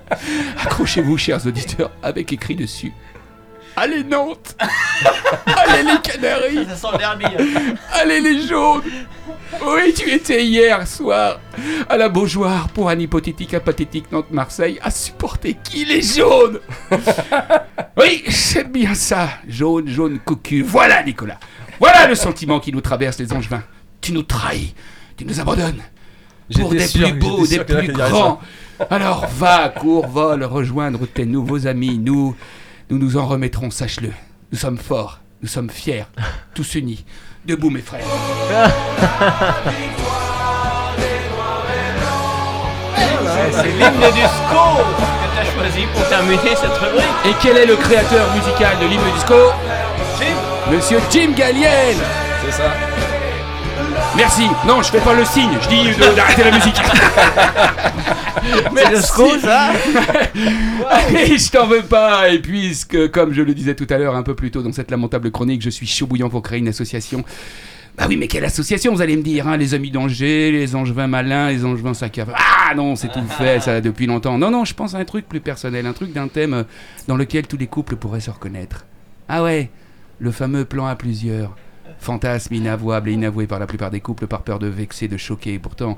Accrochez-vous, 0.64 1.18
chers 1.18 1.46
auditeurs, 1.46 1.90
avec 2.02 2.32
écrit 2.32 2.56
dessus. 2.56 2.92
Allez 3.76 4.04
Nantes 4.04 4.56
Allez 5.46 5.82
les 5.82 6.00
Canaries 6.00 6.66
Ça 6.68 6.76
sent 6.76 6.86
le 6.92 6.98
derby. 6.98 7.24
Allez 7.92 8.20
les 8.20 8.46
jaunes 8.46 8.82
Oui, 9.66 9.92
tu 9.94 10.10
étais 10.10 10.44
hier 10.44 10.86
soir 10.86 11.40
à 11.88 11.96
la 11.96 12.08
Beaujoire 12.08 12.68
pour 12.68 12.88
un 12.88 12.98
hypothétique 12.98 13.52
apathétique 13.54 14.12
Nantes-Marseille 14.12 14.78
à 14.82 14.90
supporter 14.90 15.56
qui 15.62 15.84
les 15.84 16.02
jaunes? 16.02 16.60
Oui, 17.96 18.24
c'est 18.28 18.70
bien 18.72 18.94
ça, 18.94 19.28
jaune, 19.46 19.86
jaune, 19.88 20.18
cocu. 20.18 20.62
Voilà 20.62 21.02
Nicolas 21.04 21.38
Voilà 21.78 22.08
le 22.08 22.16
sentiment 22.16 22.58
qui 22.58 22.72
nous 22.72 22.80
traverse 22.80 23.18
les 23.20 23.32
angevins. 23.32 23.62
Tu 24.00 24.12
nous 24.12 24.24
trahis, 24.24 24.74
tu 25.16 25.24
nous 25.24 25.38
abandonnes 25.40 25.80
pour 26.54 26.70
des 26.70 26.86
sûr- 26.86 27.08
plus 27.10 27.12
beaux, 27.18 27.46
des 27.46 27.60
plus 27.62 27.92
grands. 27.92 28.40
Alors 28.90 29.26
va, 29.28 29.68
cours, 29.68 30.08
vole, 30.08 30.42
rejoindre 30.42 31.06
tes 31.06 31.24
nouveaux 31.24 31.68
amis. 31.68 31.98
Nous, 31.98 32.34
nous 32.90 32.98
nous 32.98 33.16
en 33.16 33.26
remettrons, 33.26 33.70
sache-le. 33.70 34.10
Nous 34.52 34.58
sommes 34.58 34.78
forts, 34.78 35.20
nous 35.42 35.48
sommes 35.48 35.70
fiers, 35.70 36.04
tous 36.54 36.74
unis. 36.74 37.04
Debout, 37.44 37.70
mes 37.70 37.80
frères. 37.82 38.04
C'est 43.52 43.62
l'hymne 43.68 44.12
du 44.14 44.20
SCO 44.22 44.80
que 44.80 45.36
t'as 45.36 45.44
choisi 45.52 45.86
pour 45.94 46.08
terminer 46.08 46.56
cette 46.56 46.72
rubrique. 46.78 47.04
Et 47.26 47.34
quel 47.42 47.56
est 47.58 47.66
le 47.66 47.76
créateur 47.76 48.26
musical 48.34 48.78
de 48.80 48.86
l'hymne 48.86 49.12
disco 49.14 49.34
Monsieur 50.70 50.98
Jim 51.10 51.32
Gallienne 51.36 51.98
C'est 52.44 52.52
ça. 52.52 52.93
Merci. 54.16 54.46
Non, 54.66 54.80
je 54.82 54.90
fais 54.90 55.00
pas 55.00 55.14
le 55.14 55.24
signe, 55.24 55.50
je 55.62 55.68
dis 55.68 55.84
de- 55.84 56.14
d'arrêter 56.16 56.44
la 56.44 56.52
musique. 56.52 56.76
C'est 58.76 58.90
le 58.90 59.00
ça 59.00 59.72
Et 61.10 61.38
je 61.38 61.50
t'en 61.50 61.66
veux 61.66 61.82
pas. 61.82 62.28
Et 62.30 62.38
puisque, 62.38 63.10
comme 63.10 63.32
je 63.32 63.42
le 63.42 63.54
disais 63.54 63.74
tout 63.74 63.86
à 63.90 63.96
l'heure, 63.98 64.14
un 64.14 64.22
peu 64.22 64.34
plus 64.34 64.50
tôt 64.50 64.62
dans 64.62 64.72
cette 64.72 64.90
lamentable 64.90 65.30
chronique, 65.30 65.62
je 65.62 65.70
suis 65.70 65.86
chaud 65.86 66.06
bouillant 66.06 66.28
pour 66.28 66.42
créer 66.42 66.58
une 66.58 66.68
association. 66.68 67.24
Bah 67.96 68.06
oui, 68.08 68.16
mais 68.16 68.26
quelle 68.26 68.44
association, 68.44 68.92
vous 68.92 69.00
allez 69.02 69.16
me 69.16 69.22
dire, 69.22 69.46
hein, 69.46 69.56
les 69.56 69.72
amis 69.72 69.90
d'Angers, 69.90 70.50
les 70.50 70.74
Angevins 70.74 71.06
malins, 71.06 71.50
les 71.50 71.64
Angevins 71.64 71.94
sac 71.94 72.18
à... 72.18 72.26
Ah 72.34 72.74
non, 72.74 72.96
c'est 72.96 73.08
tout 73.08 73.22
fait, 73.38 73.60
ça, 73.60 73.80
depuis 73.80 74.06
longtemps. 74.06 74.36
Non, 74.36 74.50
non, 74.50 74.64
je 74.64 74.74
pense 74.74 74.94
à 74.94 74.98
un 74.98 75.04
truc 75.04 75.28
plus 75.28 75.40
personnel, 75.40 75.86
un 75.86 75.92
truc 75.92 76.12
d'un 76.12 76.26
thème 76.26 76.54
euh, 76.54 76.62
dans 77.06 77.16
lequel 77.16 77.46
tous 77.46 77.56
les 77.56 77.68
couples 77.68 77.94
pourraient 77.94 78.20
se 78.20 78.30
reconnaître. 78.30 78.84
Ah 79.28 79.44
ouais, 79.44 79.70
le 80.18 80.32
fameux 80.32 80.64
plan 80.64 80.86
à 80.86 80.96
plusieurs. 80.96 81.54
Fantasme 82.04 82.54
inavouable 82.54 83.08
et 83.08 83.12
inavoué 83.14 83.46
par 83.46 83.58
la 83.58 83.66
plupart 83.66 83.90
des 83.90 84.00
couples 84.00 84.26
par 84.26 84.42
peur 84.42 84.58
de 84.58 84.66
vexer, 84.66 85.08
de 85.08 85.16
choquer. 85.16 85.54
Et 85.54 85.58
pourtant, 85.58 85.96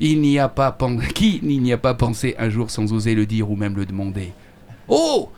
il 0.00 0.20
n'y 0.20 0.38
a 0.38 0.48
pas 0.48 0.72
pen- 0.72 1.00
qui 1.14 1.40
n'y 1.42 1.72
a 1.72 1.78
pas 1.78 1.94
pensé 1.94 2.34
un 2.38 2.50
jour 2.50 2.70
sans 2.70 2.92
oser 2.92 3.14
le 3.14 3.24
dire 3.24 3.50
ou 3.50 3.56
même 3.56 3.76
le 3.76 3.86
demander. 3.86 4.32
Oh 4.88 5.30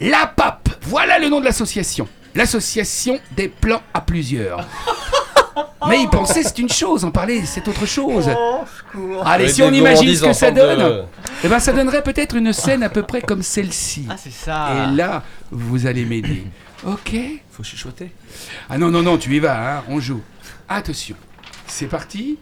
La 0.00 0.26
PAP 0.26 0.68
Voilà 0.82 1.18
le 1.18 1.28
nom 1.28 1.38
de 1.40 1.44
l'association. 1.44 2.08
L'association 2.34 3.18
des 3.36 3.48
plans 3.48 3.82
à 3.94 4.00
plusieurs. 4.00 4.66
Mais 5.88 6.02
y 6.02 6.06
penser, 6.06 6.42
c'est 6.44 6.58
une 6.60 6.68
chose, 6.68 7.04
en 7.04 7.10
parler, 7.10 7.44
c'est 7.44 7.66
autre 7.68 7.84
chose. 7.86 8.28
Allez, 9.24 9.44
Avec 9.44 9.50
si 9.50 9.62
on 9.62 9.72
imagine 9.72 10.14
ce 10.14 10.24
que 10.24 10.32
ça 10.32 10.50
de- 10.50 10.56
donne, 10.56 11.04
eh 11.44 11.48
ben 11.48 11.58
ça 11.58 11.72
donnerait 11.72 12.02
peut-être 12.02 12.36
une 12.36 12.52
scène 12.52 12.82
à 12.84 12.88
peu 12.88 13.02
près 13.02 13.20
comme 13.20 13.42
celle-ci. 13.42 14.06
Ah, 14.08 14.14
c'est 14.16 14.32
ça. 14.32 14.68
Et 14.92 14.94
là, 14.96 15.22
vous 15.50 15.86
allez 15.86 16.04
m'aider. 16.04 16.44
Ok 16.84 17.16
Faut 17.50 17.62
chuchoter. 17.62 18.10
Ah 18.68 18.78
non, 18.78 18.90
non, 18.90 19.02
non, 19.02 19.16
tu 19.16 19.34
y 19.34 19.38
vas, 19.38 19.78
hein, 19.78 19.84
on 19.88 20.00
joue. 20.00 20.20
Attention, 20.68 21.16
c'est 21.66 21.86
parti. 21.86 22.38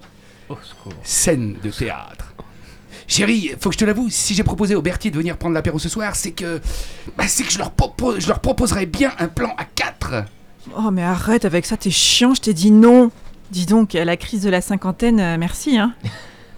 Scène 1.03 1.57
de 1.63 1.71
théâtre. 1.71 2.33
Chérie, 3.07 3.51
faut 3.59 3.71
que 3.71 3.75
je 3.75 3.79
te 3.79 3.85
l'avoue, 3.85 4.09
si 4.09 4.35
j'ai 4.35 4.45
proposé 4.45 4.75
au 4.75 4.83
Berthier 4.83 5.11
de 5.11 5.17
venir 5.17 5.37
prendre 5.37 5.55
l'apéro 5.55 5.79
ce 5.79 5.89
soir, 5.89 6.15
c'est 6.15 6.31
que. 6.31 6.61
Bah, 7.17 7.25
c'est 7.27 7.43
que 7.43 7.53
je 7.53 7.59
leur, 7.59 7.73
propose, 7.73 8.21
je 8.21 8.29
leur 8.29 8.41
proposerais 8.41 8.87
bien 8.87 9.13
un 9.19 9.29
plan 9.29 9.53
à 9.59 9.65
4. 9.65 10.25
Oh, 10.77 10.91
mais 10.93 11.03
arrête 11.03 11.45
avec 11.45 11.67
ça, 11.67 11.77
t'es 11.77 11.91
chiant, 11.91 12.35
je 12.35 12.41
t'ai 12.41 12.55
dit 12.55 12.71
non. 12.71 13.11
Dis 13.51 13.67
donc, 13.67 13.95
à 13.97 14.05
la 14.05 14.17
crise 14.17 14.43
de 14.43 14.51
la 14.51 14.61
cinquantaine, 14.61 15.19
euh, 15.19 15.37
merci, 15.39 15.77
hein. 15.77 15.93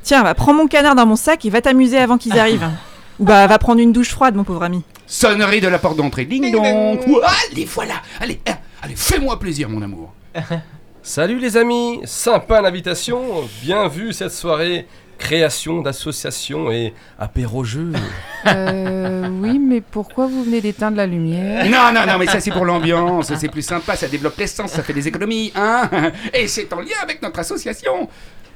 Tiens, 0.02 0.22
va 0.22 0.34
prends 0.34 0.52
mon 0.52 0.66
canard 0.66 0.94
dans 0.94 1.06
mon 1.06 1.16
sac 1.16 1.44
et 1.44 1.50
va 1.50 1.62
t'amuser 1.62 1.98
avant 1.98 2.18
qu'ils 2.18 2.38
arrivent. 2.38 2.68
Ou 3.18 3.24
bah, 3.24 3.46
va 3.46 3.58
prendre 3.58 3.80
une 3.80 3.92
douche 3.92 4.10
froide, 4.10 4.34
mon 4.34 4.44
pauvre 4.44 4.62
ami. 4.62 4.82
Sonnerie 5.12 5.60
de 5.60 5.68
la 5.68 5.78
porte 5.78 5.98
d'entrée. 5.98 6.24
Ding 6.24 6.50
dong. 6.50 6.98
Allez, 7.22 7.66
voilà. 7.66 8.00
Allez, 8.18 8.40
hein, 8.48 8.54
allez, 8.80 8.96
fais-moi 8.96 9.38
plaisir, 9.38 9.68
mon 9.68 9.82
amour. 9.82 10.14
Salut 11.02 11.38
les 11.38 11.58
amis, 11.58 12.00
sympa 12.06 12.62
l'invitation, 12.62 13.20
bien 13.60 13.88
vu 13.88 14.14
cette 14.14 14.32
soirée, 14.32 14.86
création 15.18 15.82
d'associations 15.82 16.72
et 16.72 16.94
apéro-jeu. 17.18 17.92
Euh, 18.46 19.28
oui, 19.28 19.58
mais 19.58 19.82
pourquoi 19.82 20.26
vous 20.26 20.44
venez 20.44 20.62
d'éteindre 20.62 20.96
la 20.96 21.06
lumière? 21.06 21.66
Non, 21.66 21.92
non, 21.92 22.06
non, 22.06 22.18
mais 22.18 22.26
ça 22.26 22.40
c'est 22.40 22.50
pour 22.50 22.64
l'ambiance, 22.64 23.34
c'est 23.34 23.48
plus 23.48 23.62
sympa, 23.66 23.96
ça 23.96 24.08
développe 24.08 24.38
l'essence, 24.38 24.70
ça 24.70 24.82
fait 24.82 24.94
des 24.94 25.06
économies, 25.08 25.52
hein 25.54 25.90
Et 26.32 26.48
c'est 26.48 26.72
en 26.72 26.80
lien 26.80 26.96
avec 27.02 27.20
notre 27.20 27.38
association. 27.38 28.08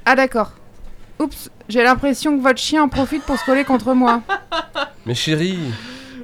Ah 0.07 0.17
d'accord. 0.17 0.53
Oups, 1.19 1.51
j'ai 1.69 1.83
l'impression 1.83 2.37
que 2.37 2.43
votre 2.43 2.61
chien 2.61 2.83
en 2.83 2.89
profite 2.89 3.25
pour 3.25 3.39
se 3.39 3.45
coller 3.45 3.65
contre 3.65 3.93
moi. 3.93 4.23
Mais 5.05 5.15
chérie, 5.15 5.59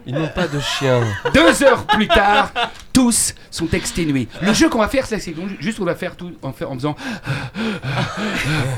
ils 0.06 0.14
n'ont 0.14 0.28
pas 0.28 0.46
de 0.48 0.58
chien. 0.60 1.02
Deux 1.34 1.62
heures 1.62 1.86
plus 1.86 2.08
tard, 2.08 2.52
tous 2.92 3.34
sont 3.50 3.68
exténués. 3.72 4.28
Le 4.40 4.52
jeu 4.52 4.68
qu'on 4.68 4.78
va 4.80 4.88
faire, 4.88 5.06
c'est 5.06 5.22
juste 5.60 5.80
on 5.80 5.84
va 5.84 5.94
faire 5.94 6.16
tout 6.16 6.32
en, 6.42 6.48
en 6.48 6.52
faisant. 6.74 6.96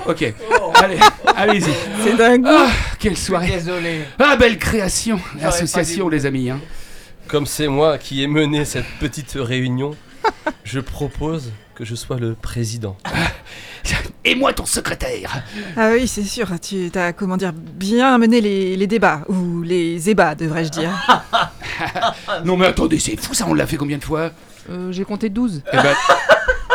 Ok, 0.07 0.35
allez, 0.83 0.99
allez-y. 1.37 1.73
C'est 2.03 2.17
dingue. 2.17 2.45
Ah, 2.47 2.69
quelle 2.99 3.17
soirée. 3.17 3.47
Désolé. 3.49 4.05
Ah, 4.19 4.37
belle 4.37 4.59
création. 4.59 5.19
pas 5.41 5.49
Association, 5.49 6.09
dit. 6.09 6.17
les 6.17 6.27
amis. 6.27 6.51
Hein. 6.51 6.61
Comme 7.29 7.47
c'est 7.47 7.69
moi 7.69 7.97
qui 7.99 8.23
ai 8.23 8.27
mené 8.27 8.65
cette 8.65 8.87
petite 9.01 9.33
réunion, 9.37 9.93
je 10.63 10.81
propose 10.81 11.53
que 11.75 11.85
je 11.85 11.95
sois 11.95 12.19
le 12.19 12.35
président. 12.35 12.97
Et 14.27 14.35
moi, 14.35 14.53
ton 14.55 14.65
secrétaire. 14.65 15.43
Ah 15.77 15.91
oui, 15.93 16.09
c'est 16.09 16.23
sûr, 16.23 16.49
tu 16.61 16.91
as, 16.95 17.13
comment 17.13 17.37
dire, 17.37 17.53
bien 17.53 18.17
mené 18.17 18.41
les, 18.41 18.75
les 18.77 18.87
débats, 18.87 19.21
ou 19.29 19.63
les 19.63 20.09
ébats, 20.09 20.35
devrais-je 20.35 20.71
dire. 20.71 20.91
Non, 22.45 22.57
mais 22.57 22.67
attendez, 22.67 22.99
c'est 22.99 23.21
fou 23.21 23.35
ça, 23.35 23.45
on 23.47 23.55
l'a 23.55 23.67
fait 23.67 23.77
combien 23.77 23.99
de 23.99 24.05
fois? 24.05 24.31
Euh, 24.71 24.91
j'ai 24.93 25.05
compté 25.05 25.29
12. 25.29 25.63
Eh 25.71 25.77
ben, 25.77 25.95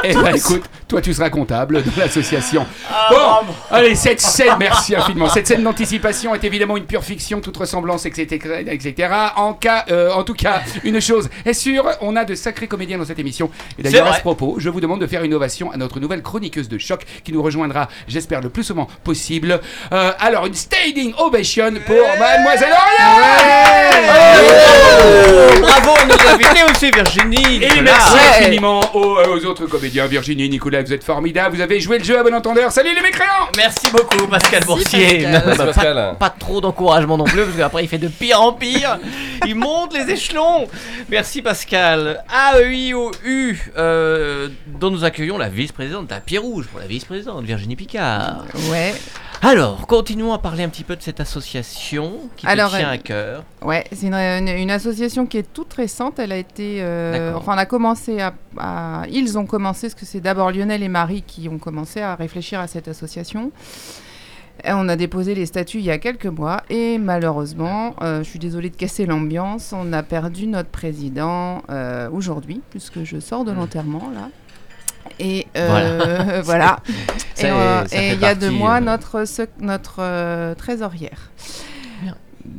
eh 0.04 0.14
ben, 0.14 0.36
écoute, 0.36 0.64
toi 0.89 1.02
tu 1.02 1.13
seras 1.13 1.30
comptable 1.30 1.84
de 1.84 1.91
l'association. 1.97 2.65
Ah, 2.91 3.08
Bon, 3.12 3.54
allez, 3.71 3.95
cette 3.95 4.19
scène, 4.19 4.56
merci 4.60 4.95
infiniment. 4.95 5.30
Cette 5.30 5.47
scène 5.47 5.63
d'anticipation 5.63 6.36
est 6.36 6.43
évidemment 6.43 6.75
une 6.78 6.86
pure 6.86 7.04
fiction, 7.04 7.39
toute 7.41 7.58
ressemblance, 7.58 8.06
etc. 8.06 8.63
etc. 8.67 9.10
En, 9.36 9.54
cas, 9.54 9.86
euh, 9.89 10.12
en 10.12 10.23
tout 10.23 10.34
cas, 10.34 10.62
une 10.84 10.99
chose 10.99 11.30
est 11.45 11.54
sûre, 11.54 11.86
on 12.02 12.15
a 12.15 12.25
de 12.25 12.34
sacrés 12.36 12.67
comédiens 12.67 12.97
dans 12.97 13.06
cette 13.06 13.19
émission. 13.19 13.49
Et 13.78 13.84
d'ailleurs, 13.84 14.08
à 14.08 14.15
ce 14.15 14.21
propos, 14.21 14.56
je 14.58 14.69
vous 14.69 14.82
demande 14.82 14.99
de 14.99 15.08
faire 15.08 15.23
une 15.23 15.34
ovation 15.34 15.71
à 15.71 15.78
notre 15.78 15.99
nouvelle 15.99 16.21
chroniqueuse 16.23 16.67
de 16.69 16.78
choc 16.78 17.06
qui 17.23 17.32
nous 17.32 17.41
rejoindra, 17.41 17.88
j'espère, 18.08 18.41
le 18.41 18.49
plus 18.49 18.63
souvent 18.63 18.88
possible. 19.04 19.62
Euh, 19.93 20.12
alors, 20.19 20.45
une 20.47 20.54
standing 20.56 21.13
ovation 21.19 21.71
pour 21.86 22.08
Mademoiselle 22.19 22.73
Auriel 22.73 24.10
Bravo 25.62 25.91
à 26.02 26.06
nos 26.06 26.30
invités 26.34 26.63
aussi, 26.71 26.91
Virginie. 26.91 27.63
Et 27.63 27.82
merci 27.82 28.17
infiniment 28.30 28.82
aux, 28.95 29.17
euh, 29.17 29.36
aux 29.36 29.45
autres 29.45 29.65
comédiens. 29.67 30.08
Virginie, 30.08 30.49
Nicolas, 30.49 30.79
vous 30.88 30.94
êtes 30.94 31.04
formidables. 31.04 31.56
Vous 31.56 31.62
avez 31.62 31.80
joué 31.80 31.98
le 31.98 32.04
jeu 32.04 32.18
à 32.20 32.24
bon 32.24 32.34
entendeur. 32.34 32.72
Salut 32.72 32.94
les 32.96 33.02
mécréants 33.02 33.50
Merci 33.56 33.92
beaucoup, 33.92 34.28
Pascal 34.28 34.63
Boursier. 34.65 35.24
Pascal. 35.24 35.32
Non, 35.32 35.42
Merci, 35.46 35.58
bah, 35.58 35.65
Pascal. 35.65 35.96
Pas, 35.96 36.15
pas 36.15 36.30
trop 36.30 36.62
d'encouragement 36.62 37.18
non 37.18 37.26
plus, 37.26 37.44
parce 37.44 37.58
qu'après 37.58 37.84
il 37.84 37.88
fait 37.88 37.98
de 37.98 38.08
pire 38.08 38.42
en 38.42 38.54
pire. 38.54 38.98
Il 39.46 39.56
monte 39.56 39.94
les 39.94 40.12
échelons. 40.12 40.68
Merci, 41.10 41.42
Pascal. 41.42 42.24
AEIOU, 42.56 43.12
euh, 43.78 44.50
dont 44.68 44.92
nous 44.92 45.04
accueillons 45.04 45.38
la 45.38 45.50
vice-présidente, 45.50 46.08
tapis 46.08 46.38
rouge 46.38 46.68
pour 46.68 46.80
la 46.80 46.88
vice-présidente, 46.88 47.44
Virginie 47.46 47.76
Picard. 47.76 48.46
Ouais. 48.70 48.94
Alors, 49.41 49.88
continuons 49.88 50.34
à 50.34 50.38
parler 50.39 50.63
un 50.63 50.69
petit 50.69 50.84
peu 50.84 50.97
de 50.97 51.02
cette 51.02 51.21
association 51.21 52.13
qui 52.36 52.45
Alors, 52.45 52.71
te 52.71 52.75
tient 52.78 52.89
euh, 52.89 52.93
à 52.93 52.97
cœur. 52.97 53.43
Ouais, 53.62 53.86
c'est 53.93 54.08
une, 54.08 54.13
une- 54.13 54.49
une 54.49 54.69
association 54.71 55.25
qui 55.25 55.38
est 55.38 55.54
toute 55.54 55.71
récente. 55.73 56.19
Elle 56.19 56.34
a 56.34 56.38
été. 56.38 56.80
euh, 56.82 57.34
enfin, 57.36 57.54
on 57.56 57.58
a 57.58 57.65
commencé 57.65 58.19
à, 58.19 58.34
à- 58.58 59.04
Ils 59.10 59.38
ont 59.38 59.45
commencé, 59.45 59.88
parce 59.88 59.93
que 59.99 60.06
c'est 60.06 60.19
d'abord 60.19 60.52
Lionel 60.52 60.84
et 60.84 60.89
Marie 60.89 61.21
qui 61.25 61.47
ont 61.47 61.58
commencé 61.58 62.02
à 62.02 62.15
réfléchir 62.15 62.60
à 62.60 62.67
cette 62.67 62.89
association. 62.89 63.52
Et 64.65 64.73
on 64.73 64.89
a 64.89 64.97
déposé 64.97 65.36
les 65.36 65.45
statuts 65.45 65.78
il 65.78 65.86
y 65.86 65.91
a 65.91 65.99
quelques 65.99 66.25
mois 66.25 66.63
et 66.69 66.97
malheureusement, 66.97 67.95
euh, 68.02 68.17
je 68.23 68.30
suis 68.30 68.39
désolée 68.39 68.69
de 68.69 68.75
casser 68.75 69.06
l'ambiance, 69.06 69.71
on 69.73 69.93
a 69.93 70.04
perdu 70.04 70.47
notre 70.47 70.67
président 70.67 71.62
euh, 71.69 72.10
aujourd'hui, 72.12 72.60
puisque 72.69 73.06
je 73.06 73.21
sors 73.21 73.45
de 73.45 73.54
l'enterrement 73.54 74.12
là. 74.13 74.28
Et 75.19 75.48
euh, 75.58 76.41
voilà. 76.43 76.80
Et, 77.39 77.45
euh, 77.45 77.86
ça 77.86 77.95
et 78.04 78.12
il 78.13 78.19
y 78.19 78.26
a 78.26 78.36
deux 78.36 78.50
mois, 78.52 78.78
euh, 78.78 78.80
notre, 78.82 79.24
notre 79.62 79.95
euh, 80.00 80.54
trésorière. 80.56 81.32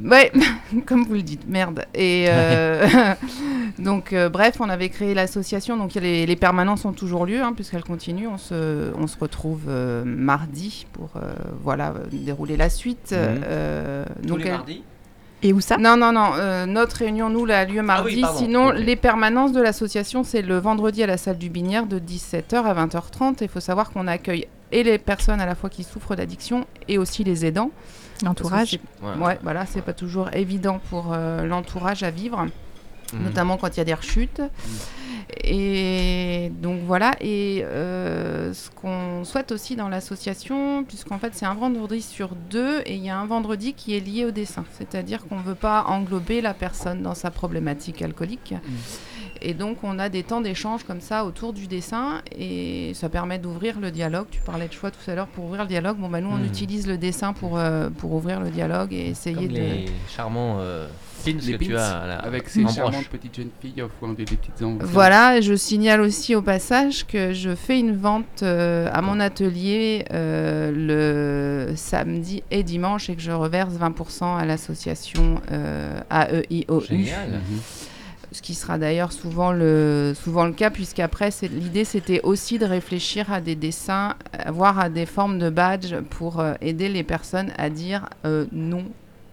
Ouais, 0.04 0.30
comme 0.86 1.04
vous 1.04 1.14
le 1.14 1.22
dites, 1.22 1.46
merde. 1.48 1.84
Et 1.94 2.26
euh, 2.28 2.86
donc, 3.78 4.12
euh, 4.12 4.28
bref, 4.28 4.56
on 4.60 4.68
avait 4.70 4.88
créé 4.88 5.12
l'association. 5.14 5.76
Donc, 5.76 5.94
les, 5.94 6.24
les 6.26 6.36
permanences 6.36 6.84
ont 6.84 6.92
toujours 6.92 7.26
lieu, 7.26 7.42
hein, 7.42 7.52
puisqu'elles 7.54 7.84
continuent. 7.84 8.28
On 8.28 8.38
se, 8.38 8.92
on 8.96 9.06
se 9.06 9.18
retrouve 9.18 9.62
euh, 9.68 10.02
mardi 10.06 10.86
pour 10.92 11.10
euh, 11.16 11.32
voilà, 11.62 11.92
dérouler 12.12 12.56
la 12.56 12.70
suite. 12.70 13.10
Euh, 13.12 14.04
Tous 14.22 14.28
donc, 14.28 14.38
les 14.38 14.46
elle- 14.46 14.52
mardis 14.52 14.82
Et 15.42 15.52
où 15.52 15.60
ça 15.60 15.78
Non, 15.78 15.96
non, 15.96 16.12
non. 16.12 16.32
euh, 16.34 16.66
notre 16.66 16.96
réunion, 16.96 17.30
nous, 17.30 17.46
là, 17.46 17.60
a 17.60 17.64
lieu 17.64 17.80
mardi. 17.82 18.02
Ah 18.02 18.14
oui, 18.14 18.20
pardon. 18.20 18.38
Sinon, 18.38 18.70
les 18.70 18.96
permanences 18.96 19.52
de 19.52 19.60
l'association, 19.62 20.22
c'est 20.22 20.42
le 20.42 20.58
vendredi 20.58 21.02
à 21.02 21.06
la 21.06 21.16
salle 21.16 21.38
du 21.38 21.48
Binière 21.48 21.86
de 21.86 21.98
17h 21.98 22.56
à 22.64 22.74
20h30. 22.74 23.38
Il 23.40 23.48
faut 23.48 23.60
savoir 23.60 23.90
qu'on 23.90 24.06
accueille 24.06 24.46
et 24.72 24.82
les 24.82 24.98
personnes 24.98 25.40
à 25.40 25.46
la 25.46 25.54
fois 25.54 25.70
qui 25.70 25.82
souffrent 25.82 26.14
d'addiction 26.14 26.66
et 26.88 26.98
aussi 26.98 27.24
les 27.24 27.46
aidants. 27.46 27.70
L'entourage. 28.22 28.72
C'est- 28.72 28.80
Ouais, 29.18 29.38
voilà, 29.42 29.64
c'est 29.66 29.80
pas 29.82 29.94
toujours 29.94 30.28
évident 30.34 30.78
pour 30.90 31.12
euh, 31.12 31.46
l'entourage 31.46 32.02
à 32.02 32.10
vivre, 32.10 32.46
Mhm. 33.14 33.22
notamment 33.24 33.56
quand 33.56 33.68
il 33.74 33.78
y 33.78 33.80
a 33.80 33.84
des 33.84 33.94
rechutes. 33.94 34.42
Et 35.44 36.52
donc 36.62 36.80
voilà, 36.86 37.12
et 37.20 37.62
euh, 37.64 38.52
ce 38.52 38.70
qu'on 38.70 39.24
souhaite 39.24 39.52
aussi 39.52 39.76
dans 39.76 39.88
l'association, 39.88 40.84
puisqu'en 40.84 41.18
fait 41.18 41.32
c'est 41.34 41.46
un 41.46 41.54
vendredi 41.54 42.02
sur 42.02 42.30
deux, 42.50 42.80
et 42.86 42.94
il 42.94 43.04
y 43.04 43.10
a 43.10 43.18
un 43.18 43.26
vendredi 43.26 43.72
qui 43.74 43.96
est 43.96 44.00
lié 44.00 44.24
au 44.24 44.30
dessin, 44.30 44.64
c'est-à-dire 44.78 45.26
qu'on 45.26 45.38
ne 45.38 45.42
veut 45.42 45.54
pas 45.54 45.84
englober 45.88 46.40
la 46.40 46.54
personne 46.54 47.02
dans 47.02 47.14
sa 47.14 47.30
problématique 47.30 48.02
alcoolique. 48.02 48.54
Et 49.42 49.54
donc 49.54 49.78
on 49.84 49.98
a 49.98 50.10
des 50.10 50.22
temps 50.22 50.42
d'échange 50.42 50.84
comme 50.84 51.00
ça 51.00 51.24
autour 51.24 51.52
du 51.54 51.66
dessin, 51.66 52.20
et 52.36 52.92
ça 52.94 53.08
permet 53.08 53.38
d'ouvrir 53.38 53.80
le 53.80 53.90
dialogue. 53.90 54.26
Tu 54.30 54.40
parlais 54.42 54.68
de 54.68 54.72
choix 54.72 54.90
tout 54.90 55.10
à 55.10 55.14
l'heure 55.14 55.28
pour 55.28 55.46
ouvrir 55.46 55.62
le 55.62 55.68
dialogue. 55.68 55.96
Bon, 55.96 56.08
bah 56.08 56.20
nous 56.20 56.28
on 56.30 56.36
Mhm. 56.38 56.44
utilise 56.44 56.86
le 56.86 56.98
dessin 56.98 57.32
pour, 57.32 57.56
euh, 57.58 57.88
pour 57.90 58.12
ouvrir 58.12 58.40
le 58.40 58.50
dialogue 58.50 58.92
et 58.92 59.08
essayer 59.08 59.34
Comme 59.36 59.48
de... 59.48 59.52
les 59.54 59.86
charmants 60.14 60.58
euh, 60.60 60.86
pins 61.24 61.38
Les 61.46 61.52
que 61.58 61.64
tu 61.64 61.70
pins, 61.72 61.78
as 61.78 61.98
à 62.00 62.06
la- 62.06 62.18
Avec 62.18 62.48
ces 62.48 62.62
broche. 62.62 62.74
charmantes 62.74 63.08
petites 63.08 63.36
jeunes 63.36 63.50
filles 63.60 63.82
offrant 63.82 64.08
des, 64.12 64.24
des 64.24 64.36
petites. 64.36 64.62
Voilà, 64.80 65.40
je 65.40 65.54
signale 65.54 66.00
aussi 66.00 66.34
au 66.34 66.42
passage 66.42 67.06
que 67.06 67.32
je 67.32 67.54
fais 67.54 67.78
une 67.78 67.96
vente 67.96 68.42
euh, 68.42 68.88
à 68.92 69.02
mon 69.02 69.20
atelier 69.20 70.04
euh, 70.12 71.66
le 71.68 71.76
samedi 71.76 72.42
et 72.50 72.62
dimanche 72.62 73.08
et 73.10 73.16
que 73.16 73.22
je 73.22 73.30
reverse 73.32 73.74
20% 73.74 74.36
à 74.38 74.44
l'association 74.44 75.40
euh, 75.52 76.00
AEIOU. 76.10 76.80
Génial. 76.88 77.30
Mhm. 77.30 77.60
Ce 78.32 78.42
qui 78.42 78.54
sera 78.54 78.78
d'ailleurs 78.78 79.10
souvent 79.10 79.50
le, 79.50 80.12
souvent 80.14 80.44
le 80.44 80.52
cas, 80.52 80.70
puisqu'après, 80.70 81.30
l'idée 81.50 81.84
c'était 81.84 82.20
aussi 82.22 82.60
de 82.60 82.64
réfléchir 82.64 83.32
à 83.32 83.40
des 83.40 83.56
dessins, 83.56 84.14
voire 84.52 84.78
à 84.78 84.88
des 84.88 85.04
formes 85.04 85.40
de 85.40 85.50
badges 85.50 85.96
pour 86.10 86.38
euh, 86.38 86.54
aider 86.60 86.88
les 86.88 87.02
personnes 87.02 87.50
à 87.58 87.70
dire 87.70 88.08
euh, 88.24 88.46
non. 88.52 88.84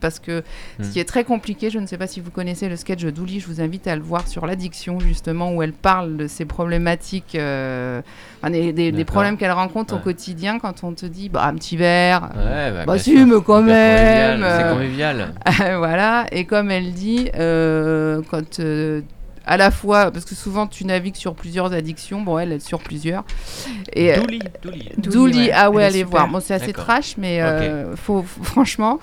Parce 0.08 0.20
que 0.20 0.42
ce 0.82 0.88
Hmm. 0.88 0.92
qui 0.92 1.00
est 1.02 1.06
très 1.06 1.24
compliqué, 1.26 1.70
je 1.70 1.80
ne 1.80 1.86
sais 1.86 1.98
pas 1.98 2.08
si 2.08 2.22
vous 2.22 2.32
connaissez 2.32 2.70
le 2.70 2.76
sketch 2.78 3.04
de 3.04 3.10
Douli, 3.10 3.40
je 3.42 3.48
vous 3.48 3.60
invite 3.60 3.88
à 3.88 3.96
le 3.98 4.02
voir 4.02 4.26
sur 4.28 4.46
l'addiction, 4.48 5.00
justement, 5.02 5.54
où 5.54 5.62
elle 5.62 5.74
parle 5.74 6.16
de 6.16 6.28
ces 6.28 6.46
problématiques, 6.46 7.36
euh, 7.36 8.02
enfin, 8.42 8.52
des, 8.52 8.72
des- 8.72 8.74
des 8.74 8.92
D'accord. 8.92 9.06
problèmes 9.14 9.38
qu'elle 9.38 9.52
rencontre 9.52 9.96
au 9.96 10.00
quotidien 10.00 10.60
quand 10.60 10.84
on 10.84 10.94
te 10.94 11.06
dit 11.06 11.28
bah, 11.28 11.44
un 11.46 11.56
petit 11.56 11.76
verre. 11.76 12.30
Ouais, 12.36 12.72
bah, 12.72 12.84
Bah 12.86 12.98
si, 12.98 13.16
mais 13.26 13.36
quand 13.46 13.62
même, 13.62 14.00
convivial, 14.00 14.40
C'est 14.40 14.64
euh, 14.64 14.74
convivial. 14.74 15.34
voilà, 15.78 16.26
et 16.32 16.46
comme 16.46 16.72
elle 16.72 16.94
dit, 16.94 17.30
euh, 17.36 18.22
quand 18.32 18.62
à 19.48 19.56
la 19.58 19.72
fois, 19.72 20.12
parce 20.12 20.26
que 20.26 20.36
souvent 20.36 20.68
tu 20.68 20.86
navigues 20.86 21.16
sur 21.16 21.34
plusieurs 21.34 21.74
addictions, 21.74 22.22
bon, 22.22 22.38
elle, 22.38 22.60
sur 22.60 22.80
plusieurs. 22.80 23.24
Et 23.94 24.12
euh, 24.14 24.18
Douli, 24.22 24.42
Douli. 24.62 24.90
Douli, 24.98 25.38
ouais, 25.38 25.52
ah 25.54 25.72
ouais, 25.72 25.84
elle 25.84 25.88
allez 25.88 26.00
super. 26.00 26.10
voir. 26.12 26.28
Bon, 26.28 26.40
c'est 26.42 26.54
assez 26.54 26.74
trash, 26.74 27.16
mais 27.18 27.42
euh, 27.42 27.96
faut, 27.96 28.24
franchement, 28.44 29.00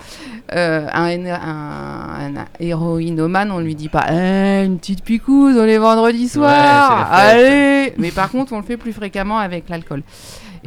euh, 0.53 0.87
un, 0.93 1.25
un, 1.25 2.35
un 2.37 2.45
héroïnomane, 2.59 3.51
on 3.51 3.59
lui 3.59 3.75
dit 3.75 3.89
pas 3.89 4.05
Eh, 4.11 4.63
une 4.65 4.77
petite 4.77 5.03
picouse, 5.03 5.57
on 5.57 5.65
est 5.65 5.79
vendredi 5.79 6.29
soir, 6.29 7.11
allez 7.11 7.93
Mais 7.97 8.11
par 8.11 8.29
contre, 8.29 8.53
on 8.53 8.57
le 8.57 8.65
fait 8.65 8.77
plus 8.77 8.93
fréquemment 8.93 9.39
avec 9.39 9.67
l'alcool. 9.67 10.03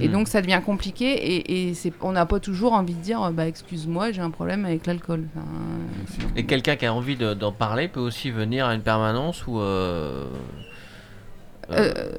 Et 0.00 0.08
Hmm. 0.08 0.12
donc 0.12 0.28
ça 0.28 0.40
devient 0.40 0.60
compliqué 0.64 1.68
et, 1.68 1.72
on 2.02 2.12
n'a 2.12 2.24
pas 2.26 2.40
toujours 2.40 2.72
envie 2.72 2.94
de 2.94 3.00
dire 3.02 3.30
bah 3.32 3.46
excuse-moi 3.46 4.12
j'ai 4.12 4.20
un 4.20 4.30
problème 4.30 4.64
avec 4.64 4.86
l'alcool. 4.86 5.24
Enfin, 5.36 5.46
Et 6.36 6.44
quelqu'un 6.46 6.76
qui 6.76 6.86
a 6.86 6.94
envie 6.94 7.16
de- 7.16 7.34
d'en 7.34 7.52
parler 7.52 7.88
peut 7.88 8.00
aussi 8.00 8.30
venir 8.30 8.66
à 8.66 8.74
une 8.74 8.82
permanence 8.82 9.46
ou. 9.46 9.60
Euh, 11.70 11.92
euh, 11.96 12.12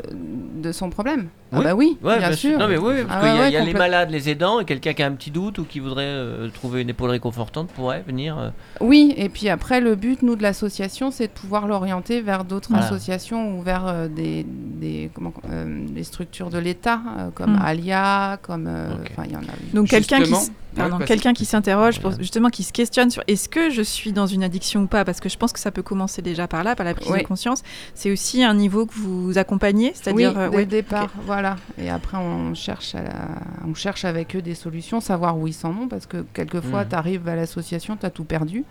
de 0.62 0.72
son 0.72 0.90
problème. 0.90 1.28
Ah 1.52 1.62
bah 1.62 1.74
oui, 1.74 1.98
ouais, 2.04 2.20
bien, 2.20 2.32
sûr. 2.34 2.60
Non 2.60 2.68
mais 2.68 2.78
oui, 2.78 3.04
parce 3.08 3.24
Ah 3.24 3.26
qu'il 3.26 3.36
y 3.36 3.38
a, 3.38 3.42
ouais, 3.42 3.50
il 3.50 3.54
y 3.54 3.58
a 3.58 3.60
ouais, 3.62 3.66
les 3.66 3.74
malades, 3.74 4.12
les 4.12 4.30
aidants, 4.30 4.60
et 4.60 4.66
quelqu'un 4.66 4.94
qui 4.94 5.02
a 5.02 5.08
un 5.08 5.14
petit 5.14 5.32
doute 5.32 5.58
ou 5.58 5.64
qui 5.64 5.80
voudrait 5.80 6.04
euh, 6.06 6.48
trouver 6.50 6.84
une 6.84 6.90
épaule 6.90 7.10
réconfortante 7.10 7.70
pourrait 7.72 8.04
venir. 8.06 8.38
euh, 8.38 8.50
Oui, 8.82 9.14
et 9.18 9.30
puis 9.30 9.50
après, 9.50 9.82
le 9.82 9.96
but, 9.96 10.22
nous, 10.22 10.36
de 10.36 10.44
l'association, 10.44 11.10
c'est 11.10 11.26
de 11.28 11.32
pouvoir 11.32 11.66
l'orienter 11.68 12.22
vers 12.22 12.44
d'autres 12.44 12.70
Voilà. 12.70 12.86
associations 12.86 13.58
ou 13.58 13.64
vers 13.64 13.88
euh, 13.88 14.08
des, 14.08 14.46
des, 14.48 15.10
comment, 15.14 15.34
euh, 15.50 15.86
des 15.90 16.04
structures 16.04 16.52
de 16.52 16.60
l'État, 16.60 17.02
euh, 17.18 17.30
comme 17.34 17.54
Mm. 17.54 17.62
Alia, 17.64 18.38
comme... 18.44 18.68
euh, 18.68 18.92
Ok. 18.94 19.08
Enfin, 19.12 19.24
il 19.26 19.32
y 19.32 19.36
en 19.36 19.40
a... 19.40 19.74
Donc 19.74 19.88
quelqu'un 19.88 20.22
qui, 20.22 20.34
pardon, 20.80 21.06
quelqu'un 21.06 21.34
qui 21.34 21.46
s'interroge, 21.46 22.00
pour, 22.00 22.12
justement 22.20 22.50
qui 22.50 22.64
se 22.64 22.72
questionne 22.74 23.10
sur 23.10 23.24
est-ce 23.28 23.50
que 23.50 23.70
je 23.70 23.82
suis 23.82 24.12
dans 24.12 24.28
une 24.28 24.44
addiction 24.44 24.82
ou 24.82 24.88
pas, 24.88 25.06
parce 25.06 25.20
que 25.20 25.30
je 25.30 25.38
pense 25.38 25.52
que 25.54 25.60
ça 25.60 25.72
peut 25.72 25.84
commencer 25.84 26.22
déjà 26.22 26.48
par 26.48 26.64
là, 26.64 26.76
par 26.76 26.86
la 26.86 26.94
prise 26.94 27.10
Oui. 27.12 27.20
de 27.22 27.28
conscience. 27.28 27.64
C'est 27.94 28.12
aussi 28.12 28.44
un 28.44 28.54
niveau 28.54 28.86
que 28.86 28.94
vous 28.96 29.38
accompagnez, 29.38 29.88
Oui, 29.88 29.92
c'est-à-dire 29.96 30.34
dès 30.34 30.40
euh, 30.40 30.50
le 30.50 30.56
ouais, 30.56 30.66
départ, 30.66 31.10
voilà. 31.26 31.58
Et 31.78 31.90
après, 31.90 32.18
on 32.18 32.54
cherche, 32.54 32.96
à 32.96 33.04
la- 33.04 33.10
on 33.68 33.74
cherche 33.76 34.06
avec 34.06 34.36
eux 34.36 34.42
des 34.42 34.56
solutions, 34.56 35.00
savoir 35.02 35.38
où 35.38 35.48
ils 35.48 35.54
s'en 35.54 35.72
vont, 35.72 35.88
parce 35.88 36.06
que 36.06 36.26
quelquefois, 36.34 36.84
Mm. 36.86 36.90
tu 36.90 36.96
arrives 36.96 37.28
à 37.28 37.36
l'association, 37.36 37.98
tu 37.98 38.06
as 38.06 38.10
tout 38.10 38.24
perdu. 38.24 38.64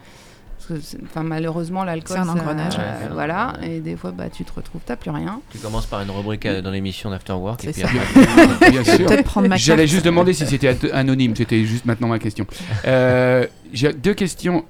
Que, 0.69 0.75
enfin, 1.05 1.23
malheureusement, 1.23 1.83
l'alcool, 1.83 2.19
C'est 2.23 2.23
un 2.23 2.29
engrenage. 2.29 2.75
Euh, 2.79 3.09
voilà. 3.13 3.55
Et 3.63 3.81
des 3.81 3.97
fois, 3.97 4.11
bah, 4.11 4.29
tu 4.29 4.45
te 4.45 4.53
retrouves, 4.55 4.83
tu 4.87 4.97
plus 4.97 5.11
rien. 5.11 5.41
Tu 5.51 5.59
commences 5.59 5.87
par 5.87 6.03
une 6.03 6.11
rubrique 6.11 6.45
euh, 6.45 6.61
dans 6.61 6.71
l'émission 6.71 7.09
d'After 7.11 7.33
Work 7.33 7.65
et 7.65 7.73
puis 7.73 7.85
après. 7.85 8.71
Bien 8.71 8.85
sûr. 8.85 9.07
Peut-être 9.07 9.25
prendre 9.25 9.49
ma 9.49 9.57
J'allais 9.57 9.87
juste 9.87 10.05
demander 10.05 10.35
si 10.35 10.47
c'était 10.47 10.77
anonyme, 10.93 11.35
c'était 11.35 11.65
juste 11.65 11.87
maintenant 11.87 12.09
ma 12.09 12.19
question. 12.19 12.47
Euh, 12.87 13.47
J'ai 13.73 13.95
deux 13.95 14.15
questions. 14.15 14.65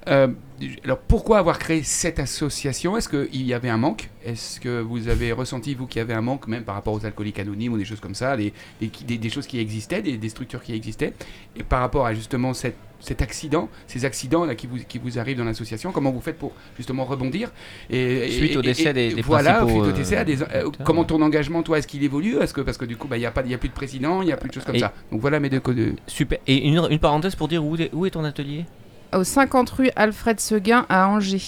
Alors, 0.84 0.98
pourquoi 0.98 1.38
avoir 1.38 1.58
créé 1.58 1.82
cette 1.82 2.18
association? 2.18 2.96
Est-ce 2.96 3.08
qu'il 3.08 3.42
y 3.46 3.54
avait 3.54 3.68
un 3.68 3.76
manque? 3.76 4.10
Est-ce 4.24 4.60
que 4.60 4.80
vous 4.80 5.08
avez 5.08 5.32
ressenti, 5.32 5.74
vous, 5.74 5.86
qu'il 5.86 5.98
y 6.00 6.02
avait 6.02 6.14
un 6.14 6.20
manque, 6.20 6.46
même 6.48 6.64
par 6.64 6.74
rapport 6.74 6.94
aux 6.94 7.04
alcooliques 7.06 7.38
anonymes 7.38 7.72
ou 7.72 7.78
des 7.78 7.84
choses 7.84 8.00
comme 8.00 8.14
ça, 8.14 8.36
des, 8.36 8.52
des, 8.80 8.90
des- 9.06 9.18
des 9.18 9.30
choses 9.30 9.46
qui 9.46 9.58
existaient, 9.58 10.02
des, 10.02 10.28
structures 10.28 10.62
qui 10.62 10.74
existaient? 10.74 11.12
Et 11.56 11.62
par 11.62 11.80
rapport 11.80 12.06
à 12.06 12.14
justement 12.14 12.54
cette, 12.54 12.76
cet 13.00 13.22
accident, 13.22 13.68
ces 13.86 14.04
accidents 14.04 14.46
qui 14.56 14.66
vous, 14.66 14.78
qui 14.88 14.98
vous 14.98 15.18
arrivent 15.18 15.38
dans 15.38 15.44
l'association, 15.44 15.92
comment 15.92 16.10
vous 16.10 16.20
faites 16.20 16.38
pour 16.38 16.52
justement 16.76 17.04
rebondir? 17.04 17.52
Et, 17.88 18.28
Suite 18.30 18.56
au 18.56 18.62
décès 18.62 18.92
des- 18.92 19.14
des 19.14 19.22
Voilà, 19.22 19.64
suite 19.66 19.78
au 19.80 19.92
décès, 19.92 20.18
euh, 20.18 20.24
des- 20.24 20.42
euh, 20.42 20.70
comment 20.84 21.04
ton 21.04 21.22
engagement, 21.22 21.62
toi, 21.62 21.78
est-ce 21.78 21.86
qu'il 21.86 22.02
évolue? 22.02 22.36
Est-ce 22.38 22.52
que 22.52 22.60
parce 22.60 22.76
que 22.76 22.84
du 22.84 22.96
coup, 22.96 23.06
bah, 23.06 23.16
il 23.16 23.20
n'y 23.20 23.26
a 23.26 23.30
pas, 23.30 23.42
il 23.44 23.50
y 23.50 23.54
a 23.54 23.58
plus 23.58 23.68
de 23.68 23.74
président, 23.74 24.22
il 24.22 24.26
n'y 24.26 24.32
a 24.32 24.36
plus 24.36 24.48
de 24.48 24.54
choses 24.54 24.64
comme 24.64 24.78
ça. 24.78 24.92
Donc 25.12 25.20
voilà 25.20 25.38
mes 25.40 25.48
deux 25.50 25.60
codes. 25.60 25.94
Super. 26.06 26.38
Et 26.46 26.66
une, 26.66 26.86
une 26.90 26.98
parenthèse 26.98 27.36
pour 27.36 27.48
dire 27.48 27.64
où 27.64 27.76
est 28.06 28.10
ton 28.10 28.24
atelier? 28.24 28.64
Au 29.14 29.24
50 29.24 29.70
rue 29.70 29.90
Alfred 29.96 30.38
Seguin 30.40 30.84
à 30.88 31.08
Angers. 31.08 31.40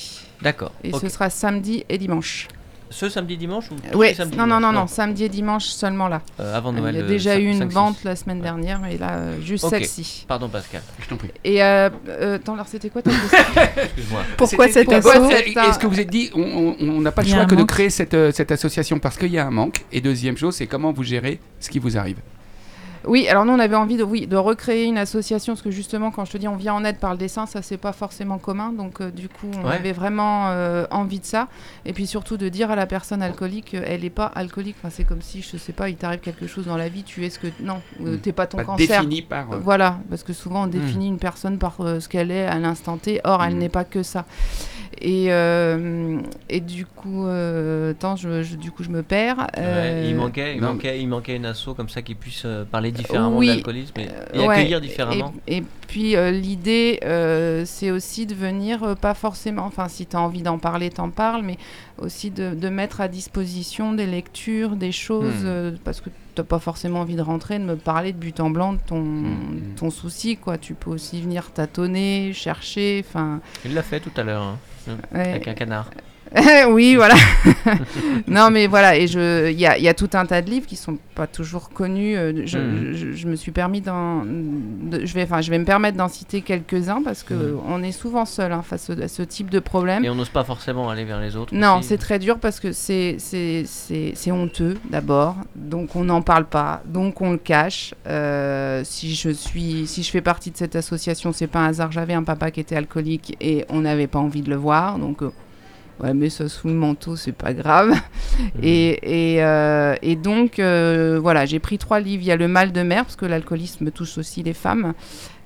D'accord. 0.43 0.73
Et 0.83 0.93
ce 0.93 1.09
sera 1.09 1.29
samedi 1.31 1.85
et 1.89 1.99
dimanche. 1.99 2.49
Ce 2.93 3.09
samedi 3.09 3.37
dimanche 3.37 3.71
ou 3.71 3.77
Oui, 3.97 4.09
les 4.09 4.15
samedis 4.15 4.37
non, 4.37 4.49
non, 4.49 4.59
non, 4.59 4.73
non, 4.73 4.89
samedi 4.89 5.23
et 5.23 5.29
dimanche 5.29 5.67
seulement 5.67 6.09
là. 6.09 6.23
Euh, 6.41 6.57
avant 6.57 6.73
Il 6.73 6.81
Noël. 6.81 6.97
y 6.97 6.99
a 6.99 7.03
le 7.03 7.07
déjà 7.07 7.39
eu 7.39 7.45
une 7.45 7.59
5, 7.61 7.69
6. 7.71 7.75
vente 7.75 7.97
la 8.05 8.17
semaine 8.17 8.41
dernière, 8.41 8.81
mais 8.81 8.99
là, 8.99 9.11
euh, 9.13 9.41
juste 9.41 9.65
celle-ci. 9.69 10.25
Pardon 10.27 10.49
Pascal. 10.49 10.83
Je 10.99 11.07
t'en 11.09 11.15
prie. 11.17 11.29
Et 11.45 11.63
euh, 11.63 11.89
euh, 12.09 12.35
attends, 12.37 12.55
alors 12.55 12.67
c'était 12.67 12.91
quoi 12.91 13.01
ta 13.03 13.11
question 13.13 13.39
Excuse-moi. 13.85 14.21
Pourquoi 14.37 14.67
C'était- 14.67 14.81
cet 14.81 14.89
d'abord, 14.91 15.13
assaut 15.13 15.31
c'est 15.31 15.57
un- 15.57 15.71
Est-ce 15.71 15.79
que 15.79 15.87
vous 15.87 16.01
êtes 16.01 16.11
dit, 16.11 16.31
on- 16.35 17.01
n'a 17.01 17.13
pas 17.13 17.23
le 17.23 17.29
Il 17.29 17.35
choix 17.35 17.45
que 17.45 17.55
de 17.55 17.63
créer 17.63 17.91
cette, 17.91 18.15
euh, 18.15 18.33
cette 18.33 18.51
association 18.51 18.99
parce 18.99 19.17
qu'il 19.17 19.31
y 19.31 19.39
a 19.39 19.47
un 19.47 19.51
manque 19.53 19.85
Et 19.93 20.01
deuxième 20.01 20.37
chose, 20.37 20.57
c'est 20.57 20.67
comment 20.67 20.93
vous 20.93 21.05
gérez 21.05 21.39
ce 21.61 21.69
qui 21.71 21.79
vous 21.79 21.97
arrive 21.97 22.17
Oui, 23.07 23.27
alors 23.29 23.45
nous 23.47 23.53
on 23.53 23.59
avait 23.59 23.77
envie 23.77 23.97
de, 23.97 24.03
oui, 24.05 24.27
de 24.27 24.37
recréer 24.37 24.85
une 24.85 24.99
association 24.99 25.55
parce 25.55 25.63
que 25.63 25.71
justement 25.71 26.11
quand 26.11 26.25
je 26.27 26.33
te 26.33 26.39
dis 26.39 26.47
on 26.49 26.57
vient 26.57 26.75
en 26.75 26.85
aide 26.85 26.99
par 26.99 27.13
le 27.13 27.19
dessin, 27.19 27.47
ça 27.47 27.63
c'est 27.63 27.77
pas 27.79 27.93
forcément 27.93 28.39
commun, 28.39 28.73
donc 28.73 29.01
euh, 29.01 29.11
du 29.11 29.29
coup 29.29 29.47
on 29.63 29.67
Ouais. 29.69 29.75
avait 29.77 29.93
vraiment 29.93 30.49
euh, 30.51 30.85
envie 30.91 31.19
de 31.21 31.25
ça 31.25 31.49
et 31.87 31.93
puis 31.93 32.07
surtout 32.07 32.37
de 32.37 32.49
dire 32.49 32.71
à 32.71 32.77
la 32.77 32.87
personne 32.87 33.23
alcoolique 33.23 33.75
euh, 33.75 33.83
elle 33.87 34.03
n'est 34.03 34.11
pas 34.11 34.27
alcoolique. 34.27 34.77
Enfin, 34.81 34.91
c'est 34.95 35.05
comme 35.05 35.23
si 35.23 35.41
je 35.43 35.57
sais 35.57 35.73
pas 35.73 35.89
il 35.89 35.97
t'arrive 35.97 36.21
quelque 36.21 36.47
chose 36.47 36.67
dans 36.67 36.77
la 36.77 36.89
vie, 36.89 37.03
tu 37.03 37.25
es 37.25 37.31
ce 37.31 37.39
que 37.39 37.47
non, 37.61 37.81
euh, 38.05 38.17
Mm. 38.17 38.19
t'es 38.21 38.33
pas 38.33 38.47
ton 38.47 38.59
Pas 38.59 38.65
cancer. 38.65 38.87
défini 39.01 39.23
par. 39.23 39.47
Voilà, 39.61 39.99
parce 40.11 40.23
que 40.23 40.33
souvent 40.33 40.65
on 40.65 40.67
définit 40.67 41.09
une 41.09 41.19
personne 41.19 41.59
par 41.59 41.77
ce 41.79 42.07
qu'elle 42.09 42.31
est 42.31 42.47
à 42.47 42.59
l'instant 42.59 42.97
T, 42.99 43.21
or 43.25 43.43
elle 43.43 43.55
Mm. 43.55 43.59
n'est 43.59 43.69
pas 43.71 43.85
que 43.85 44.03
ça. 44.03 44.25
Et, 45.03 45.33
euh, 45.33 46.21
et 46.51 46.61
du 46.61 46.85
coup, 46.85 47.25
euh, 47.27 47.93
attends, 47.93 48.17
je, 48.17 48.43
je- 48.43 48.57
du 48.57 48.71
coup 48.71 48.83
je 48.85 48.91
me 48.91 49.03
perds. 49.03 49.39
Ouais, 49.39 49.45
Euh, 49.59 50.05
il, 50.07 50.15
manquait, 50.15 50.55
il, 50.57 50.61
non. 50.61 50.73
manquait, 50.75 51.01
il 51.01 51.09
manquait 51.09 51.37
une 51.37 51.47
asso 51.47 51.71
comme 51.75 51.89
ça 51.89 52.03
qui 52.03 52.15
puisse 52.15 52.47
parler 52.71 52.93
différemment 52.93 53.39
oui, 53.39 53.47
de 53.49 53.53
l'alcoolisme 53.55 53.95
et, 53.99 54.09
et 54.35 54.39
ouais, 54.41 54.49
accueillir 54.49 54.81
différemment. 54.81 55.33
Et, 55.47 55.59
et 55.59 55.65
puis 55.89 56.17
euh, 56.17 56.31
l'idée, 56.31 57.01
euh, 57.05 57.63
c'est 57.65 57.91
aussi 57.91 58.27
de 58.27 58.35
venir, 58.35 58.83
euh, 58.83 58.95
pas 58.95 59.15
forcément, 59.15 59.65
enfin 59.65 59.89
si 59.89 60.05
tu 60.07 60.17
as 60.17 60.21
envie 60.21 60.43
d'en 60.43 60.59
parler, 60.59 60.91
t'en 60.91 61.09
parles, 61.09 61.43
mais 61.43 61.57
aussi 61.99 62.31
de, 62.31 62.55
de 62.55 62.69
mettre 62.69 63.01
à 63.01 63.09
disposition 63.09 63.95
des 63.95 64.07
lectures, 64.07 64.77
des 64.77 64.93
choses, 64.93 65.45
Hmm. 65.45 65.47
euh, 65.47 65.73
parce 65.83 66.01
que 66.03 66.11
t'as 66.35 66.45
pas 66.45 66.59
forcément 66.59 67.01
envie 67.01 67.17
de 67.17 67.23
rentrer, 67.23 67.59
de 67.59 67.65
me 67.65 67.77
parler 67.77 68.13
de 68.13 68.19
but 68.19 68.39
en 68.41 68.51
blanc 68.51 68.75
de 68.75 68.79
ton, 68.87 69.01
Hmm. 69.01 69.75
ton 69.77 69.91
souci, 69.91 70.37
quoi. 70.37 70.59
Tu 70.59 70.75
peux 70.75 70.91
aussi 70.91 71.21
venir 71.23 71.51
tâtonner, 71.53 72.33
chercher, 72.35 73.03
enfin... 73.09 73.41
Il 73.65 73.73
l'a 73.75 73.83
fait 73.83 74.01
tout 74.01 74.13
à 74.17 74.23
l'heure, 74.23 74.43
hein, 74.43 74.59
ouais. 74.89 75.31
avec 75.31 75.49
un 75.49 75.55
canard. 75.55 75.91
oui, 76.69 76.95
voilà. 76.95 77.15
non, 78.29 78.51
mais 78.51 78.67
voilà, 78.67 78.97
et 78.97 79.07
je, 79.09 79.51
il 79.51 79.59
y 79.59 79.67
a, 79.67 79.77
il 79.79 79.83
y 79.85 79.89
a 79.89 79.95
tout 79.95 80.11
un 80.15 80.25
tas 80.27 80.43
de 80.43 80.51
livres 80.51 80.67
qui 80.67 80.77
sont 80.77 80.97
pas 81.15 81.27
toujours 81.27 81.71
connus. 81.71 82.17
euh, 82.17 82.43
Je, 82.47 82.59
Mhm. 82.59 82.93
je- 82.93 83.13
je 83.13 83.27
me 83.27 83.35
suis 83.37 83.51
permis 83.53 83.81
d'en, 83.81 84.23
de- 84.25 85.05
je 85.05 85.15
vais, 85.15 85.25
enfin, 85.25 85.41
je 85.41 85.51
vais 85.51 85.59
me 85.59 85.65
permettre 85.65 85.97
d'en 85.97 86.09
citer 86.09 86.41
quelques-uns 86.43 87.03
parce 87.03 87.23
que 87.25 87.35
Mhm. 87.35 87.61
on 87.69 87.83
est 87.83 87.93
souvent 87.93 88.25
seul 88.25 88.53
hein, 88.53 88.63
face 88.63 88.91
à 88.91 89.09
ce 89.09 89.23
type 89.23 89.51
de 89.51 89.59
problème. 89.59 90.05
Et 90.05 90.11
on 90.11 90.15
n'ose 90.15 90.29
pas 90.29 90.45
forcément 90.45 90.89
aller 90.89 91.05
vers 91.05 91.21
les 91.21 91.35
autres. 91.37 91.55
Non, 91.55 91.83
c'est 91.83 91.99
très 91.99 92.19
dur 92.19 92.39
parce 92.39 92.61
que 92.61 92.73
c'est 92.73 93.17
c'est- 93.19 93.65
c'est- 93.67 94.13
c'est 94.15 94.31
honteux 94.31 94.77
d'abord, 94.89 95.37
donc 95.57 95.97
on 95.97 96.05
n'en 96.05 96.23
parle 96.23 96.45
pas, 96.47 96.83
donc 96.87 97.21
on 97.21 97.33
le 97.33 97.39
cache. 97.39 97.95
Euh, 98.07 98.83
si 98.85 99.15
je 99.15 99.31
suis, 99.31 99.87
si 99.87 100.03
je 100.03 100.11
fais 100.11 100.21
partie 100.21 100.51
de 100.51 100.57
cette 100.57 100.77
association, 100.77 101.33
c'est 101.33 101.47
pas 101.49 101.61
un 101.61 101.67
hasard. 101.69 101.91
J'avais 101.93 102.15
un 102.15 102.23
papa 102.23 102.51
qui 102.51 102.61
était 102.61 102.77
alcoolique 102.77 103.37
et 103.41 103.65
on 103.69 103.81
n'avait 103.81 104.07
pas 104.07 104.19
envie 104.21 104.43
de 104.43 104.51
le 104.51 104.57
voir, 104.57 104.99
donc 104.99 105.23
euh, 105.23 105.31
ouais, 106.03 106.15
mais 106.15 106.31
ça 106.31 106.49
sous 106.49 106.69
le 106.69 106.75
manteau, 106.75 107.17
c'est 107.17 107.33
pas 107.33 107.53
grave. 107.55 107.93
Et, 108.63 109.35
et, 109.37 109.45
euh, 109.45 109.95
et 110.03 110.17
donc 110.17 110.59
euh, 110.59 111.19
voilà, 111.21 111.45
j'ai 111.47 111.59
pris 111.59 111.79
trois 111.79 112.01
livres. 112.01 112.23
Il 112.23 112.27
y 112.27 112.33
a 112.33 112.37
le 112.37 112.49
mal 112.49 112.73
de 112.73 112.83
mer 112.83 113.05
parce 113.05 113.17
que 113.17 113.27
l'alcoolisme 113.27 113.91
touche 113.91 114.17
aussi 114.19 114.43
les 114.43 114.55
femmes. 114.55 114.95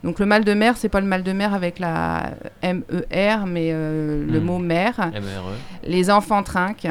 Donc 0.05 0.19
le 0.19 0.27
mal 0.27 0.45
de 0.45 0.53
mer, 0.55 0.77
c'est 0.77 0.89
pas 0.89 1.01
le 1.01 1.07
mal 1.07 1.23
de 1.23 1.33
mer 1.33 1.55
avec 1.55 1.79
la 1.79 2.35
M-E-R, 2.63 3.47
mais 3.47 3.71
euh, 3.73 4.25
le 4.27 4.39
Mhm. 4.39 4.45
mot 4.47 4.59
mer 4.59 4.95
MRE. 4.99 5.55
les 5.89 6.11
enfants 6.11 6.43
trinquent 6.43 6.89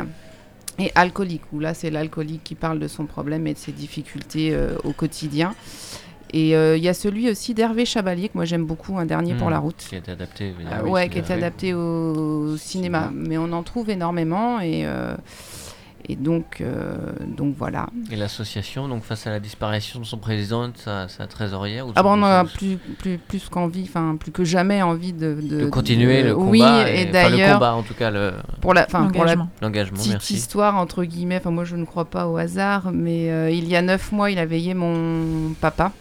et 0.80 0.92
alcooliques, 0.96 1.44
où 1.54 1.60
là 1.60 1.74
c'est 1.74 1.92
l'alcoolique 1.92 2.44
qui 2.44 2.56
parle 2.56 2.80
de 2.80 2.88
son 2.88 3.06
problème 3.06 3.46
et 3.48 3.54
de 3.54 3.60
ses 3.60 3.72
difficultés 3.72 4.54
euh, 4.54 4.76
au 4.84 4.92
quotidien. 4.92 5.54
Et 6.36 6.56
euh, 6.56 6.76
il 6.78 6.84
y 6.84 6.90
a 6.90 6.96
celui 6.96 7.30
aussi 7.30 7.54
d'Hervé 7.54 7.86
Chabalier, 7.86 8.28
que 8.30 8.34
moi 8.36 8.46
j'aime 8.46 8.66
beaucoup, 8.66 8.98
un 8.98 9.06
dernier 9.06 9.36
pour 9.36 9.48
Hmm. 9.48 9.52
la 9.52 9.60
route. 9.60 9.86
Qui 9.88 9.96
a 9.96 10.00
été 10.00 10.12
adapté. 10.12 10.46
évidemment. 10.48 10.76
Ah 10.80 10.84
oui, 10.84 10.90
ouais, 10.92 11.10
qui 11.10 11.22
fait. 11.22 11.34
adapté 11.34 11.74
au 11.76 12.58
cinéma. 12.58 13.10
Cinéma. 13.10 13.12
Mais 13.14 13.38
on 13.38 13.52
en 13.54 13.62
trouve 13.62 13.92
énormément 13.92 14.60
et, 14.60 14.82
euh, 14.86 15.16
et 16.10 16.16
donc, 16.16 16.58
euh, 16.60 16.96
donc 17.28 17.56
voilà. 17.58 17.86
Et 18.12 18.16
l'association, 18.16 18.88
donc 18.88 19.04
face 19.04 19.28
à 19.28 19.30
la 19.30 19.40
disparition 19.40 20.00
de 20.00 20.06
son 20.06 20.18
président, 20.18 20.68
de 20.70 20.74
sa, 20.76 21.08
sa 21.08 21.28
trésorière 21.28 21.88
ou 21.88 21.92
Ah 21.96 22.02
bon, 22.04 22.20
on 22.20 22.24
a 22.24 22.44
plus, 22.46 22.78
plus, 22.98 23.20
plus 23.20 23.48
qu'envie, 23.48 23.84
enfin 23.88 24.18
plus 24.20 24.32
que 24.32 24.44
jamais 24.44 24.82
envie 24.82 25.14
de, 25.14 25.38
de 25.40 25.68
continuer 25.70 26.24
de- 26.24 26.30
le 26.30 26.36
combat. 26.36 26.50
Oui, 26.50 26.62
et, 26.90 27.06
le 27.06 27.12
d'ailleurs, 27.12 27.54
combat, 27.60 27.76
en 27.76 27.84
tout 27.84 27.94
cas, 27.94 28.10
le- 28.10 28.34
pour 28.60 28.74
la, 28.74 28.86
enfin, 28.86 29.08
pour 29.14 29.24
la 29.24 29.36
petite 29.38 30.10
Merci. 30.12 30.34
histoire 30.34 30.76
entre 30.78 31.04
guillemets. 31.04 31.38
Enfin, 31.38 31.52
moi, 31.52 31.64
je 31.64 31.76
ne 31.76 31.86
crois 31.86 32.06
pas 32.06 32.28
au 32.28 32.38
hasard, 32.38 32.92
mais 32.92 33.30
euh, 33.32 33.52
il 33.52 33.68
y 33.70 33.76
a 33.76 33.82
neuf 33.84 34.12
mois, 34.12 34.32
il 34.32 34.40
a 34.40 34.46
veillé 34.48 34.74
mon 34.74 35.54
papa. 35.62 35.92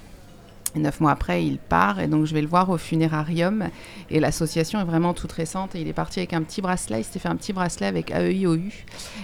Neuf 0.75 1.01
mois 1.01 1.11
après, 1.11 1.45
il 1.45 1.59
part, 1.59 2.01
et 2.01 2.07
donc 2.07 2.25
je 2.25 2.33
vais 2.35 2.41
le 2.41 2.47
voir 2.49 2.71
au 2.71 2.79
funérarium. 2.79 3.69
Et 4.11 4.21
l'association 4.21 4.81
est 4.81 4.85
vraiment 4.85 5.13
toute 5.13 5.33
récente. 5.33 5.75
Et 5.75 5.81
il 5.83 5.89
est 5.89 5.93
parti 5.93 6.21
avec 6.21 6.33
un 6.33 6.43
petit 6.43 6.63
bracelet. 6.63 7.01
Il 7.01 7.05
s'était 7.05 7.19
fait 7.19 7.29
un 7.29 7.37
petit 7.37 7.53
bracelet 7.53 7.87
avec 7.87 8.11
AEIOU. 8.11 8.59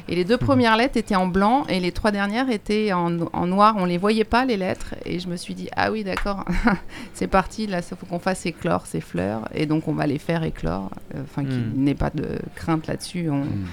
Et 0.08 0.14
les 0.14 0.24
deux 0.24 0.36
premières 0.36 0.76
lettres 0.76 0.96
étaient 0.98 1.16
en 1.16 1.26
blanc, 1.26 1.64
et 1.68 1.80
les 1.80 1.92
trois 1.92 2.10
dernières 2.10 2.50
étaient 2.50 2.92
en, 2.92 3.18
en 3.32 3.46
noir. 3.46 3.74
On 3.78 3.84
les 3.86 3.96
voyait 3.98 4.24
pas 4.24 4.44
les 4.44 4.56
lettres. 4.58 4.94
Et 5.06 5.18
je 5.20 5.28
me 5.28 5.36
suis 5.36 5.54
dit 5.54 5.68
ah 5.74 5.90
oui, 5.90 6.04
d'accord, 6.04 6.44
c'est 7.14 7.28
parti. 7.28 7.66
Là, 7.66 7.78
il 7.78 7.96
faut 7.96 8.06
qu'on 8.06 8.18
fasse 8.18 8.44
éclore 8.46 8.86
ces 8.86 9.00
fleurs, 9.00 9.48
et 9.54 9.66
donc 9.66 9.88
on 9.88 9.92
va 9.94 10.06
les 10.06 10.18
faire 10.18 10.42
éclore. 10.42 10.90
Euh, 11.14 11.22
Enfin, 11.24 11.44
qu'il 11.44 11.54
Hmm. 11.58 11.72
n'ait 11.84 11.94
pas 11.94 12.10
de 12.10 12.38
crainte 12.54 12.86
là-dessus. 12.86 13.28
On, 13.30 13.44
Mm. 13.44 13.64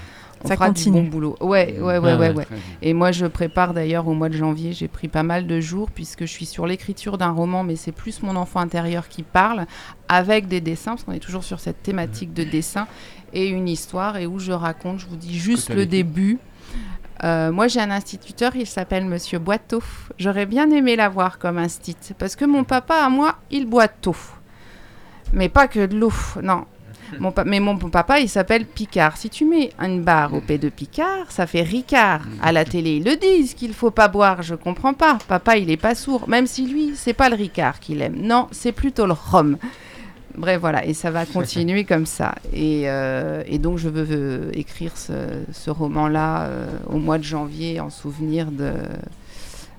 On 0.44 0.48
Ça 0.48 0.54
fera 0.54 0.66
continue. 0.68 0.96
du 0.96 1.02
bon 1.02 1.08
boulot. 1.10 1.36
Ouais, 1.40 1.76
ouais, 1.80 1.98
ouais, 1.98 2.10
Ah 2.12 2.18
ouais, 2.18 2.30
ouais. 2.32 2.46
Et 2.82 2.92
moi, 2.94 3.10
je 3.12 3.26
prépare 3.26 3.74
d'ailleurs 3.74 4.06
au 4.06 4.14
mois 4.14 4.28
de 4.28 4.36
janvier, 4.36 4.72
j'ai 4.72 4.88
pris 4.88 5.08
pas 5.08 5.22
mal 5.22 5.46
de 5.46 5.60
jours 5.60 5.90
puisque 5.90 6.20
je 6.22 6.30
suis 6.30 6.46
sur 6.46 6.66
l'écriture 6.66 7.18
d'un 7.18 7.30
roman, 7.30 7.62
mais 7.62 7.76
c'est 7.76 7.92
plus 7.92 8.22
mon 8.22 8.36
enfant 8.36 8.60
intérieur 8.60 9.08
qui 9.08 9.22
parle 9.22 9.66
avec 10.08 10.46
des 10.48 10.60
dessins, 10.60 10.92
parce 10.92 11.04
qu'on 11.04 11.12
est 11.12 11.18
toujours 11.20 11.44
sur 11.44 11.58
cette 11.60 11.82
thématique 11.82 12.32
de 12.34 12.44
dessin 12.44 12.86
et 13.32 13.48
une 13.48 13.68
histoire 13.68 14.16
et 14.18 14.26
où 14.26 14.38
je 14.38 14.52
raconte, 14.52 15.00
je 15.00 15.06
vous 15.06 15.16
dis 15.16 15.38
juste 15.38 15.70
le 15.74 15.86
début. 15.86 16.38
Euh, 17.24 17.50
moi, 17.50 17.66
j'ai 17.66 17.80
un 17.80 17.90
instituteur, 17.90 18.54
il 18.56 18.66
s'appelle 18.66 19.06
Monsieur 19.06 19.38
Boiteau. 19.38 19.82
J'aurais 20.18 20.44
bien 20.44 20.70
aimé 20.70 20.96
l'avoir 20.96 21.38
comme 21.38 21.56
instit, 21.58 21.96
parce 22.18 22.36
que 22.36 22.44
mon 22.44 22.62
papa, 22.62 22.96
à 22.96 23.08
moi, 23.08 23.36
il 23.50 23.66
boit 23.66 23.88
tout. 23.88 24.16
Mais 25.32 25.48
pas 25.48 25.66
que 25.66 25.86
de 25.86 25.96
l'eau, 25.96 26.12
non. 26.42 26.66
Mon 27.20 27.32
mais 27.44 27.60
mon 27.60 27.76
papa, 27.76 28.20
il 28.20 28.28
s'appelle 28.28 28.66
Picard. 28.66 29.16
Si 29.16 29.30
tu 29.30 29.44
mets 29.44 29.70
une 29.80 30.02
barre 30.02 30.34
au 30.34 30.40
P 30.40 30.58
de 30.58 30.68
Picard, 30.68 31.30
ça 31.30 31.46
fait 31.46 31.62
Ricard. 31.62 32.22
À 32.42 32.52
la 32.52 32.64
télé, 32.64 32.96
ils 32.96 33.04
le 33.04 33.16
disent 33.16 33.54
qu'il 33.54 33.74
faut 33.74 33.90
pas 33.90 34.08
boire. 34.08 34.42
Je 34.42 34.54
comprends 34.54 34.94
pas. 34.94 35.18
Papa, 35.28 35.56
il 35.56 35.70
est 35.70 35.76
pas 35.76 35.94
sourd. 35.94 36.28
Même 36.28 36.46
si 36.46 36.66
lui, 36.66 36.92
c'est 36.94 37.12
pas 37.12 37.28
le 37.28 37.36
Ricard 37.36 37.80
qu'il 37.80 38.02
aime. 38.02 38.16
Non, 38.20 38.48
c'est 38.50 38.72
plutôt 38.72 39.06
le 39.06 39.12
rhum. 39.12 39.56
Bref, 40.36 40.60
voilà. 40.60 40.84
Et 40.84 40.94
ça 40.94 41.10
va 41.10 41.26
continuer 41.26 41.84
comme 41.84 42.06
ça. 42.06 42.34
Et, 42.52 42.82
euh, 42.86 43.42
et 43.46 43.58
donc, 43.58 43.78
je 43.78 43.88
veux 43.88 44.06
euh, 44.10 44.50
écrire 44.54 44.96
ce, 44.96 45.12
ce 45.52 45.70
roman-là 45.70 46.42
euh, 46.42 46.66
au 46.88 46.98
mois 46.98 47.18
de 47.18 47.24
janvier 47.24 47.80
en 47.80 47.90
souvenir 47.90 48.50
de, 48.50 48.72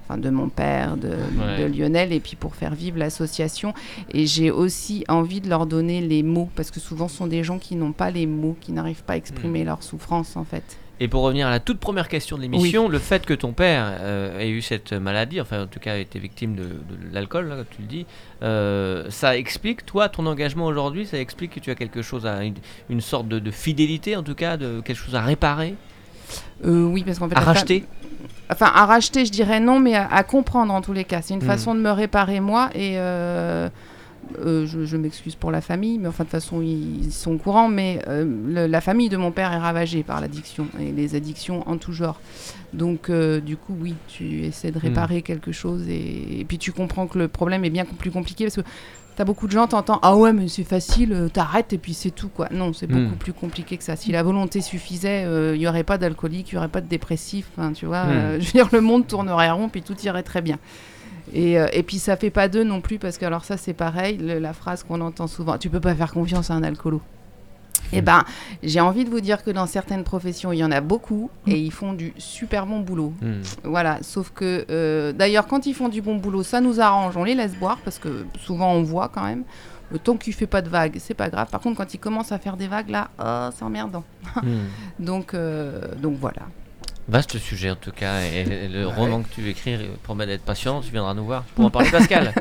enfin, 0.07 0.17
de 0.17 0.29
mon 0.29 0.49
père, 0.49 0.95
de, 0.97 1.09
Ouais. 1.09 1.59
de 1.59 1.65
Lionel, 1.77 2.13
et 2.13 2.19
puis 2.19 2.35
pour 2.35 2.55
faire 2.55 2.73
vivre 2.73 2.97
l'association. 2.97 3.73
Et 4.13 4.25
j'ai 4.25 4.51
aussi 4.51 5.03
envie 5.09 5.41
de 5.41 5.49
leur 5.49 5.65
donner 5.65 6.01
les 6.01 6.23
mots, 6.23 6.49
parce 6.55 6.71
que 6.71 6.79
souvent, 6.79 7.07
ce 7.07 7.17
sont 7.17 7.27
des 7.27 7.43
gens 7.43 7.59
qui 7.59 7.75
n'ont 7.75 7.91
pas 7.93 8.11
les 8.11 8.25
mots, 8.25 8.55
qui 8.61 8.71
n'arrivent 8.71 9.03
pas 9.03 9.13
à 9.13 9.17
exprimer 9.17 9.63
leur 9.63 9.83
souffrance, 9.83 10.35
en 10.37 10.43
fait. 10.45 10.77
Et 10.99 11.07
pour 11.07 11.21
revenir 11.21 11.45
à 11.45 11.51
la 11.51 11.59
toute 11.59 11.77
première 11.79 12.07
question 12.09 12.37
de 12.37 12.41
l'émission, 12.41 12.87
le 12.89 12.97
fait 12.97 13.23
que 13.23 13.35
ton 13.35 13.53
père 13.53 13.85
euh, 13.99 14.39
ait 14.39 14.49
eu 14.49 14.63
cette 14.63 14.93
maladie, 14.93 15.39
enfin 15.39 15.61
en 15.65 15.67
tout 15.67 15.79
cas 15.79 15.95
ait 15.97 16.01
été 16.01 16.17
victime 16.17 16.55
de, 16.55 16.63
de 16.63 17.13
l'alcool, 17.13 17.49
là, 17.49 17.55
comme 17.57 17.65
tu 17.69 17.81
le 17.83 17.87
dis, 17.87 18.05
euh, 18.41 19.05
ça 19.11 19.37
explique, 19.37 19.85
toi, 19.85 20.09
ton 20.09 20.25
engagement 20.25 20.65
aujourd'hui, 20.65 21.05
ça 21.05 21.19
explique 21.19 21.53
que 21.53 21.59
tu 21.59 21.69
as 21.69 21.75
quelque 21.75 22.01
chose 22.01 22.25
à 22.25 22.43
une, 22.43 22.55
une 22.89 23.01
sorte 23.01 23.27
de, 23.27 23.37
de 23.37 23.51
fidélité, 23.51 24.15
en 24.15 24.23
tout 24.23 24.33
cas, 24.33 24.57
de 24.57 24.81
quelque 24.81 24.97
chose 24.97 25.13
à 25.13 25.21
réparer, 25.21 25.75
Euh, 26.65 26.85
oui, 26.85 27.03
parce 27.05 27.19
qu'en 27.19 27.29
fait... 27.29 27.35
à 27.37 27.41
racheter. 27.41 27.85
Enfin, 28.51 28.71
à 28.73 28.85
racheter, 28.85 29.25
je 29.25 29.31
dirais 29.31 29.59
non, 29.59 29.79
mais 29.79 29.95
à, 29.95 30.07
à 30.07 30.23
comprendre 30.23 30.73
en 30.73 30.81
tous 30.81 30.93
les 30.93 31.03
cas. 31.03 31.21
C'est 31.21 31.33
une 31.33 31.41
Mm. 31.43 31.47
façon 31.47 31.75
de 31.75 31.79
me 31.81 31.91
réparer 31.91 32.39
moi 32.39 32.69
et 32.73 32.93
euh, 32.97 33.69
euh, 34.45 34.65
je, 34.65 34.85
je 34.85 34.97
m'excuse 34.97 35.35
pour 35.35 35.51
la 35.51 35.61
famille, 35.61 35.97
mais 35.99 36.07
enfin 36.07 36.23
de 36.23 36.29
toute 36.29 36.39
façon 36.39 36.61
ils, 36.61 37.05
ils 37.07 37.11
sont 37.11 37.33
au 37.33 37.37
courant. 37.37 37.67
Mais 37.67 37.99
euh, 38.07 38.25
le- 38.47 38.67
la 38.67 38.81
famille 38.81 39.09
de 39.09 39.17
mon 39.17 39.31
père 39.31 39.51
est 39.53 39.57
ravagée 39.57 40.03
par 40.03 40.21
l'addiction 40.21 40.67
et 40.79 40.91
les 40.91 41.15
addictions 41.15 41.67
en 41.69 41.77
tout 41.77 41.91
genre. 41.93 42.19
Donc 42.73 43.09
euh, 43.09 43.39
du 43.41 43.55
coup, 43.57 43.75
oui, 43.79 43.95
tu 44.07 44.43
essaies 44.43 44.71
de 44.71 44.79
réparer 44.79 45.21
quelque 45.21 45.51
chose 45.51 45.87
et, 45.89 46.39
et 46.39 46.45
puis 46.45 46.57
tu 46.57 46.71
comprends 46.71 47.07
que 47.07 47.17
le 47.17 47.27
problème 47.27 47.63
est 47.65 47.69
bien 47.69 47.85
plus 47.85 48.11
compliqué 48.11 48.45
parce 48.45 48.55
que 48.55 48.61
T'as 49.17 49.25
beaucoup 49.25 49.47
de 49.47 49.51
gens, 49.51 49.67
t'entends 49.67 49.99
Ah 50.03 50.15
ouais, 50.15 50.31
mais 50.31 50.47
c'est 50.47 50.63
facile, 50.63 51.11
euh, 51.11 51.27
t'arrêtes 51.27 51.73
et 51.73 51.77
puis 51.79 51.93
c'est 51.93 52.11
tout 52.11 52.29
quoi. 52.29 52.47
Non, 52.51 52.71
c'est 52.71 52.87
beaucoup 52.87 53.15
Mm. 53.15 53.17
plus 53.17 53.33
compliqué 53.33 53.75
que 53.75 53.83
ça. 53.83 53.95
Si 53.97 54.11
la 54.11 54.21
volonté 54.23 54.61
suffisait, 54.61 55.23
il 55.55 55.59
n'y 55.59 55.67
aurait 55.67 55.83
pas 55.83 55.97
d'alcoolique, 55.97 56.51
il 56.51 56.55
n'y 56.55 56.59
aurait 56.59 56.67
pas 56.69 56.81
de 56.81 56.87
dépressif. 56.87 57.47
Tu 57.75 57.85
vois, 57.87 58.03
Mm. 58.05 58.09
euh, 58.11 58.39
je 58.39 58.45
veux 58.45 58.51
dire, 58.51 58.69
le 58.71 58.79
monde 58.81 59.07
tournerait 59.07 59.49
rond 59.51 59.67
puis 59.69 59.81
tout 59.81 59.99
irait 60.03 60.23
très 60.23 60.41
bien. 60.41 60.59
Et, 61.33 61.59
euh, 61.59 61.67
et 61.73 61.83
puis 61.83 61.99
ça 61.99 62.15
fait 62.15 62.29
pas 62.29 62.47
d'eux 62.47 62.63
non 62.63 62.79
plus 62.79 62.99
parce 62.99 63.17
que 63.17 63.25
alors 63.25 63.43
ça 63.43 63.57
c'est 63.57 63.73
pareil, 63.73 64.17
le- 64.17 64.39
la 64.39 64.53
phrase 64.53 64.83
qu'on 64.83 65.01
entend 65.01 65.27
souvent 65.27 65.57
Tu 65.57 65.69
peux 65.69 65.81
pas 65.81 65.93
faire 65.93 66.13
confiance 66.13 66.51
à 66.51 66.53
un 66.53 66.63
alcoolo. 66.63 67.01
Eh 67.93 68.01
ben, 68.01 68.23
j'ai 68.63 68.79
envie 68.79 69.05
de 69.05 69.09
vous 69.09 69.21
dire 69.21 69.43
que 69.43 69.51
dans 69.51 69.65
certaines 69.67 70.03
professions, 70.03 70.51
il 70.51 70.57
y 70.57 70.63
en 70.63 70.71
a 70.71 70.81
beaucoup 70.81 71.29
et 71.45 71.57
ils 71.57 71.71
font 71.71 71.93
du 71.93 72.13
super 72.17 72.65
bon 72.65 72.79
boulot. 72.79 73.13
Hmm. 73.21 73.41
Voilà, 73.63 73.99
sauf 74.01 74.31
que 74.31 74.65
euh, 74.69 75.13
d'ailleurs, 75.13 75.47
quand 75.47 75.65
ils 75.65 75.73
font 75.73 75.89
du 75.89 76.01
bon 76.01 76.15
boulot, 76.15 76.43
ça 76.43 76.61
nous 76.61 76.79
arrange, 76.81 77.15
on 77.17 77.23
les 77.23 77.35
laisse 77.35 77.55
boire 77.55 77.77
parce 77.83 77.99
que 77.99 78.25
souvent 78.39 78.73
on 78.73 78.83
voit 78.83 79.09
quand 79.09 79.23
même. 79.23 79.43
Le 79.89 79.99
temps 79.99 80.17
qu'il 80.17 80.33
fait 80.33 80.47
pas 80.47 80.61
de 80.61 80.67
vagues, 80.67 80.97
c'est 80.99 81.13
pas 81.13 81.29
grave. 81.29 81.47
Par 81.49 81.61
contre, 81.61 81.77
quand 81.77 81.93
ils 81.93 81.99
commencent 81.99 82.33
à 82.33 82.39
faire 82.39 82.57
des 82.57 82.67
vagues, 82.67 82.89
là, 82.89 83.09
oh, 83.19 83.49
c'est 83.55 83.63
emmerdant. 83.63 84.03
Hmm. 84.43 84.67
Donc, 84.99 85.33
euh, 85.33 85.81
donc 85.95 86.17
voilà. 86.19 86.43
Vaste 87.07 87.37
sujet 87.39 87.71
en 87.71 87.75
tout 87.75 87.91
cas, 87.91 88.21
et, 88.21 88.41
et 88.41 88.67
le 88.67 88.85
roman 88.85 89.23
que 89.23 89.29
tu 89.29 89.41
veux 89.41 89.47
écrire 89.47 89.79
euh, 89.81 89.95
promet 90.03 90.25
d'être 90.27 90.43
patient, 90.43 90.81
tu 90.81 90.91
viendras 90.91 91.13
nous 91.13 91.25
voir 91.25 91.43
pour 91.55 91.65
en 91.65 91.69
parler 91.71 91.89
Pascal. 91.89 92.33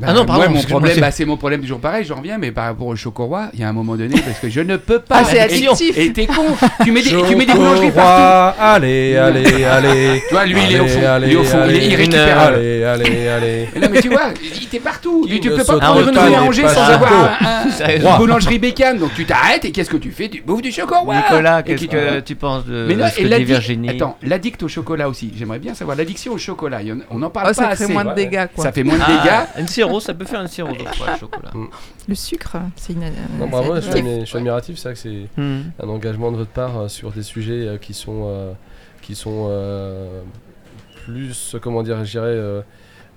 Bah, 0.00 0.06
Ah 0.10 0.12
non, 0.12 0.24
pardon, 0.24 0.42
moi, 0.42 0.48
mon 0.50 0.62
problème, 0.62 0.94
c'est- 0.94 1.00
bah, 1.00 1.10
c'est 1.10 1.24
mon 1.24 1.36
problème 1.36 1.60
toujours 1.60 1.80
pareil, 1.80 2.04
j'en 2.04 2.16
reviens, 2.16 2.38
mais 2.38 2.50
par 2.52 2.66
rapport 2.66 2.86
au 2.86 2.96
chocolat, 2.96 3.50
il 3.54 3.60
y 3.60 3.64
a 3.64 3.68
un 3.68 3.72
moment 3.72 3.96
donné, 3.96 4.14
parce 4.20 4.38
que 4.38 4.48
je 4.48 4.60
ne 4.60 4.76
peux 4.76 5.00
pas. 5.00 5.18
Ah, 5.20 5.24
c'est 5.24 5.40
addictif. 5.40 5.96
Et 5.98 6.12
t'es 6.12 6.26
con, 6.26 6.44
tu 6.84 6.92
mets 6.92 7.02
des, 7.02 7.10
tu 7.10 7.34
mets 7.36 7.46
des 7.46 7.52
boulangeries 7.52 7.90
partout. 7.90 8.56
Allez, 8.60 9.16
allez, 9.16 9.64
allez. 9.64 10.22
Tu 10.28 10.34
vois, 10.34 10.46
lui, 10.46 10.60
il 10.68 10.76
est 10.76 10.80
au 10.80 10.82
Allez, 10.84 10.88
fond, 10.92 11.06
allez, 11.08 11.26
il 11.26 11.32
est 11.32 11.36
au 11.36 11.44
fond, 11.44 11.58
il 11.66 11.74
est 11.74 11.76
allez, 11.78 11.86
irrécupérable. 11.88 12.54
Allez, 12.56 12.84
allez, 12.84 13.28
allez. 13.28 13.68
Non, 13.80 13.88
mais 13.92 14.00
tu 14.00 14.08
vois, 14.08 14.30
il 14.60 14.68
t'es 14.68 14.78
partout. 14.80 15.26
Tu 15.28 15.40
ne 15.50 15.56
peux 15.56 15.64
pas 15.64 15.78
prendre 15.78 16.08
une 16.08 16.18
rue 16.18 16.64
à 16.64 16.68
sans 16.68 16.82
avoir 16.82 17.38
une 17.88 18.16
boulangerie 18.18 18.58
bécane. 18.58 18.98
Donc 18.98 19.14
tu 19.14 19.24
t'arrêtes 19.24 19.64
et 19.64 19.72
qu'est-ce 19.72 19.90
que 19.90 19.96
tu 19.96 20.10
fais? 20.10 20.28
Tu 20.28 20.42
bouffes 20.42 20.62
du 20.62 20.70
chocolat. 20.72 21.00
Nicolas, 21.28 21.62
qu'est-ce 21.62 21.76
qui- 21.82 21.88
que 21.88 22.20
tu 22.20 22.34
penses 22.34 22.64
de, 22.66 22.86
Mais 22.88 22.94
non, 22.94 23.06
de 23.06 23.10
ce 23.10 23.20
et 23.20 23.24
que 23.28 23.34
dit 23.36 23.44
Virginie? 23.44 23.88
Attends, 23.90 24.16
l'addict 24.22 24.62
au 24.62 24.68
chocolat 24.68 25.08
aussi. 25.08 25.32
J'aimerais 25.36 25.58
bien 25.58 25.74
savoir 25.74 25.96
l'addiction 25.96 26.32
au 26.32 26.38
chocolat. 26.38 26.78
En- 27.10 27.16
On 27.16 27.18
n'en 27.18 27.30
parle 27.30 27.46
Oh, 27.50 27.54
pas 27.56 27.62
ça 27.62 27.68
assez. 27.70 27.84
crée 27.84 27.92
moins 27.92 28.04
de 28.04 28.08
ouais. 28.10 28.14
dégâts, 28.14 28.46
quoi. 28.54 28.64
Ça 28.64 28.72
fait 28.72 28.82
moins 28.84 28.96
de 28.98 29.02
Ah, 29.06 29.10
dégâts. 29.56 29.66
Sirop, 29.88 30.00
ça 30.00 30.14
peut 30.14 30.24
faire 30.24 30.40
une 30.40 30.48
sirop 30.48 30.70
ouais, 30.70 30.78
le 30.78 31.18
chocolat. 31.18 31.50
Le 32.08 32.14
sucre, 32.14 32.56
c'est 32.76 32.92
une. 32.92 33.00
Non, 33.00 33.10
c'est 33.40 33.46
bravo, 33.48 33.74
je 33.76 33.80
suis, 33.80 34.20
je 34.20 34.24
suis 34.24 34.36
admiratif, 34.36 34.76
c'est 34.78 34.88
vrai 34.88 34.94
que 34.94 35.00
c'est 35.00 35.40
Hmm. 35.40 35.70
un 35.82 35.88
engagement 35.88 36.30
de 36.32 36.36
votre 36.36 36.50
part 36.50 36.78
euh, 36.78 36.88
sur 36.88 37.10
des 37.12 37.22
sujets 37.22 37.66
euh, 37.66 37.76
qui 37.78 37.94
sont, 37.94 38.22
euh, 38.26 38.52
qui 39.02 39.14
sont 39.14 39.46
euh, 39.50 40.20
plus, 41.04 41.56
comment 41.62 41.82
dire, 41.82 42.04
je 42.04 42.10
dirais, 42.10 42.26
euh, 42.26 42.62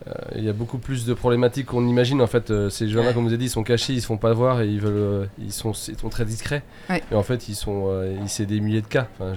Euh, 0.08 0.14
Il 0.36 0.44
y 0.44 0.50
a 0.50 0.54
beaucoup 0.54 0.80
plus 0.80 1.06
de 1.06 1.14
problématiques 1.14 1.68
qu'on 1.68 1.88
imagine 1.88 2.24
en 2.24 2.28
fait. 2.28 2.50
euh, 2.50 2.72
ces 2.72 2.90
gens-là, 2.90 3.14
comme 3.14 3.22
vous 3.22 3.30
avez 3.30 3.38
dit, 3.38 3.46
ils 3.46 3.50
sont 3.50 3.62
cachés, 3.64 3.94
ils 3.94 4.02
se 4.02 4.08
font 4.08 4.18
pas 4.18 4.34
voir 4.34 4.60
et 4.62 4.68
ils 4.68 4.82
veulent, 4.82 4.96
euh, 4.98 5.26
ils 5.38 5.52
sont, 5.52 5.74
ils 5.74 5.96
sont 6.00 6.10
très 6.10 6.26
discrets. 6.26 6.64
Ouais. 6.90 7.04
Et 7.12 7.16
en 7.16 7.22
fait, 7.22 7.48
ils 7.50 7.54
sont, 7.54 7.84
euh, 7.86 8.18
ils- 8.20 8.28
c'est 8.28 8.48
des 8.48 8.62
milliers 8.62 8.82
de 8.82 8.88
cas. 8.88 9.08
Enfin, 9.20 9.34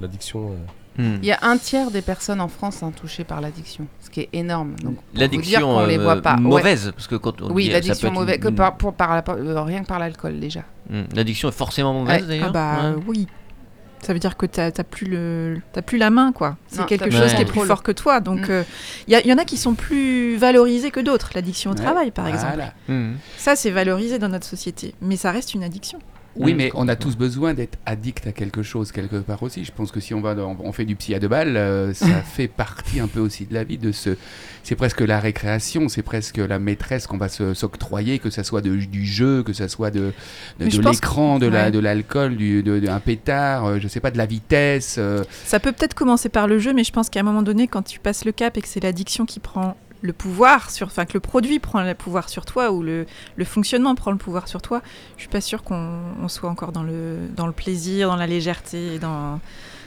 l'addiction. 0.00 0.52
Euh, 1.00 1.16
Hmm. 1.16 1.18
Il 1.22 1.26
y 1.26 1.32
a 1.32 1.38
un 1.42 1.56
tiers 1.56 1.90
des 1.90 2.02
personnes 2.02 2.40
en 2.40 2.48
France 2.48 2.82
hein, 2.82 2.92
touchées 2.94 3.24
par 3.24 3.40
l'addiction, 3.40 3.86
ce 4.00 4.10
qui 4.10 4.20
est 4.20 4.28
énorme. 4.32 4.74
Donc, 4.82 4.96
pour 4.96 5.02
vous 5.04 5.12
dire 5.12 5.20
L'addiction 5.20 5.60
qu'on 5.60 5.86
les 5.86 5.98
euh, 5.98 6.02
voit 6.02 6.20
pas. 6.20 6.34
Ouais. 6.36 6.40
mauvaise, 6.40 6.92
parce 6.94 7.06
que 7.06 7.16
quand 7.16 7.40
on 7.42 7.50
Oui, 7.52 7.64
dit, 7.64 7.70
l'addiction 7.70 8.10
mauvaise, 8.12 8.36
une- 8.36 8.42
que 8.42 8.48
par, 8.48 8.76
pour, 8.76 8.92
par 8.94 9.14
la- 9.14 9.24
euh, 9.34 9.62
rien 9.62 9.82
que 9.82 9.86
par 9.88 9.98
l'alcool 9.98 10.38
déjà. 10.40 10.60
Hmm. 10.90 11.02
L'addiction 11.14 11.48
est 11.48 11.52
forcément 11.52 11.92
mauvaise 11.94 12.22
Ouais. 12.22 12.28
d'ailleurs. 12.28 12.46
Ah 12.48 12.52
bah 12.52 12.90
Ouais. 12.96 13.02
oui. 13.06 13.28
Ça 14.02 14.14
veut 14.14 14.18
dire 14.18 14.38
que 14.38 14.46
t'as 14.46 14.70
t'as 14.70 14.82
plus 14.82 15.06
le 15.06 15.58
t'as 15.74 15.82
plus 15.82 15.98
la 15.98 16.08
main 16.08 16.32
quoi. 16.32 16.56
C'est 16.68 16.80
Non, 16.80 16.86
quelque 16.86 17.10
chose 17.10 17.34
qui 17.34 17.42
est 17.42 17.44
plus 17.44 17.60
fort 17.66 17.82
que 17.82 17.92
toi. 17.92 18.20
Donc 18.20 18.48
Mm. 18.48 18.64
il 19.08 19.18
y, 19.24 19.28
y 19.28 19.32
en 19.32 19.36
a 19.36 19.44
qui 19.44 19.58
sont 19.58 19.74
plus 19.74 20.36
valorisés 20.38 20.90
que 20.90 21.00
d'autres. 21.00 21.28
L'addiction 21.34 21.72
au 21.72 21.74
Ouais. 21.74 21.82
travail 21.82 22.10
par 22.10 22.26
exemple. 22.26 22.54
Voilà. 22.56 22.72
Hmm. 22.88 23.16
Ça 23.36 23.56
c'est 23.56 23.70
valorisé 23.70 24.18
dans 24.18 24.30
notre 24.30 24.46
société, 24.46 24.94
mais 25.02 25.16
ça 25.16 25.30
reste 25.32 25.52
une 25.52 25.62
addiction. 25.62 25.98
Oui, 26.36 26.54
Mm, 26.54 26.56
mais 26.56 26.70
on 26.74 26.86
a 26.86 26.94
tous 26.94 27.16
besoin 27.16 27.54
d'être 27.54 27.76
addict 27.86 28.26
à 28.26 28.32
quelque 28.32 28.62
chose 28.62 28.92
quelque 28.92 29.16
part 29.16 29.42
aussi. 29.42 29.64
Je 29.64 29.72
pense 29.72 29.90
que 29.90 29.98
si 29.98 30.14
on 30.14 30.20
va, 30.20 30.34
dans- 30.36 30.56
on 30.62 30.72
fait 30.72 30.84
du 30.84 30.94
psy 30.94 31.12
à 31.14 31.18
deux 31.18 31.26
balles, 31.28 31.56
euh, 31.56 31.92
ça 31.92 32.06
fait 32.22 32.46
partie 32.46 33.00
un 33.00 33.08
peu 33.08 33.18
aussi 33.20 33.46
de 33.46 33.54
la 33.54 33.64
vie. 33.64 33.78
De 33.78 33.90
ce, 33.90 34.10
c'est 34.62 34.76
presque 34.76 35.00
la 35.00 35.18
récréation, 35.18 35.88
c'est 35.88 36.02
presque 36.02 36.36
la 36.38 36.58
maîtresse 36.60 37.06
qu'on 37.08 37.16
va 37.18 37.28
se- 37.28 37.52
s'octroyer, 37.54 38.20
que 38.20 38.30
ça 38.30 38.44
soit 38.44 38.60
de- 38.60 38.76
du 38.76 39.04
jeu, 39.04 39.42
que 39.42 39.52
ça 39.52 39.66
soit 39.68 39.90
de, 39.90 40.12
l'écran, 40.60 41.38
de 41.38 41.46
la, 41.46 41.70
l'alcool, 41.70 42.36
du, 42.36 42.62
de, 42.62 42.78
de- 42.78 42.88
un 42.88 43.00
pétard, 43.00 43.64
euh, 43.66 43.78
je 43.80 43.88
sais 43.88 44.00
pas, 44.00 44.10
de 44.12 44.18
la 44.18 44.26
vitesse. 44.26 44.96
euh, 44.98 45.24
Ça 45.44 45.58
peut 45.58 45.72
peut-être 45.72 45.94
commencer 45.94 46.28
par 46.28 46.46
le 46.46 46.58
jeu, 46.60 46.72
mais 46.72 46.84
je 46.84 46.92
pense 46.92 47.10
qu'à 47.10 47.20
un 47.20 47.24
moment 47.24 47.42
donné, 47.42 47.66
quand 47.66 47.82
tu 47.82 47.98
passes 47.98 48.24
le 48.24 48.32
cap 48.32 48.56
et 48.56 48.60
que 48.62 48.68
c'est 48.68 48.80
l'addiction 48.82 49.26
qui 49.26 49.40
prend 49.40 49.76
le 50.02 50.12
pouvoir 50.12 50.70
sur, 50.70 50.86
enfin 50.86 51.04
que 51.04 51.12
le 51.14 51.20
produit 51.20 51.58
prend 51.58 51.82
le 51.82 51.94
pouvoir 51.94 52.28
sur 52.28 52.46
toi 52.46 52.70
ou 52.72 52.82
le, 52.82 53.06
le 53.36 53.44
fonctionnement 53.44 53.94
prend 53.94 54.10
le 54.10 54.16
pouvoir 54.16 54.48
sur 54.48 54.62
toi, 54.62 54.80
je 55.16 55.22
suis 55.22 55.28
pas 55.28 55.40
sûre 55.42 55.62
qu'on 55.62 55.98
on 56.22 56.28
soit 56.28 56.48
encore 56.48 56.72
dans 56.72 56.82
le 56.82 57.16
dans 57.36 57.46
le 57.46 57.52
plaisir, 57.52 58.08
dans 58.08 58.16
la 58.16 58.26
légèreté, 58.26 58.98
dans 58.98 59.40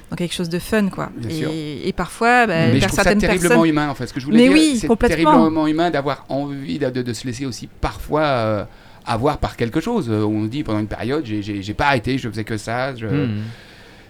dans 0.10 0.16
quelque 0.16 0.34
chose 0.36 0.50
de 0.50 0.60
fun 0.60 0.90
quoi. 0.90 1.10
Et, 1.28 1.88
et 1.88 1.94
parfois, 1.94 2.46
bah, 2.46 2.68
mais 2.68 2.76
je 2.76 2.86
trouve 2.86 2.90
ça 2.98 3.04
certaines 3.04 3.20
terriblement 3.20 3.50
personnes, 3.50 3.70
humain 3.70 3.90
en 3.90 3.96
fait. 3.96 4.06
Ce 4.08 4.14
que 4.14 4.20
je 4.20 4.26
voulais 4.26 4.38
Mais 4.38 4.44
dire, 4.44 4.54
oui, 4.54 4.78
c'est 4.80 4.88
complètement. 4.88 5.32
terriblement 5.32 5.66
humain 5.68 5.90
d'avoir 5.90 6.26
envie 6.30 6.78
de, 6.78 6.90
de- 6.92 7.02
de 7.02 7.14
se 7.14 7.26
laisser 7.26 7.46
aussi 7.48 7.68
parfois 7.82 8.22
euh, 8.22 8.66
avoir 9.08 9.40
par 9.40 9.56
quelque 9.58 9.80
chose. 9.82 10.08
Euh, 10.12 10.24
On 10.24 10.44
dit 10.44 10.64
pendant 10.64 10.80
une 10.80 10.88
période, 10.88 11.26
j'ai- 11.26 11.74
pas 11.74 11.88
arrêté, 11.88 12.20
je 12.20 12.30
faisais 12.30 12.44
que 12.44 12.58
ça. 12.58 12.94
Je, 12.96 13.08
Hmm. 13.08 13.42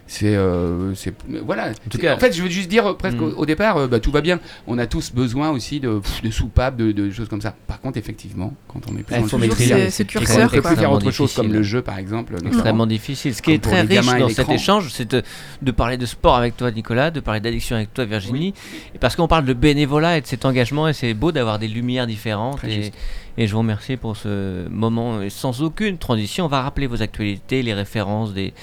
C'est, 0.05 0.35
euh, 0.35 0.93
c'est, 0.95 1.13
voilà. 1.45 1.69
En 1.69 1.89
tout 1.89 1.97
cas- 1.97 2.15
en 2.15 2.19
fait, 2.19 2.33
je 2.35 2.43
veux 2.43 2.49
juste 2.49 2.69
dire 2.69 2.85
euh, 2.85 2.93
presque 2.93 3.17
Mm. 3.17 3.23
au, 3.23 3.31
au 3.37 3.45
départ, 3.45 3.77
euh, 3.77 3.87
bah, 3.87 3.99
tout 3.99 4.11
va 4.11 4.21
bien. 4.21 4.39
On 4.67 4.77
a 4.77 4.85
tous 4.85 5.11
besoin 5.13 5.49
aussi 5.49 5.79
de, 5.79 5.99
pff, 5.99 6.21
de 6.21 6.29
soupapes, 6.29 6.75
de, 6.75 6.91
de 6.91 7.09
choses 7.09 7.29
comme 7.29 7.41
ça. 7.41 7.55
Par 7.67 7.79
contre, 7.79 7.97
effectivement, 7.97 8.53
quand 8.67 8.81
on 8.91 8.97
est 8.97 9.03
plus 9.03 9.15
dans 9.15 9.37
le 9.37 9.47
maîtriser. 9.47 9.73
sujet, 9.73 9.89
ce- 9.89 10.03
curseur, 10.03 10.51
qu'on 10.51 10.61
peut 10.61 10.75
faire 10.75 10.91
autre 10.91 11.09
chose 11.11 11.33
comme 11.33 11.51
le 11.53 11.63
jeu, 11.63 11.81
par 11.81 11.97
exemple. 11.97 12.35
extrêmement 12.45 12.85
difficile. 12.85 13.33
Ce 13.33 13.41
qui 13.41 13.45
Comme 13.45 13.53
est 13.55 13.59
très 13.59 13.81
riche 13.99 14.05
dans 14.19 14.29
cet 14.29 14.49
échange, 14.49 14.89
c'est 14.91 15.09
de, 15.09 15.23
de 15.61 15.71
parler 15.71 15.97
de 15.97 16.05
sport 16.05 16.35
avec 16.35 16.57
toi, 16.57 16.69
Nicolas, 16.71 17.09
de 17.09 17.19
parler 17.21 17.39
d'addiction 17.39 17.75
avec 17.77 17.93
toi, 17.93 18.05
Virginie, 18.05 18.53
et 18.93 18.99
parce 18.99 19.15
qu'on 19.15 19.27
parle 19.27 19.45
de 19.45 19.53
bénévolat 19.53 20.17
et 20.17 20.21
de 20.21 20.27
cet 20.27 20.43
engagement, 20.45 20.87
et 20.89 20.93
c'est 20.93 21.13
beau 21.13 21.31
d'avoir 21.31 21.59
des 21.59 21.67
lumières 21.69 22.07
différentes. 22.07 22.57
Très 22.57 22.91
Et, 23.37 23.47
je 23.47 23.51
vous 23.53 23.59
remercie 23.59 23.97
pour 23.97 24.15
ce 24.15 24.67
moment 24.69 25.21
et 25.23 25.29
sans 25.31 25.63
aucune 25.63 25.97
transition. 25.97 26.45
On 26.45 26.49
va 26.49 26.61
rappeler 26.61 26.85
vos 26.87 27.01
actualités, 27.01 27.63
les 27.63 27.73
références, 27.73 28.31
des, 28.33 28.53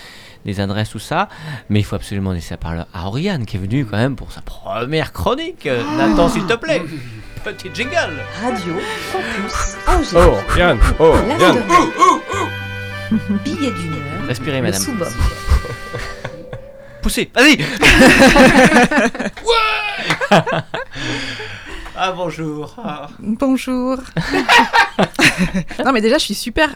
des 0.45 0.61
adresses, 0.61 0.91
tout 0.91 0.99
ça. 0.99 1.29
Mais 1.69 1.81
il 1.81 1.85
faut 1.85 1.97
absolument 1.97 2.33
laisser 2.33 2.55
la 2.55 2.59
parole 2.59 2.87
à 2.95 3.07
Oriane, 3.07 3.45
qui 3.47 3.57
est 3.57 3.61
venue 3.61 3.85
quand 3.85 3.97
même 3.97 4.17
pour 4.17 4.33
sa 4.33 4.41
première 4.43 5.13
chronique. 5.13 5.67
Euh, 5.67 5.83
Nathan, 5.97 6.29
s'il 6.29 6.47
te 6.47 6.55
plaît, 6.55 6.83
petit 7.45 7.71
jingle. 7.75 8.23
Radio 8.43 8.75
Campus 9.13 9.77
Angers. 9.87 10.17
Oh, 10.17 10.39
Yann 10.59 10.79
Oh, 10.99 11.15
Yann 11.29 11.39
L'After. 11.39 11.63
Billet 13.45 13.71
d'une 13.73 13.93
heure. 13.93 13.99
Respirez, 14.29 14.61
madame. 14.63 14.81
sous-bob. 14.81 15.09
Poussez, 17.03 17.31
vas-y 17.35 17.59
Ah 22.03 22.13
bonjour 22.13 22.75
Ah. 22.83 23.09
Bonjour. 23.19 23.99
non 25.85 25.93
mais 25.93 26.01
déjà 26.01 26.19
je 26.19 26.25
suis 26.25 26.35
super 26.35 26.75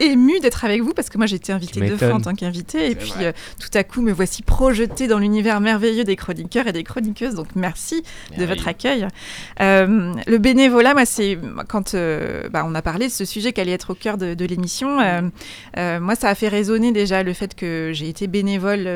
émue 0.00 0.38
d'être 0.40 0.64
avec 0.64 0.82
vous 0.82 0.92
parce 0.92 1.08
que 1.08 1.18
moi 1.18 1.26
j'ai 1.26 1.36
été 1.36 1.52
invitée 1.52 1.80
deux 1.80 1.96
fois 1.96 2.14
en 2.14 2.20
tant 2.20 2.34
qu'invitée 2.34 2.90
et 2.90 2.94
puis 2.94 3.12
euh, 3.20 3.32
tout 3.60 3.70
à 3.74 3.84
coup 3.84 4.02
me 4.02 4.12
voici 4.12 4.42
projetée 4.42 5.06
dans 5.06 5.18
l'univers 5.18 5.60
merveilleux 5.60 6.04
des 6.04 6.16
chroniqueurs 6.16 6.66
et 6.66 6.72
des 6.72 6.84
chroniqueuses 6.84 7.34
donc 7.34 7.48
merci 7.54 8.02
de 8.36 8.44
votre 8.44 8.68
accueil. 8.68 9.06
Euh, 9.60 10.12
le 10.26 10.38
bénévolat, 10.38 10.94
moi, 10.94 11.04
c'est 11.04 11.38
quand 11.68 11.94
euh, 11.94 12.48
bah, 12.48 12.64
on 12.66 12.74
a 12.74 12.82
parlé 12.82 13.06
de 13.06 13.12
ce 13.12 13.24
sujet 13.24 13.52
qui 13.52 13.60
allait 13.60 13.72
être 13.72 13.90
au 13.90 13.94
cœur 13.94 14.18
de, 14.18 14.34
de 14.34 14.44
l'émission. 14.44 14.98
moi, 15.76 16.14
ça 16.14 16.28
a 16.28 16.34
fait 16.34 16.48
résonner 16.48 16.92
déjà 16.92 17.22
le 17.22 17.32
fait 17.32 17.54
que 17.54 17.90
j'ai 17.94 18.08
été 18.08 18.26
bénévole. 18.26 18.88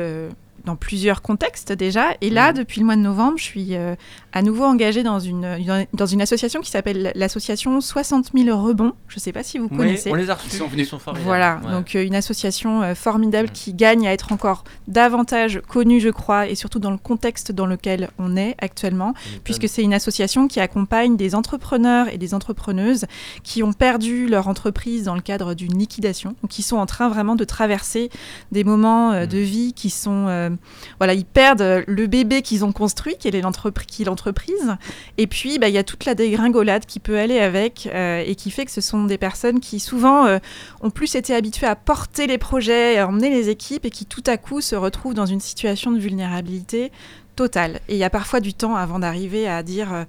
Dans 0.65 0.75
plusieurs 0.75 1.21
contextes 1.21 1.71
déjà. 1.71 2.09
Et 2.21 2.29
là, 2.29 2.53
depuis 2.53 2.79
le 2.79 2.85
mois 2.85 2.95
de 2.95 3.01
novembre, 3.01 3.37
je 3.37 3.43
suis 3.43 3.75
euh, 3.75 3.95
à 4.33 4.41
nouveau 4.41 4.63
engagée 4.65 5.03
dans 5.03 5.19
une, 5.19 5.45
une- 5.45 5.85
dans 5.93 6.05
une 6.05 6.21
association 6.21 6.61
qui 6.61 6.69
s'appelle 6.71 7.11
l'association 7.15 7.79
60 7.81 8.31
000 8.35 8.63
rebonds. 8.65 8.93
Je 9.07 9.15
ne 9.17 9.19
sais 9.19 9.31
pas 9.31 9.43
si 9.43 9.57
vous 9.57 9.67
Oui, 9.71 9.77
connaissez. 9.77 10.11
on 10.11 10.15
les 10.15 10.29
a 10.29 10.35
reçus. 10.35 10.49
Ils 10.53 10.57
sont 10.57 10.67
venus. 10.67 10.89
formidables. 10.89 11.19
Voilà, 11.25 11.59
Ouais. 11.65 11.71
donc 11.71 11.95
euh, 11.95 12.03
une 12.05 12.15
association 12.15 12.81
euh, 12.83 12.95
formidable 12.95 13.49
Mm. 13.49 13.51
qui 13.53 13.73
gagne 13.73 14.07
à 14.07 14.13
être 14.13 14.31
encore 14.31 14.63
davantage 14.87 15.61
connue, 15.67 15.99
je 15.99 16.09
crois, 16.09 16.47
et 16.47 16.55
surtout 16.55 16.79
dans 16.79 16.91
le 16.91 16.97
contexte 16.97 17.51
dans 17.51 17.65
lequel 17.65 18.09
on 18.19 18.35
est 18.37 18.55
actuellement, 18.59 19.13
puisque 19.43 19.67
c'est 19.69 19.81
une 19.81 19.93
association 19.93 20.47
qui 20.47 20.59
accompagne 20.59 21.17
des 21.17 21.33
entrepreneurs 21.33 22.07
et 22.13 22.17
des 22.17 22.33
entrepreneuses 22.33 23.05
qui 23.43 23.63
ont 23.63 23.73
perdu 23.73 24.27
leur 24.27 24.47
entreprise 24.47 25.05
dans 25.05 25.15
le 25.15 25.21
cadre 25.21 25.53
d'une 25.53 25.77
liquidation, 25.77 26.35
ou 26.43 26.47
qui 26.47 26.61
sont 26.61 26.77
en 26.77 26.85
train 26.85 27.09
vraiment 27.09 27.35
de 27.35 27.43
traverser 27.45 28.09
des 28.51 28.63
moments 28.63 29.25
de 29.25 29.37
vie 29.37 29.73
qui 29.73 29.89
sont, 29.89 30.27
euh, 30.27 30.49
voilà, 30.97 31.13
ils 31.13 31.25
perdent 31.25 31.61
euh, 31.61 31.83
le 31.87 32.07
bébé 32.07 32.41
qu'ils 32.41 32.63
ont 32.65 32.71
construit, 32.71 33.15
qui 33.17 33.27
est 33.27 33.41
l'entreprise, 33.41 34.77
et 35.17 35.27
puis 35.27 35.59
bah, 35.59 35.69
il 35.69 35.75
y 35.75 35.77
a 35.77 35.83
toute 35.83 36.05
la 36.05 36.15
dégringolade 36.15 36.85
qui 36.85 36.99
peut 36.99 37.17
aller 37.17 37.39
avec, 37.39 37.89
euh, 37.93 38.23
et 38.25 38.35
qui 38.35 38.51
fait 38.51 38.65
que 38.65 38.71
ce 38.71 38.81
sont 38.81 39.05
des 39.05 39.17
personnes 39.17 39.59
qui 39.59 39.79
souvent 39.79 40.25
euh, 40.25 40.39
ont 40.81 40.89
plus 40.89 41.15
été 41.15 41.33
habitués 41.33 41.67
à 41.67 41.75
porter 41.75 42.27
les 42.27 42.37
projets, 42.37 42.97
à 42.97 43.07
emmener 43.07 43.29
les 43.29 43.49
équipes 43.49 43.85
et 43.85 43.89
qui 43.89 44.05
tout 44.05 44.23
à 44.27 44.37
coup 44.37 44.61
se 44.61 44.75
retrouvent 44.75 45.13
dans 45.13 45.25
une 45.25 45.39
situation 45.39 45.91
de 45.91 45.99
vulnérabilité 45.99 46.91
totale. 47.35 47.79
Et 47.87 47.95
il 47.95 47.97
y 47.97 48.03
a 48.03 48.09
parfois 48.09 48.39
du 48.39 48.53
temps 48.53 48.75
avant 48.75 48.99
d'arriver 48.99 49.47
à 49.47 49.63
dire, 49.63 49.93
euh, 49.93 50.03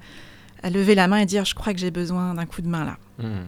à 0.62 0.70
lever 0.70 0.95
la 0.95 1.09
main 1.09 1.18
et 1.18 1.26
dire 1.26 1.45
je 1.45 1.55
crois 1.55 1.72
que 1.72 1.78
j'ai 1.78 1.90
besoin 1.90 2.34
d'un 2.34 2.47
coup 2.47 2.62
de 2.62 2.68
main 2.68 2.84
là. 2.84 2.97
Hmm. 3.18 3.47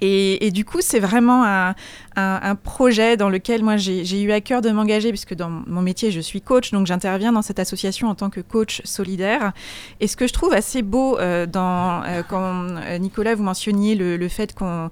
Et, 0.00 0.46
et 0.46 0.50
du 0.50 0.64
coup, 0.64 0.78
c'est 0.80 1.00
vraiment 1.00 1.44
un, 1.44 1.70
un- 2.16 2.40
un 2.42 2.54
projet 2.54 3.16
dans 3.16 3.28
lequel 3.28 3.62
moi 3.62 3.76
j'ai 3.76 4.22
eu 4.22 4.32
à 4.32 4.40
cœur 4.40 4.62
de 4.62 4.70
m'engager, 4.70 5.10
puisque 5.10 5.34
dans 5.34 5.50
mon 5.50 5.82
métier, 5.82 6.10
je 6.10 6.20
suis 6.20 6.40
coach, 6.40 6.70
donc 6.70 6.86
j'interviens 6.86 7.32
dans 7.32 7.42
cette 7.42 7.58
association 7.58 8.08
en 8.08 8.14
tant 8.14 8.30
que 8.30 8.40
coach 8.40 8.80
solidaire. 8.84 9.52
Et 10.00 10.06
ce 10.08 10.16
que 10.16 10.26
je 10.26 10.32
trouve 10.32 10.52
assez 10.52 10.82
beau 10.82 11.18
euh, 11.18 11.46
dans, 11.46 12.02
euh, 12.04 12.22
quand 12.28 12.40
euh, 12.76 12.98
Nicolas, 12.98 13.34
vous 13.34 13.42
mentionniez 13.42 13.94
le, 13.94 14.16
le 14.16 14.28
fait 14.28 14.54
qu'on 14.54 14.90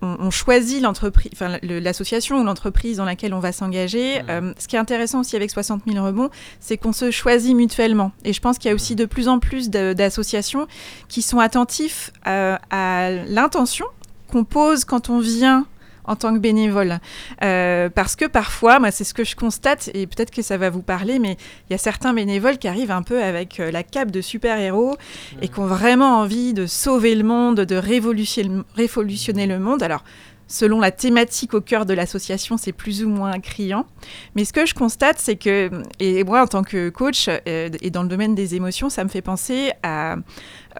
on, 0.00 0.16
on 0.20 0.30
choisit 0.30 0.80
l'entreprise, 0.80 1.30
enfin 1.34 1.58
l'association 1.62 2.40
ou 2.40 2.44
l'entreprise 2.44 2.98
dans 2.98 3.04
laquelle 3.04 3.34
on 3.34 3.40
va 3.40 3.50
s'engager. 3.50 4.20
Euh, 4.28 4.52
ce 4.56 4.68
qui 4.68 4.76
est 4.76 4.78
intéressant 4.78 5.20
aussi 5.20 5.34
avec 5.34 5.50
60 5.50 5.82
000 5.92 6.04
rebonds, 6.06 6.30
c'est 6.60 6.76
qu'on 6.76 6.92
se 6.92 7.10
choisit 7.10 7.56
mutuellement. 7.56 8.12
Et 8.24 8.32
je 8.32 8.40
pense 8.40 8.58
qu'il 8.58 8.68
y 8.68 8.72
a 8.72 8.74
aussi 8.76 8.94
de 8.94 9.06
plus 9.06 9.26
en 9.26 9.40
plus 9.40 9.70
d'associations 9.70 10.68
qui 11.08 11.20
sont 11.22 11.40
attentifs 11.40 12.12
à 12.24 13.10
l'intention 13.28 13.86
qu'on 14.28 14.44
pose 14.44 14.84
quand 14.84 15.10
on 15.10 15.18
vient 15.18 15.66
en 16.08 16.16
tant 16.16 16.34
que 16.34 16.38
bénévole. 16.38 16.98
Euh, 17.44 17.90
parce 17.90 18.16
que 18.16 18.24
parfois, 18.24 18.80
moi, 18.80 18.90
c'est 18.90 19.04
ce 19.04 19.14
que 19.14 19.24
je 19.24 19.36
constate, 19.36 19.90
et 19.94 20.06
peut-être 20.06 20.30
que 20.30 20.42
ça 20.42 20.56
va 20.56 20.70
vous 20.70 20.82
parler, 20.82 21.18
mais 21.18 21.36
il 21.68 21.72
y 21.72 21.74
a 21.74 21.78
certains 21.78 22.14
bénévoles 22.14 22.58
qui 22.58 22.66
arrivent 22.66 22.90
un 22.90 23.02
peu 23.02 23.22
avec 23.22 23.60
euh, 23.60 23.70
la 23.70 23.82
cape 23.82 24.10
de 24.10 24.22
super-héros 24.22 24.96
et 25.42 25.48
qui 25.48 25.60
ont 25.60 25.66
vraiment 25.66 26.18
envie 26.18 26.54
de 26.54 26.66
sauver 26.66 27.14
le 27.14 27.24
monde, 27.24 27.60
de 27.60 27.76
révolutionner, 27.76 28.62
révolutionner 28.74 29.46
le 29.46 29.58
monde. 29.58 29.82
Alors, 29.82 30.02
selon 30.48 30.80
la 30.80 30.90
thématique 30.90 31.54
au 31.54 31.60
cœur 31.60 31.86
de 31.86 31.94
l'association, 31.94 32.56
c'est 32.56 32.72
plus 32.72 33.04
ou 33.04 33.10
moins 33.10 33.38
criant. 33.38 33.86
Mais 34.34 34.44
ce 34.44 34.52
que 34.52 34.66
je 34.66 34.74
constate, 34.74 35.18
c'est 35.18 35.36
que, 35.36 35.70
et 36.00 36.24
moi 36.24 36.42
en 36.42 36.46
tant 36.46 36.64
que 36.64 36.88
coach 36.88 37.28
euh, 37.28 37.68
et 37.80 37.90
dans 37.90 38.02
le 38.02 38.08
domaine 38.08 38.34
des 38.34 38.54
émotions, 38.54 38.88
ça 38.88 39.04
me 39.04 39.08
fait 39.08 39.22
penser 39.22 39.72
à, 39.82 40.16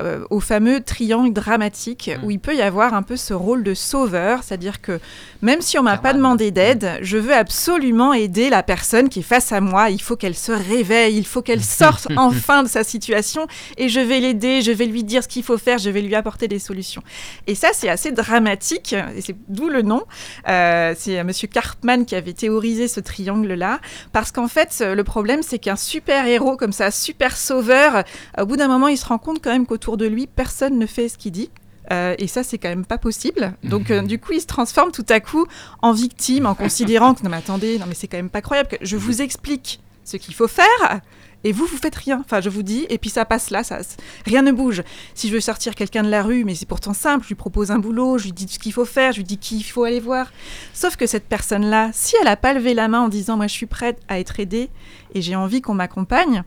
euh, 0.00 0.24
au 0.30 0.40
fameux 0.40 0.80
triangle 0.82 1.32
dramatique 1.32 2.08
Mm. 2.16 2.24
où 2.24 2.30
il 2.30 2.38
peut 2.38 2.54
y 2.54 2.62
avoir 2.62 2.94
un 2.94 3.02
peu 3.02 3.16
ce 3.16 3.34
rôle 3.34 3.62
de 3.62 3.74
sauveur, 3.74 4.42
c'est-à-dire 4.42 4.80
que 4.80 5.00
même 5.42 5.60
si 5.60 5.78
on 5.78 5.82
m'a 5.82 5.98
pas 5.98 6.12
demandé 6.12 6.50
d'aide, 6.50 6.98
je 7.02 7.16
veux 7.16 7.34
absolument 7.34 8.12
aider 8.12 8.50
la 8.50 8.62
personne 8.62 9.08
qui 9.08 9.20
est 9.20 9.22
face 9.22 9.52
à 9.52 9.60
moi. 9.60 9.90
Il 9.90 10.00
faut 10.00 10.16
qu'elle 10.16 10.34
se 10.34 10.52
réveille, 10.52 11.16
il 11.16 11.26
faut 11.26 11.42
qu'elle 11.42 11.62
sorte 11.78 12.08
enfin 12.16 12.62
de 12.62 12.68
sa 12.68 12.84
situation 12.84 13.46
et 13.76 13.88
je 13.88 14.00
vais 14.00 14.20
l'aider, 14.20 14.62
je 14.62 14.72
vais 14.72 14.86
lui 14.86 15.04
dire 15.04 15.22
ce 15.22 15.28
qu'il 15.28 15.42
faut 15.42 15.58
faire, 15.58 15.78
je 15.78 15.90
vais 15.90 16.02
lui 16.02 16.14
apporter 16.14 16.48
des 16.48 16.58
solutions. 16.58 17.02
Et 17.46 17.54
ça, 17.54 17.68
c'est 17.72 17.88
assez 17.88 18.12
dramatique, 18.12 18.94
et 19.16 19.20
c'est 19.20 19.36
d'où 19.48 19.68
le 19.68 19.82
nom. 19.82 20.02
Euh, 20.48 20.94
c'est 20.96 21.18
euh, 21.18 21.24
Monsieur 21.24 21.48
Cartman 21.48 22.04
qui 22.04 22.14
avait 22.14 22.32
théorisé 22.32 22.88
ce 22.88 23.00
triangle-là, 23.00 23.80
parce 24.12 24.32
qu'en 24.32 24.48
fait, 24.48 24.80
le 24.80 25.04
problème, 25.04 25.42
c'est 25.42 25.58
qu'un 25.58 25.76
super 25.76 26.26
héros 26.26 26.56
comme 26.56 26.72
ça, 26.72 26.90
super 26.90 27.36
sauveur, 27.36 28.04
au 28.40 28.46
bout 28.46 28.56
d'un 28.56 28.68
moment, 28.68 28.88
il 28.88 28.96
se 28.96 29.06
rend 29.06 29.18
compte 29.18 29.42
quand 29.42 29.50
même 29.50 29.66
qu'autour 29.66 29.87
autour 29.88 29.96
de 29.96 30.06
lui, 30.06 30.26
personne 30.26 30.78
ne 30.78 30.84
fait 30.84 31.08
ce 31.08 31.16
qu'il 31.16 31.32
dit. 31.32 31.50
Euh, 31.90 32.14
et 32.18 32.26
ça, 32.26 32.42
c'est 32.42 32.58
quand 32.58 32.68
même 32.68 32.84
pas 32.84 32.98
possible. 32.98 33.54
Donc, 33.64 33.90
euh, 33.90 34.02
du 34.02 34.18
coup, 34.18 34.32
il 34.32 34.40
se 34.42 34.46
transforme 34.46 34.92
tout 34.92 35.06
à 35.08 35.20
coup 35.20 35.46
en 35.80 35.92
victime, 35.92 36.44
en 36.44 36.54
considérant 36.54 37.14
que 37.14 37.22
non, 37.22 37.30
mais 37.30 37.38
attendez, 37.38 37.78
non, 37.78 37.86
mais 37.88 37.94
c'est 37.94 38.06
quand 38.06 38.18
même 38.18 38.28
pas 38.28 38.42
croyable 38.42 38.68
que 38.68 38.76
je 38.82 38.98
vous 38.98 39.22
explique 39.22 39.80
ce 40.04 40.18
qu'il 40.18 40.34
faut 40.34 40.46
faire. 40.48 41.00
Et 41.44 41.52
vous, 41.52 41.64
vous 41.64 41.78
faites 41.78 41.94
rien. 41.94 42.20
Enfin, 42.22 42.42
je 42.42 42.50
vous 42.50 42.62
dis, 42.62 42.84
et 42.90 42.98
puis 42.98 43.08
ça 43.08 43.24
passe 43.24 43.48
là, 43.48 43.64
ça, 43.64 43.78
rien 44.26 44.42
ne 44.42 44.52
bouge. 44.52 44.82
Si 45.14 45.28
je 45.28 45.32
veux 45.32 45.40
sortir 45.40 45.74
quelqu'un 45.74 46.02
de 46.02 46.10
la 46.10 46.22
rue, 46.22 46.44
mais 46.44 46.54
c'est 46.54 46.66
pourtant 46.66 46.92
simple, 46.92 47.22
je 47.22 47.28
lui 47.28 47.34
propose 47.34 47.70
un 47.70 47.78
boulot, 47.78 48.18
je 48.18 48.24
lui 48.24 48.32
dis 48.32 48.46
ce 48.46 48.58
qu'il 48.58 48.74
faut 48.74 48.84
faire, 48.84 49.12
je 49.12 49.18
lui 49.18 49.24
dis 49.24 49.38
qui 49.38 49.56
il 49.56 49.62
faut 49.62 49.84
aller 49.84 50.00
voir. 50.00 50.30
Sauf 50.74 50.96
que 50.96 51.06
cette 51.06 51.26
personne-là, 51.28 51.90
si 51.94 52.16
elle 52.20 52.28
a 52.28 52.36
pas 52.36 52.52
levé 52.52 52.74
la 52.74 52.88
main 52.88 53.00
en 53.00 53.08
disant, 53.08 53.38
moi, 53.38 53.46
je 53.46 53.54
suis 53.54 53.66
prête 53.66 53.98
à 54.08 54.18
être 54.18 54.40
aidée 54.40 54.68
et 55.14 55.22
j'ai 55.22 55.36
envie 55.36 55.62
qu'on 55.62 55.74
m'accompagne, 55.74 56.42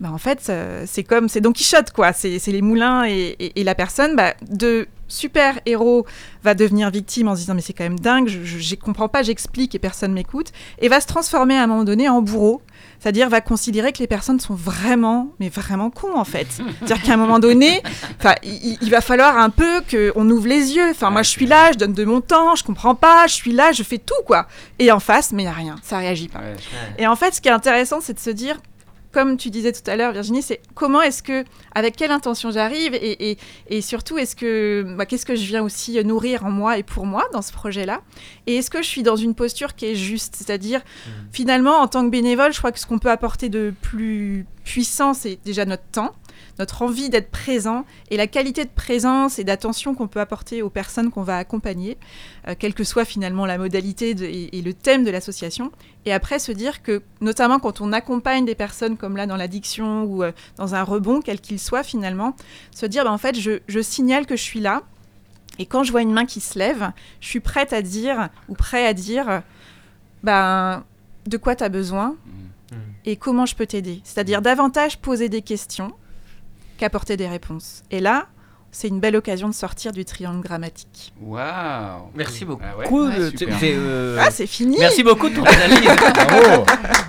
bah, 0.00 0.10
en 0.12 0.18
fait, 0.18 0.46
euh, 0.48 0.84
c'est 0.86 1.04
comme, 1.04 1.28
c'est 1.28 1.40
Don 1.40 1.52
Quichotte, 1.52 1.90
quoi. 1.92 2.12
C'est 2.12 2.38
les 2.46 2.62
moulins 2.62 3.04
et, 3.06 3.36
et- 3.38 3.60
et 3.60 3.64
la 3.64 3.74
personne, 3.74 4.14
bah, 4.16 4.34
de 4.50 4.86
super 5.08 5.58
héros 5.66 6.04
va 6.42 6.54
devenir 6.54 6.90
victime 6.90 7.28
en 7.28 7.34
se 7.36 7.40
disant 7.42 7.54
mais 7.54 7.60
c'est 7.60 7.72
quand 7.72 7.84
même 7.84 8.00
dingue, 8.00 8.26
je, 8.26 8.42
je, 8.42 8.58
je 8.58 8.74
comprends 8.74 9.08
pas, 9.08 9.22
j'explique 9.22 9.72
et 9.76 9.78
personne 9.78 10.12
m'écoute, 10.12 10.50
et 10.80 10.88
va 10.88 11.00
se 11.00 11.06
transformer 11.06 11.56
à 11.56 11.62
un 11.62 11.66
moment 11.68 11.84
donné 11.84 12.08
en 12.08 12.22
bourreau. 12.22 12.60
C'est-à-dire 12.98 13.28
va 13.28 13.40
considérer 13.40 13.92
que 13.92 13.98
les 13.98 14.08
personnes 14.08 14.40
sont 14.40 14.54
vraiment, 14.54 15.28
mais 15.38 15.48
vraiment 15.48 15.90
cons 15.90 16.16
en 16.16 16.24
fait. 16.24 16.48
C'est-à-dire 16.80 17.02
qu'à 17.02 17.14
un 17.14 17.18
moment 17.18 17.38
donné, 17.38 17.82
il, 18.42 18.78
il 18.80 18.90
va 18.90 19.00
falloir 19.00 19.38
un 19.38 19.50
peu 19.50 19.80
qu'on 19.88 20.28
ouvre 20.30 20.48
les 20.48 20.74
yeux. 20.74 20.90
Enfin, 20.90 21.10
moi 21.10 21.22
je 21.22 21.30
suis 21.30 21.46
là, 21.46 21.70
je 21.72 21.78
donne 21.78 21.92
de 21.92 22.04
mon 22.04 22.20
temps, 22.20 22.56
je 22.56 22.64
comprends 22.64 22.94
pas, 22.96 23.26
je 23.28 23.34
suis 23.34 23.52
là, 23.52 23.70
je 23.72 23.82
fais 23.84 23.98
tout 23.98 24.14
quoi. 24.26 24.48
Et 24.80 24.90
en 24.90 24.98
face, 25.00 25.30
mais 25.32 25.42
il 25.44 25.46
y 25.46 25.48
a 25.48 25.52
rien, 25.52 25.76
ça 25.82 25.98
réagit 25.98 26.28
pas. 26.28 26.40
Et 26.98 27.06
en 27.06 27.14
fait, 27.16 27.34
ce 27.34 27.40
qui 27.40 27.48
est 27.48 27.52
intéressant, 27.52 28.00
c'est 28.00 28.14
de 28.14 28.18
se 28.18 28.30
dire, 28.30 28.56
comme 29.16 29.38
tu 29.38 29.48
disais 29.48 29.72
tout 29.72 29.90
à 29.90 29.96
l'heure, 29.96 30.12
Virginie, 30.12 30.42
c'est 30.42 30.60
comment 30.74 31.00
est-ce 31.00 31.22
que, 31.22 31.42
avec 31.74 31.96
quelle 31.96 32.10
intention 32.10 32.50
j'arrive, 32.50 32.92
et, 32.92 33.30
et, 33.30 33.38
et 33.70 33.80
surtout, 33.80 34.18
est-ce 34.18 34.36
que, 34.36 34.84
bah, 34.94 35.06
qu'est-ce 35.06 35.24
que 35.24 35.34
je 35.34 35.46
viens 35.46 35.62
aussi 35.62 36.04
nourrir 36.04 36.44
en 36.44 36.50
moi 36.50 36.76
et 36.76 36.82
pour 36.82 37.06
moi 37.06 37.24
dans 37.32 37.40
ce 37.40 37.50
projet-là, 37.50 38.02
et 38.46 38.56
est-ce 38.56 38.68
que 38.68 38.82
je 38.82 38.86
suis 38.86 39.02
dans 39.02 39.16
une 39.16 39.34
posture 39.34 39.74
qui 39.74 39.86
est 39.86 39.94
juste, 39.94 40.36
c'est-à-dire, 40.36 40.82
finalement, 41.32 41.76
en 41.76 41.88
tant 41.88 42.04
que 42.04 42.10
bénévole, 42.10 42.52
je 42.52 42.58
crois 42.58 42.72
que 42.72 42.78
ce 42.78 42.84
qu'on 42.84 42.98
peut 42.98 43.10
apporter 43.10 43.48
de 43.48 43.72
plus 43.80 44.44
puissant, 44.64 45.14
c'est 45.14 45.38
déjà 45.46 45.64
notre 45.64 45.86
temps 45.90 46.12
notre 46.58 46.82
envie 46.82 47.10
d'être 47.10 47.30
présent 47.30 47.84
et 48.10 48.16
la 48.16 48.26
qualité 48.26 48.64
de 48.64 48.70
présence 48.70 49.38
et 49.38 49.44
d'attention 49.44 49.94
qu'on 49.94 50.08
peut 50.08 50.20
apporter 50.20 50.62
aux 50.62 50.70
personnes 50.70 51.10
qu'on 51.10 51.22
va 51.22 51.36
accompagner, 51.36 51.98
euh, 52.48 52.54
quelle 52.58 52.74
que 52.74 52.84
soit 52.84 53.04
finalement 53.04 53.46
la 53.46 53.58
modalité 53.58 54.14
de- 54.14 54.24
et, 54.24 54.56
et 54.58 54.62
le 54.62 54.72
thème 54.72 55.04
de 55.04 55.10
l'association. 55.10 55.70
Et 56.04 56.12
après 56.12 56.38
se 56.38 56.52
dire 56.52 56.82
que, 56.82 57.02
notamment 57.20 57.58
quand 57.58 57.80
on 57.80 57.92
accompagne 57.92 58.44
des 58.44 58.54
personnes 58.54 58.96
comme 58.96 59.16
là 59.16 59.26
dans 59.26 59.36
l'addiction 59.36 60.04
ou 60.04 60.22
euh, 60.22 60.32
dans 60.56 60.74
un 60.74 60.82
rebond, 60.82 61.20
quel 61.20 61.40
qu'il 61.40 61.58
soit 61.58 61.82
finalement, 61.82 62.34
se 62.70 62.86
dire 62.86 63.04
bah, 63.04 63.12
en 63.12 63.18
fait 63.18 63.38
je, 63.38 63.60
je 63.68 63.80
signale 63.80 64.24
que 64.26 64.36
je 64.36 64.42
suis 64.42 64.60
là. 64.60 64.82
Et 65.58 65.66
quand 65.66 65.84
je 65.84 65.90
vois 65.90 66.02
une 66.02 66.12
main 66.12 66.26
qui 66.26 66.40
se 66.40 66.58
lève, 66.58 66.92
je 67.20 67.28
suis 67.28 67.40
prête 67.40 67.72
à 67.72 67.80
dire 67.82 68.28
ou 68.48 68.54
prêt 68.54 68.86
à 68.86 68.92
dire 68.92 69.42
ben, 70.22 70.84
de 71.26 71.36
quoi 71.36 71.56
tu 71.56 71.64
as 71.64 71.68
besoin 71.68 72.14
et 73.04 73.16
comment 73.16 73.46
je 73.46 73.54
peux 73.54 73.66
t'aider. 73.66 74.00
C'est-à-dire 74.04 74.42
davantage 74.42 74.98
poser 74.98 75.28
des 75.28 75.40
questions 75.42 75.92
qu'apporter 76.76 77.16
des 77.16 77.28
réponses. 77.28 77.82
Et 77.90 78.00
là, 78.00 78.26
c'est 78.72 78.88
une 78.88 79.00
belle 79.00 79.16
occasion 79.16 79.48
de 79.48 79.54
sortir 79.54 79.92
du 79.92 80.04
triangle 80.04 80.42
grammatique. 80.42 81.12
Waouh. 81.22 82.10
Merci 82.14 82.44
beaucoup. 82.44 82.62
Ah 82.64 82.76
ouais 82.76 82.86
Cool. 82.86 83.08
Ouais, 83.08 83.14
C'est- 83.30 83.36
super. 83.38 83.56
c'est, 83.58 83.72
euh, 83.74 84.18
Ah, 84.20 84.30
c'est 84.30 84.46
fini 84.46 84.76
Merci 84.78 85.02
beaucoup 85.02 85.28
de 85.30 85.36
ton 85.36 85.44
analyse. 85.44 85.80
Bravo 85.86 86.64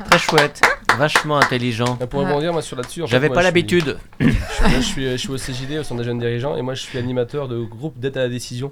Très 0.09 0.19
chouette. 0.19 0.61
Vachement 0.97 1.37
intelligent. 1.37 1.97
Pour 2.09 2.21
rebondir 2.21 2.53
moi 2.53 2.61
sur 2.61 2.75
là-dessus, 2.77 3.03
J'avais 3.05 3.29
pas 3.29 3.43
l'habitude. 3.43 3.97
Je 4.19 4.29
suis, 4.29 4.37
moi, 4.61 4.69
je 4.77 4.81
suis, 4.81 5.11
je 5.11 5.17
suis 5.17 5.29
au 5.29 5.37
CJD, 5.37 5.79
au 5.79 5.83
Centre 5.83 5.99
des 6.01 6.05
jeunes 6.05 6.19
dirigeants, 6.19 6.55
et 6.55 6.61
moi 6.61 6.73
je 6.73 6.81
suis 6.81 6.97
animateur 6.97 7.47
de 7.47 7.59
groupe 7.63 7.99
d'aide 7.99 8.17
à 8.17 8.21
la 8.21 8.29
décision. 8.29 8.71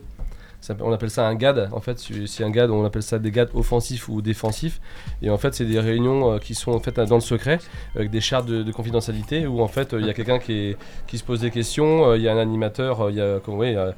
Ça 0.65 0.75
on 0.81 0.91
appelle 0.91 1.11
ça 1.11 1.27
un 1.27 1.35
GAD. 1.35 1.69
En 1.73 1.79
fait, 1.79 2.03
c'est 2.25 2.43
un 2.43 2.49
GAD, 2.49 2.71
on 2.71 2.83
appelle 2.85 3.03
ça 3.03 3.19
des 3.19 3.29
GAD 3.29 3.49
offensifs 3.53 4.09
ou 4.09 4.23
défensifs. 4.23 4.81
Et 5.21 5.29
en 5.29 5.37
fait, 5.37 5.53
c'est 5.53 5.65
des 5.65 5.79
réunions 5.79 6.33
euh, 6.33 6.37
qui 6.39 6.55
sont 6.55 6.79
faites 6.79 6.99
dans 6.99 7.15
le 7.15 7.21
secret, 7.21 7.59
avec 7.95 8.09
des 8.09 8.19
chartes 8.19 8.47
de, 8.47 8.63
de 8.63 8.71
confidentialité, 8.71 9.45
où 9.45 9.61
en 9.61 9.67
fait, 9.67 9.93
euh, 9.93 9.99
il 10.01 10.07
y 10.07 10.09
a 10.09 10.13
quelqu'un 10.15 10.39
qui, 10.39 10.75
qui 11.05 11.19
se 11.19 11.23
pose 11.23 11.41
des 11.41 11.51
questions, 11.51 12.07
euh, 12.09 12.17
il 12.17 12.23
y 12.23 12.27
a 12.27 12.33
un 12.33 12.39
animateur, 12.39 13.01
euh, 13.01 13.11
il 13.11 13.17
y 13.17 13.21
a 13.21 13.39
comment, 13.45 13.61
un, 13.61 13.93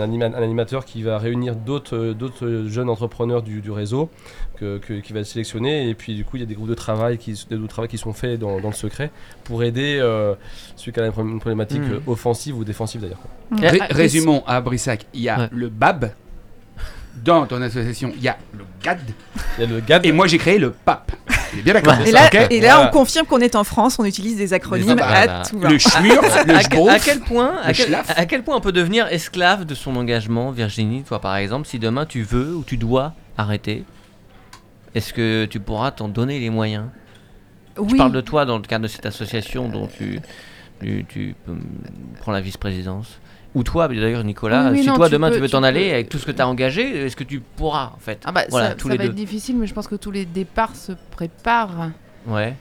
anima- 0.00 0.26
un 0.26 0.42
animateur 0.42 0.84
qui 0.84 1.02
va 1.02 1.16
réunir 1.18 1.56
d'autres 1.56 1.96
euh, 1.96 2.12
d'autres 2.14 2.64
jeunes 2.68 2.90
entrepreneurs 2.90 3.42
du, 3.42 3.62
du 3.62 3.70
réseau, 3.70 4.10
que, 4.58 4.76
que- 4.76 5.00
qui 5.00 5.14
va 5.14 5.24
sélectionner. 5.24 5.88
Et 5.88 5.94
puis, 5.94 6.14
du 6.14 6.26
coup, 6.26 6.36
il 6.36 6.40
y 6.40 6.42
a 6.42 6.46
des 6.46 6.54
groupes 6.54 6.68
de 6.68 6.74
travail 6.74 7.16
qui, 7.16 7.32
des 7.32 7.56
groupes 7.56 7.62
de 7.62 7.66
travail 7.72 7.88
qui 7.88 7.96
sont 7.98 8.12
faits 8.12 8.38
dans, 8.38 8.60
dans 8.60 8.68
le 8.68 8.74
secret 8.74 9.10
pour 9.44 9.62
aider 9.62 9.98
euh, 9.98 10.34
celui 10.76 10.92
qui 10.92 11.00
a 11.00 11.06
une 11.06 11.12
problém- 11.12 11.30
une 11.32 11.40
problématique 11.40 11.80
euh, 11.80 12.00
offensive 12.06 12.58
ou 12.58 12.64
défensive 12.64 13.00
d'ailleurs. 13.00 13.22
Ré- 13.52 13.78
Ah, 13.80 13.86
résumons 13.90 14.42
à 14.46 14.60
Brissac, 14.60 15.06
il 15.14 15.22
y 15.22 15.28
a 15.30 15.38
Ouais. 15.40 15.48
le 15.52 15.68
BAB. 15.70 16.09
Dans 17.24 17.46
ton 17.46 17.60
association, 17.62 18.12
il 18.16 18.22
y 18.22 18.28
a 18.28 18.36
le 18.56 18.64
GAD. 18.82 19.00
Il 19.58 19.60
y 19.62 19.64
a 19.64 19.66
le 19.68 19.80
GAD. 19.80 20.06
Et 20.06 20.12
moi, 20.12 20.26
j'ai 20.26 20.38
créé 20.38 20.58
le 20.58 20.70
PAP. 20.70 21.12
Est 21.58 21.62
bien 21.62 21.74
d'accord 21.74 21.94
Et 22.06 22.12
là, 22.12 22.30
et 22.50 22.86
on 22.86 22.90
confirme 22.90 23.26
qu'on 23.26 23.40
est 23.40 23.56
en 23.56 23.64
France, 23.64 23.98
on 23.98 24.04
utilise 24.04 24.36
des 24.36 24.52
acronymes 24.54 24.94
Des- 24.94 25.02
à 25.02 25.06
voilà. 25.26 25.42
tout. 25.42 25.58
Le 25.58 25.78
schmur, 25.78 26.22
le 26.46 26.54
à, 26.54 26.60
schbrouf. 26.60 26.88
à 26.90 26.98
quel 27.00 27.20
point, 27.20 27.56
à 27.62 27.72
quel, 27.72 27.86
schlaf. 27.86 28.12
à 28.16 28.24
quel 28.26 28.44
point 28.44 28.56
on 28.56 28.60
peut 28.60 28.70
devenir 28.72 29.06
esclave 29.08 29.64
de 29.64 29.74
son 29.74 29.96
engagement, 29.96 30.52
Virginie, 30.52 31.02
toi 31.02 31.20
par 31.20 31.34
exemple, 31.36 31.66
si 31.66 31.78
demain 31.80 32.06
tu 32.06 32.22
veux 32.22 32.54
ou 32.54 32.62
tu 32.64 32.76
dois 32.76 33.14
arrêter, 33.36 33.84
est-ce 34.94 35.12
que 35.12 35.44
tu 35.46 35.58
pourras 35.60 35.90
t'en 35.90 36.08
donner 36.08 36.38
les 36.38 36.50
moyens? 36.50 36.84
Je 37.76 37.82
Oui. 37.82 37.98
parle 37.98 38.12
de 38.12 38.20
toi 38.20 38.44
dans 38.44 38.56
le 38.56 38.62
cadre 38.62 38.84
de 38.84 38.88
cette 38.88 39.06
association 39.06 39.68
dont 39.68 39.88
tu, 39.88 40.20
tu, 40.80 41.04
tu, 41.08 41.34
euh, 41.48 41.54
prends 42.20 42.32
la 42.32 42.40
vice-présidence. 42.40 43.18
Ou 43.54 43.62
toi, 43.64 43.88
d'ailleurs, 43.88 44.22
Nicolas, 44.22 44.66
Oui, 44.66 44.70
oui, 44.72 44.82
si 44.82 44.86
non, 44.88 44.94
toi 44.94 45.06
tu 45.08 45.12
demain 45.12 45.28
peux- 45.28 45.34
tu 45.36 45.40
veux 45.40 45.48
t'en 45.48 45.62
aller 45.64 45.88
peux- 45.88 45.94
avec 45.94 46.08
tout 46.08 46.18
ce 46.18 46.26
que 46.26 46.30
tu 46.30 46.40
as 46.40 46.46
engagé, 46.46 47.06
est-ce 47.06 47.16
que 47.16 47.24
tu 47.24 47.40
pourras 47.40 47.86
en 47.94 47.98
fait? 47.98 48.20
Ah 48.24 48.30
bah, 48.32 48.42
Voilà, 48.48 48.68
ça, 48.70 48.74
tous 48.76 48.86
ça 48.88 48.92
les 48.92 48.98
va 48.98 49.04
deux. 49.04 49.10
être 49.10 49.16
difficile, 49.16 49.56
mais 49.56 49.66
je 49.66 49.74
pense 49.74 49.88
que 49.88 49.96
tous 49.96 50.12
les 50.12 50.24
départs 50.24 50.76
se 50.76 50.92
préparent. 51.10 51.90
Ouais. 52.26 52.54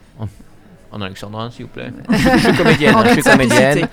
En, 0.91 1.01
Alexandrin, 1.01 1.51
s'il 1.51 1.65
vous 1.65 1.71
plaît. 1.71 1.91
je 2.09 2.37
suis 2.39 2.57
comédienne, 2.57 2.95
En 2.95 3.01
hein, 3.01 3.05
je 3.09 3.13
suis 3.13 3.21
comédienne. 3.21 3.87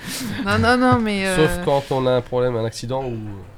Non, 0.47 0.59
non, 0.59 0.77
non, 0.79 0.99
mais. 0.99 1.27
euh, 1.27 1.37
Sauf 1.37 1.61
quand 1.67 1.85
on 1.95 2.07
a 2.07 2.13
un 2.13 2.21
problème, 2.23 2.57
un 2.57 2.65
accident 2.65 3.05
ou. 3.05 3.17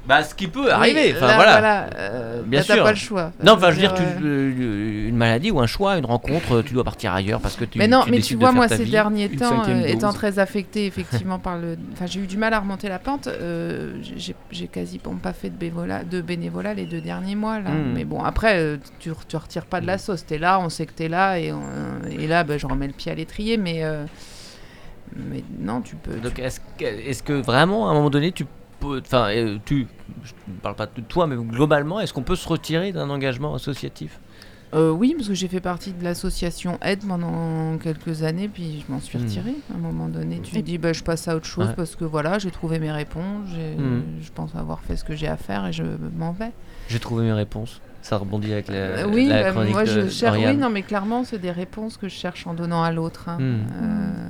Bah, 0.09 0.23
ce 0.25 0.35
qui 0.35 0.49
peut 0.49 0.65
oui, 0.65 0.71
arriver. 0.71 1.13
Enfin, 1.15 1.27
là, 1.27 1.35
voilà. 1.37 1.91
euh, 1.99 2.43
Bien 2.43 2.61
là, 2.61 2.65
t'as 2.67 2.75
sûr. 2.77 2.83
pas 2.85 2.91
le 2.93 2.97
choix. 2.97 3.31
Non, 3.45 3.53
enfin, 3.53 3.67
je 3.71 3.75
veux 3.75 3.81
dire, 3.83 3.93
euh, 3.93 3.97
tu- 4.19 4.25
euh, 4.25 5.09
une 5.11 5.17
maladie 5.17 5.51
ou 5.51 5.61
un 5.61 5.67
choix, 5.67 5.99
une 5.99 6.07
rencontre, 6.07 6.63
tu 6.63 6.73
dois 6.73 6.83
partir 6.83 7.13
ailleurs 7.13 7.41
parce 7.43 7.57
que 7.57 7.67
tu. 7.67 7.79
mais 7.79 7.89
non, 7.89 8.05
mais 8.07 8.13
décides 8.17 8.39
tu 8.39 8.41
vois, 8.41 8.53
moi, 8.53 8.69
ces 8.69 8.85
vie. 8.85 8.91
derniers 8.91 9.29
temps, 9.29 9.63
euh, 9.69 9.85
étant 9.85 10.15
très 10.15 10.39
affectée 10.39 10.87
effectivement 10.87 11.39
par 11.39 11.59
le. 11.59 11.77
Enfin, 11.93 12.07
j'ai 12.07 12.21
eu 12.21 12.27
du 12.27 12.39
mal 12.39 12.55
à 12.55 12.61
remonter 12.61 12.89
la 12.89 12.99
pente. 12.99 13.29
j'ai 14.51 14.67
quasiment 14.69 15.17
pas 15.23 15.35
fait 15.35 15.51
de 15.51 15.57
bénévolat, 15.57 16.05
de 16.05 16.23
bénévolat 16.23 16.73
les 16.73 16.87
deux 16.87 17.03
derniers 17.03 17.37
mois. 17.37 17.61
Là. 17.61 17.69
Hmm. 17.71 17.93
Mais 17.95 18.05
bon, 18.07 18.23
après, 18.25 18.79
tu, 19.01 19.11
tu 19.29 19.37
retires 19.37 19.67
pas 19.67 19.83
de 19.83 19.87
la 19.87 19.99
sauce. 19.99 20.25
T'es 20.25 20.39
là, 20.39 20.59
on 20.59 20.71
sait 20.71 20.87
que 20.87 20.93
t'es 20.93 21.09
là, 21.09 21.39
et, 21.39 21.53
on- 21.53 21.61
et 22.11 22.27
là, 22.27 22.45
bah, 22.45 22.57
je 22.57 22.67
remets 22.67 22.87
le 22.87 22.95
pied 22.95 23.13
à 23.13 23.15
l'étrier. 23.15 23.59
Mais, 23.59 23.83
mais 25.17 25.43
non, 25.59 25.81
tu 25.81 25.97
peux. 25.97 26.15
Donc, 26.21 26.39
est-ce 26.39 26.61
que, 26.79 27.23
que 27.25 27.33
vraiment, 27.35 27.89
à 27.89 27.91
un 27.91 27.95
moment 27.95 28.11
donné, 28.11 28.33
tu 28.33 28.45
Enfin, 28.83 29.29
euh, 29.31 29.59
tu. 29.65 29.87
Je 30.25 30.33
ne 30.49 30.57
parle 30.61 30.75
pas 30.77 30.87
de 30.87 31.01
toi, 31.03 31.27
mais 31.27 31.37
globalement, 31.37 32.01
est-ce 32.01 32.13
qu'on 32.13 32.23
peut 32.23 32.37
se 32.37 32.49
retirer 32.49 32.93
d'un 32.93 33.11
engagement 33.11 33.55
associatif? 33.55 34.19
Euh, 34.75 34.91
oui, 34.91 35.15
parce 35.17 35.29
que 35.29 35.35
j'ai 35.35 35.49
fait 35.49 35.61
partie 35.61 35.93
de 35.93 36.05
l'association 36.05 36.79
Aide 36.83 37.03
pendant 37.07 37.79
quelques 37.79 38.23
années, 38.23 38.49
puis 38.49 38.85
je 38.87 38.93
m'en 38.93 39.01
suis 39.01 39.19
Hmm. 39.19 39.23
retirée. 39.23 39.55
À 39.73 39.77
un 39.77 39.81
moment 39.81 40.09
donné, 40.09 40.41
tu 40.43 40.53
te 40.53 40.59
dis, 40.59 40.77
bah, 40.77 40.93
je 40.93 41.03
passe 41.03 41.27
à 41.27 41.37
autre 41.37 41.47
chose 41.47 41.69
Ouais. 41.69 41.75
parce 41.75 41.97
que 41.97 42.05
voilà, 42.05 42.39
j'ai 42.39 42.51
trouvé 42.51 42.79
mes 42.79 42.93
réponses, 42.93 43.49
Hmm. 43.79 44.01
je 44.21 44.31
pense 44.35 44.55
avoir 44.55 44.81
fait 44.81 44.97
ce 44.97 45.05
que 45.05 45.15
j'ai 45.17 45.29
à 45.29 45.39
faire 45.39 45.67
et 45.67 45.73
je 45.73 45.85
m'en 46.19 46.33
vais. 46.33 46.53
J'ai 46.89 46.99
trouvé 47.01 47.25
mes 47.25 47.33
réponses. 47.33 47.81
Ça 48.03 48.17
rebondit 48.19 48.53
avec 48.53 48.69
la, 48.69 48.75
Euh, 48.75 49.07
oui, 49.11 49.27
la 49.29 49.43
bah, 49.45 49.51
chronique 49.53 49.73
moi 49.73 49.85
je 49.87 50.01
de 50.01 50.09
cherche. 50.09 50.37
Oui, 50.39 50.55
non, 50.57 50.69
mais 50.71 50.83
clairement, 50.83 51.25
c'est 51.25 51.39
des 51.39 51.51
réponses 51.51 51.97
que 51.97 52.09
je 52.09 52.15
cherche 52.15 52.47
en 52.47 52.53
donnant 52.55 52.83
à 52.83 52.93
l'autre. 52.93 53.29
hein. 53.29 53.39
Hmm. 53.41 53.67
Euh, 53.83 54.29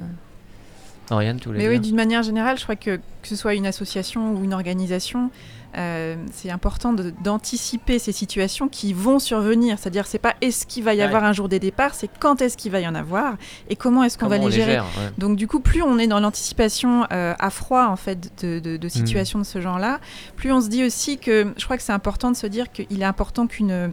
Oriane, 1.14 1.38
tu 1.40 1.48
voulais 1.48 1.58
Mais 1.58 1.68
oui, 1.68 1.80
d'une 1.80 1.96
manière 1.96 2.22
générale, 2.22 2.58
je 2.58 2.62
crois 2.64 2.76
que 2.76 2.96
que 3.22 3.26
ce 3.28 3.36
soit 3.36 3.54
une 3.54 3.66
association 3.66 4.32
ou 4.34 4.44
une 4.44 4.54
organisation, 4.54 5.30
euh, 5.76 6.14
c'est 6.32 6.50
important 6.50 6.92
d'anticiper 6.92 7.98
ces 7.98 8.12
situations 8.12 8.68
qui 8.68 8.92
vont 8.92 9.18
survenir. 9.18 9.76
C'est-à-dire, 9.78 10.06
c'est 10.06 10.18
pas 10.18 10.34
est-ce 10.40 10.64
qu'il 10.66 10.84
va 10.84 10.94
y 10.94 10.98
Ouais. 10.98 11.02
avoir 11.04 11.24
un 11.24 11.32
jour 11.32 11.48
des 11.48 11.58
départs, 11.58 11.94
c'est 11.94 12.08
quand 12.20 12.40
est-ce 12.40 12.56
qu'il 12.56 12.72
va 12.72 12.80
y 12.80 12.86
en 12.88 12.94
avoir 12.94 13.36
et 13.68 13.76
comment 13.76 14.02
est-ce 14.04 14.16
qu'on 14.16 14.28
va 14.28 14.38
les 14.38 14.50
gérer. 14.50 14.72
gère, 14.72 14.84
ouais. 14.84 15.10
Donc 15.18 15.36
du 15.36 15.46
coup, 15.46 15.60
plus 15.60 15.82
on 15.82 15.98
est 15.98 16.06
dans 16.06 16.20
l'anticipation 16.20 17.06
euh, 17.12 17.34
à 17.38 17.50
froid 17.50 17.86
en 17.86 17.96
fait 17.96 18.30
de, 18.42 18.58
de- 18.60 18.76
de 18.76 18.88
situations 18.88 19.38
de 19.40 19.44
ce 19.44 19.60
genre-là, 19.60 20.00
plus 20.36 20.52
on 20.52 20.60
se 20.60 20.68
dit 20.68 20.84
aussi 20.84 21.18
que 21.18 21.52
je 21.56 21.64
crois 21.64 21.76
que 21.76 21.82
c'est 21.82 21.92
important 21.92 22.30
de 22.30 22.36
se 22.36 22.46
dire 22.46 22.70
qu'il 22.72 23.00
est 23.02 23.04
important 23.04 23.46
qu'une 23.46 23.92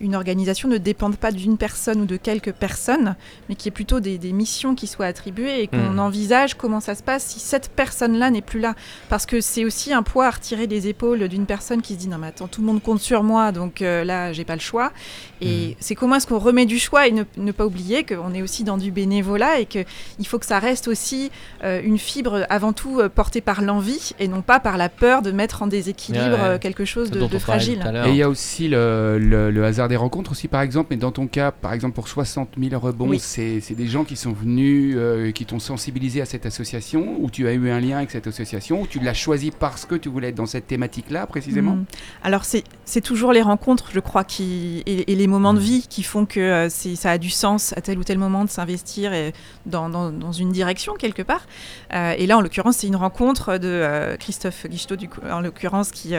une 0.00 0.14
organisation 0.14 0.68
ne 0.68 0.78
dépende 0.78 1.16
pas 1.16 1.30
d'une 1.32 1.56
personne 1.56 2.00
ou 2.00 2.04
de 2.06 2.16
quelques 2.16 2.52
personnes, 2.52 3.14
mais 3.48 3.54
qu'il 3.54 3.66
y 3.66 3.68
ait 3.68 3.72
plutôt 3.72 4.00
des, 4.00 4.18
des 4.18 4.32
missions 4.32 4.74
qui 4.74 4.86
soient 4.86 5.06
attribuées 5.06 5.62
et 5.62 5.66
qu'on 5.66 5.92
Hmm. 5.94 5.98
envisage 5.98 6.54
comment 6.54 6.80
ça 6.80 6.94
se 6.94 7.02
passe 7.02 7.24
si 7.24 7.38
cette 7.40 7.70
personne-là 7.70 8.30
n'est 8.30 8.40
plus 8.42 8.60
là. 8.60 8.74
Parce 9.08 9.26
que 9.26 9.40
c'est 9.40 9.64
aussi 9.64 9.92
un 9.92 10.02
poids 10.02 10.26
à 10.26 10.30
retirer 10.30 10.66
des 10.66 10.88
épaules 10.88 11.28
d'une 11.28 11.46
personne 11.46 11.82
qui 11.82 11.94
se 11.94 11.98
dit 11.98 12.08
non 12.08 12.18
mais 12.18 12.28
attends 12.28 12.48
tout 12.48 12.60
le 12.60 12.66
monde 12.66 12.82
compte 12.82 13.00
sur 13.00 13.22
moi 13.22 13.52
donc 13.52 13.82
euh, 13.82 14.04
là 14.04 14.32
j'ai 14.32 14.44
pas 14.44 14.54
le 14.54 14.60
choix. 14.60 14.92
Et 15.40 15.76
c'est 15.80 15.94
comment 15.94 16.16
est-ce 16.16 16.26
qu'on 16.26 16.38
remet 16.38 16.64
du 16.66 16.78
choix 16.78 17.06
et 17.06 17.12
ne, 17.12 17.24
ne 17.36 17.52
pas 17.52 17.66
oublier 17.66 18.04
qu'on 18.04 18.32
est 18.34 18.40
aussi 18.42 18.64
dans 18.64 18.78
du 18.78 18.90
bénévolat 18.90 19.60
et 19.60 19.66
qu'il 19.66 19.84
faut 20.26 20.38
que 20.38 20.46
ça 20.46 20.58
reste 20.58 20.88
aussi 20.88 21.30
euh, 21.64 21.80
une 21.84 21.98
fibre 21.98 22.46
avant 22.48 22.72
tout 22.72 23.00
euh, 23.00 23.08
portée 23.08 23.40
par 23.42 23.60
l'envie 23.60 24.12
et 24.18 24.26
non 24.28 24.40
pas 24.42 24.58
par 24.58 24.76
la 24.78 24.88
peur 24.88 25.20
de 25.22 25.30
mettre 25.32 25.62
en 25.62 25.66
déséquilibre 25.66 26.24
Ouais, 26.24 26.30
ouais. 26.32 26.40
euh, 26.40 26.58
quelque 26.58 26.84
chose 26.84 27.10
de, 27.10 27.38
fragile. 27.38 27.84
Et 28.06 28.10
il 28.10 28.16
y 28.16 28.22
a 28.22 28.28
aussi 28.28 28.68
le, 28.68 29.18
le- 29.18 29.50
le 29.50 29.64
hasard 29.64 29.83
des 29.88 29.96
rencontres 29.96 30.32
aussi, 30.32 30.48
par 30.48 30.60
exemple. 30.62 30.88
Mais 30.90 30.96
dans 30.96 31.12
ton 31.12 31.26
cas, 31.26 31.50
par 31.50 31.72
exemple, 31.72 31.94
pour 31.94 32.08
60 32.08 32.50
000 32.58 32.80
rebonds, 32.80 33.08
Oui. 33.08 33.18
c'est 33.18 33.60
des 33.70 33.86
gens 33.86 34.04
qui 34.04 34.16
sont 34.16 34.32
venus, 34.32 34.94
euh, 34.98 35.30
qui 35.32 35.46
t'ont 35.46 35.58
sensibilisé 35.58 36.20
à 36.20 36.24
cette 36.26 36.46
association, 36.46 37.16
ou 37.20 37.30
tu 37.30 37.46
as 37.48 37.52
eu 37.52 37.70
un 37.70 37.80
lien 37.80 37.98
avec 37.98 38.10
cette 38.10 38.26
association, 38.26 38.82
ou 38.82 38.86
tu 38.86 39.00
l'as 39.00 39.14
choisi 39.14 39.50
parce 39.50 39.84
que 39.86 39.94
tu 39.94 40.08
voulais 40.08 40.28
être 40.28 40.34
dans 40.34 40.46
cette 40.46 40.66
thématique-là 40.66 41.26
précisément 41.26 41.76
Mm. 41.76 41.84
Alors 42.22 42.44
c'est 42.44 43.00
toujours 43.00 43.32
les 43.32 43.42
rencontres, 43.42 43.90
je 43.92 44.00
crois, 44.00 44.24
qui, 44.24 44.82
et, 44.86 45.12
et 45.12 45.16
les 45.16 45.26
moments 45.26 45.54
de 45.54 45.60
vie 45.60 45.86
qui 45.88 46.02
font 46.02 46.26
que 46.26 46.40
euh, 46.40 46.68
ça 46.68 47.10
a 47.12 47.18
du 47.18 47.30
sens 47.30 47.72
à 47.76 47.80
tel 47.80 47.98
ou 47.98 48.04
tel 48.04 48.18
moment 48.18 48.44
de 48.44 48.50
s'investir 48.50 49.12
dans, 49.66 49.88
dans- 49.88 50.10
dans 50.12 50.32
une 50.32 50.52
direction 50.52 50.94
quelque 50.94 51.22
part. 51.22 51.46
Euh, 51.92 52.14
et 52.18 52.26
là, 52.26 52.36
en 52.38 52.40
l'occurrence, 52.40 52.76
c'est 52.78 52.86
une 52.86 52.96
rencontre 52.96 53.58
de 53.58 53.68
euh, 53.68 54.16
Christophe 54.16 54.66
Guichetot, 54.68 54.96
en 55.30 55.40
l'occurrence, 55.40 55.90
qui, 55.90 56.12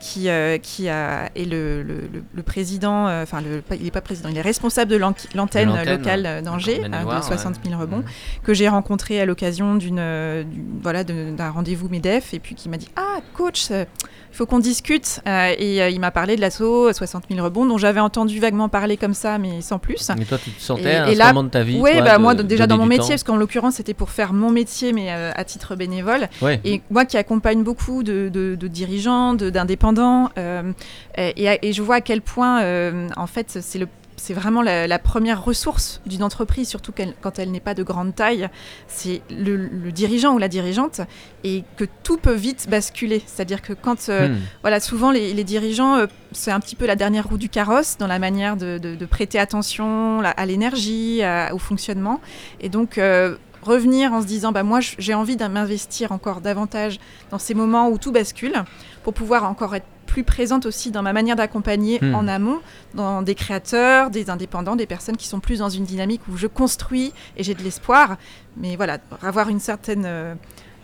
qui, 0.00 0.28
qui 0.62 0.88
a, 0.88 1.30
est 1.36 1.44
le, 1.44 1.82
le- 1.82 2.08
le- 2.12 2.22
le 2.34 2.42
président, 2.42 2.97
euh, 3.06 3.22
enfin, 3.22 3.38
il 3.78 3.84
n'est 3.84 3.90
pas 3.90 4.00
président, 4.00 4.28
il 4.28 4.36
est 4.36 4.40
responsable 4.42 4.90
de 4.90 4.96
l'an- 4.96 5.14
l'antenne 5.34 5.70
locale 5.84 6.26
euh, 6.26 6.42
d'Angers, 6.42 6.82
hein, 6.92 7.04
de 7.04 7.22
60 7.22 7.56
000 7.64 7.74
ouais. 7.76 7.80
rebonds 7.80 8.02
que 8.42 8.54
j'ai 8.54 8.68
rencontré 8.68 9.20
à 9.20 9.24
l'occasion 9.26 9.76
d'une 9.76 9.98
euh, 10.00 10.42
voilà 10.82 11.04
d'un 11.04 11.50
rendez-vous 11.50 11.88
Medef 11.88 12.34
et 12.34 12.40
puis 12.40 12.54
qui 12.54 12.68
m'a 12.68 12.76
dit 12.78 12.88
ah 12.96 13.18
coach 13.34 13.68
euh, 13.70 13.84
il 14.30 14.36
faut 14.36 14.46
qu'on 14.46 14.58
discute 14.58 15.20
Euh, 15.26 15.54
et 15.58 15.80
euh, 15.82 15.88
il 15.90 16.00
m'a 16.00 16.10
parlé 16.10 16.36
de 16.36 16.40
l'assaut 16.40 16.92
60 16.92 17.24
000 17.30 17.42
rebonds 17.44 17.64
dont 17.66 17.78
j'avais 17.78 18.00
entendu 18.00 18.38
vaguement 18.40 18.68
parler 18.68 18.96
comme 18.96 19.14
ça 19.14 19.38
mais 19.38 19.60
sans 19.62 19.78
plus. 19.78 20.10
Mais 20.18 20.24
toi, 20.24 20.38
tu 20.42 20.50
te 20.50 20.60
sentais 20.60 20.92
Et- 20.92 20.96
à 20.96 21.04
un 21.06 21.14
là- 21.14 21.26
moment 21.28 21.44
de 21.44 21.48
ta 21.48 21.62
vie 21.62 21.78
oui 21.80 21.92
bah 22.02 22.16
de 22.16 22.22
moi 22.22 22.34
déjà 22.34 22.66
dans 22.66 22.76
mon 22.78 22.86
métier 22.86 23.02
temps. 23.02 23.08
parce 23.10 23.22
qu'en 23.24 23.36
l'occurrence 23.36 23.74
c'était 23.74 23.94
pour 23.94 24.10
faire 24.10 24.32
mon 24.32 24.50
métier 24.50 24.92
mais 24.92 25.12
euh, 25.12 25.32
à 25.34 25.44
titre 25.44 25.76
bénévole. 25.76 26.28
Ouais. 26.42 26.60
et 26.64 26.82
moi 26.90 27.04
qui 27.04 27.16
accompagne 27.16 27.62
beaucoup 27.62 28.02
de, 28.02 28.28
de- 28.28 28.54
de 28.54 28.68
dirigeants, 28.68 29.34
d'indépendants, 29.34 30.30
euh, 30.38 30.72
et, 31.16 31.44
et- 31.44 31.68
et 31.68 31.72
je 31.72 31.82
vois 31.82 31.96
à 31.96 32.00
quel 32.00 32.20
point, 32.22 32.62
euh, 32.62 32.87
en 33.16 33.26
fait, 33.26 33.58
c'est 33.60 33.78
le 33.78 33.88
c'est 34.20 34.34
vraiment 34.34 34.62
la, 34.62 34.88
la 34.88 34.98
première 34.98 35.44
ressource 35.44 36.00
d'une 36.04 36.24
entreprise, 36.24 36.68
surtout 36.68 36.92
quand 37.20 37.38
elle 37.38 37.52
n'est 37.52 37.60
pas 37.60 37.74
de 37.74 37.84
grande 37.84 38.16
taille, 38.16 38.48
c'est 38.88 39.22
le, 39.30 39.54
le 39.56 39.92
dirigeant 39.92 40.34
ou 40.34 40.38
la 40.38 40.48
dirigeante, 40.48 41.02
et 41.44 41.62
que 41.76 41.84
tout 42.02 42.16
peut 42.16 42.34
vite 42.34 42.66
basculer. 42.68 43.22
C'est-à-dire 43.26 43.62
que 43.62 43.74
quand, 43.74 44.08
euh, 44.08 44.28
Hmm. 44.30 44.36
voilà, 44.62 44.80
souvent 44.80 45.12
les, 45.12 45.32
les 45.34 45.44
dirigeants, 45.44 45.94
euh, 45.98 46.06
c'est 46.32 46.50
un 46.50 46.58
petit 46.58 46.74
peu 46.74 46.84
la 46.84 46.96
dernière 46.96 47.28
roue 47.28 47.38
du 47.38 47.48
carrosse 47.48 47.96
dans 47.96 48.08
la 48.08 48.18
manière 48.18 48.56
de, 48.56 48.78
de- 48.78 48.96
de 48.96 49.06
prêter 49.06 49.38
attention 49.38 50.20
à 50.24 50.46
l'énergie, 50.46 51.20
au 51.52 51.58
fonctionnement. 51.58 52.20
Et 52.60 52.68
donc, 52.70 52.98
euh, 52.98 53.36
revenir 53.62 54.12
en 54.12 54.20
se 54.20 54.26
disant, 54.26 54.50
bah, 54.50 54.64
moi, 54.64 54.80
j'ai 54.80 55.14
envie 55.14 55.36
de 55.36 55.44
m'investir 55.46 56.10
encore 56.10 56.40
davantage 56.40 56.98
dans 57.30 57.38
ces 57.38 57.54
moments 57.54 57.88
où 57.88 57.98
tout 57.98 58.10
bascule, 58.10 58.64
pour 59.04 59.14
pouvoir 59.14 59.44
encore 59.44 59.76
être 59.76 59.86
plus 60.08 60.24
présente 60.24 60.66
aussi 60.66 60.90
dans 60.90 61.02
ma 61.02 61.12
manière 61.12 61.36
d'accompagner 61.36 61.98
Hmm. 62.02 62.14
en 62.16 62.26
amont, 62.26 62.58
dans 62.94 63.22
des 63.22 63.34
créateurs, 63.36 64.10
des 64.10 64.30
indépendants, 64.30 64.74
des 64.74 64.86
personnes 64.86 65.16
qui 65.16 65.28
sont 65.28 65.38
plus 65.40 65.58
dans 65.60 65.68
une 65.68 65.84
dynamique 65.84 66.22
où 66.28 66.36
je 66.36 66.46
construis 66.48 67.12
et 67.36 67.44
j'ai 67.44 67.54
de 67.54 67.62
l'espoir. 67.62 68.16
Mais 68.56 68.74
voilà, 68.74 68.98
avoir 69.22 69.48
une 69.48 69.60
certaine 69.60 70.04
euh, 70.06 70.34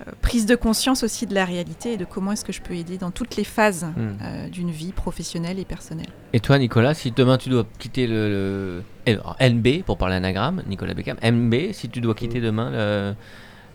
euh, 0.07 0.11
prise 0.21 0.45
de 0.47 0.57
conscience 0.57 1.03
aussi 1.05 1.27
de 1.27 1.35
la 1.35 1.45
réalité 1.45 1.93
et 1.95 1.97
de 1.97 2.05
comment 2.05 2.33
est-ce 2.33 2.45
que 2.45 2.53
je 2.53 2.61
peux 2.61 2.75
aider 2.75 2.99
dans 2.99 3.11
toutes 3.11 3.37
les 3.37 3.45
phases 3.45 3.85
Hmm. 3.97 4.13
euh, 4.23 4.49
d'une 4.49 4.71
vie 4.71 4.93
professionnelle 4.93 5.59
et 5.59 5.65
personnelle. 5.65 6.09
Et 6.33 6.41
toi, 6.41 6.59
Nicolas, 6.59 6.95
si 6.95 7.11
demain 7.11 7.39
tu 7.39 7.49
dois 7.49 7.65
quitter 7.79 8.07
le, 8.07 8.29
le- 8.29 8.83
alors, 9.13 9.37
NB, 9.41 9.83
pour 9.85 9.97
parler 9.99 10.17
anagramme, 10.17 10.63
Nicolas 10.69 10.95
Beckham, 10.95 11.17
MB, 11.23 11.73
si 11.73 11.89
tu 11.89 12.01
dois 12.01 12.15
quitter 12.15 12.41
demain 12.41 12.71
le- 12.71 13.15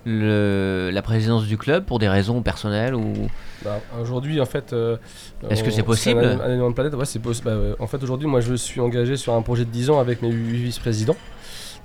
le- 0.10 0.90
la 0.92 1.02
présidence 1.02 1.46
du 1.46 1.58
club 1.58 1.86
pour 1.86 2.00
des 2.00 2.10
raisons 2.10 2.42
personnelles 2.42 2.96
ou 2.96 3.14
Bah, 3.64 3.80
aujourd'hui, 4.02 4.40
en 4.42 4.46
fait. 4.46 4.74
euh, 4.74 4.98
Est-ce 5.50 5.64
que 5.64 5.72
c'est 5.72 5.84
possible 5.84 6.24
un, 6.24 6.40
un 6.40 6.50
élément 6.50 6.70
de 6.70 6.76
planète, 6.76 6.94
ouais, 6.96 7.06
c'est 7.06 7.22
possi- 7.22 7.44
bah, 7.44 7.56
ouais. 7.58 7.76
En 7.80 7.88
fait, 7.88 8.02
aujourd'hui, 8.04 8.28
moi, 8.28 8.42
je 8.42 8.54
suis 8.56 8.82
engagé 8.82 9.18
sur 9.18 9.34
un 9.34 9.42
projet 9.42 9.66
de 9.66 9.70
10 9.70 9.90
ans 9.90 10.00
avec 10.00 10.22
mes 10.22 10.32
8 10.32 10.58
vice-présidents. 10.64 11.18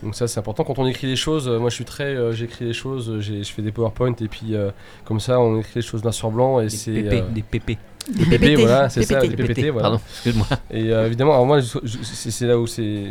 Donc 0.03 0.17
ça 0.17 0.27
c'est 0.29 0.39
important 0.41 0.65
quand 0.65 0.79
on 0.79 0.87
écrit 0.87 1.07
les 1.07 1.17
choses. 1.17 1.49
euh, 1.49 1.59
moi 1.59 1.71
je 1.71 1.77
suis 1.77 1.85
très, 1.85 2.05
euh, 2.17 2.33
j'écris 2.33 2.67
les 2.67 2.73
choses, 2.75 3.09
euh, 3.09 3.21
je 3.21 3.43
fais 3.45 3.63
des 3.63 3.73
PowerPoint 3.73 4.13
et 4.21 4.29
puis 4.29 4.55
euh, 4.55 4.71
comme 5.05 5.19
ça 5.21 5.41
on 5.41 5.61
écrit 5.61 5.77
les 5.77 5.83
choses 5.83 6.03
noir 6.03 6.13
sur 6.13 6.31
blanc 6.31 6.61
et 6.61 6.69
c'est 6.69 7.07
euh, 7.11 7.23
des 7.31 7.43
PP, 7.43 7.79
Des 8.09 8.25
PP, 8.27 8.41
PPT, 8.41 8.61
voilà, 8.61 8.89
c'est 8.91 9.03
ça, 9.03 9.21
des 9.21 9.31
PPT, 9.35 9.71
voilà. 9.71 9.89
Pardon, 9.89 10.01
excuse-moi. 10.11 10.47
Et 10.71 10.91
euh, 10.93 11.07
évidemment, 11.07 11.33
alors 11.33 11.47
moi, 11.47 11.61
c'est 11.63 12.47
là 12.47 12.59
où, 12.59 12.67
c'est- 12.67 13.07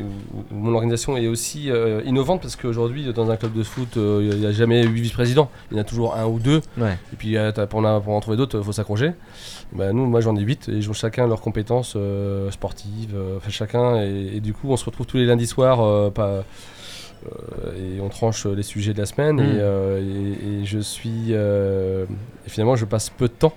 où 0.51 0.53
mon 0.55 0.73
organisation 0.75 1.17
est 1.17 1.27
aussi 1.27 1.71
euh, 1.71 2.01
innovante 2.05 2.41
parce 2.41 2.55
qu'aujourd'hui, 2.55 3.11
dans 3.11 3.31
un 3.31 3.35
club 3.37 3.53
de 3.53 3.63
foot, 3.63 3.97
euh, 3.97 4.29
il 4.33 4.39
n'y 4.39 4.45
a 4.45 4.51
jamais 4.51 4.83
8 4.85 5.01
vice-présidents. 5.01 5.49
Il 5.71 5.77
y 5.77 5.79
en 5.79 5.81
a 5.81 5.83
toujours 5.83 6.15
un 6.15 6.25
ou 6.27 6.37
deux. 6.39 6.61
Ouais. 6.77 6.97
Et 7.11 7.15
puis, 7.17 7.37
euh, 7.37 7.51
pour, 7.67 7.79
en, 7.83 8.01
pour 8.01 8.13
en 8.13 8.19
trouver 8.19 8.37
d'autres, 8.37 8.59
il 8.59 8.63
faut 8.63 8.71
s'accrocher. 8.71 9.13
Bah, 9.71 9.91
nous, 9.93 10.05
moi, 10.05 10.21
j'en 10.21 10.35
ai 10.35 10.41
8 10.41 10.69
et 10.69 10.73
ils 10.73 10.89
ont 10.89 10.93
chacun 10.93 11.25
leurs 11.27 11.41
compétences 11.41 11.93
euh, 11.95 12.51
sportives. 12.51 13.15
euh, 13.15 13.37
enfin, 13.37 13.49
chacun. 13.49 13.95
Et, 14.03 14.33
et 14.35 14.39
du 14.41 14.53
coup, 14.53 14.67
on 14.69 14.77
se 14.77 14.85
retrouve 14.85 15.07
tous 15.07 15.17
les 15.17 15.25
lundis 15.25 15.47
soirs. 15.47 16.11
pas, 16.13 16.43
et 17.77 18.01
on 18.01 18.09
tranche 18.09 18.45
les 18.45 18.63
sujets 18.63 18.93
de 18.93 18.99
la 18.99 19.05
semaine. 19.05 19.37
Mm. 19.37 19.39
Et, 19.39 19.59
euh, 19.59 20.01
et- 20.01 20.61
et 20.61 20.65
je 20.65 20.79
suis. 20.79 21.27
euh, 21.29 22.05
et 22.45 22.49
finalement, 22.49 22.75
je 22.75 22.85
passe 22.85 23.09
peu 23.09 23.27
de 23.27 23.33
temps 23.33 23.53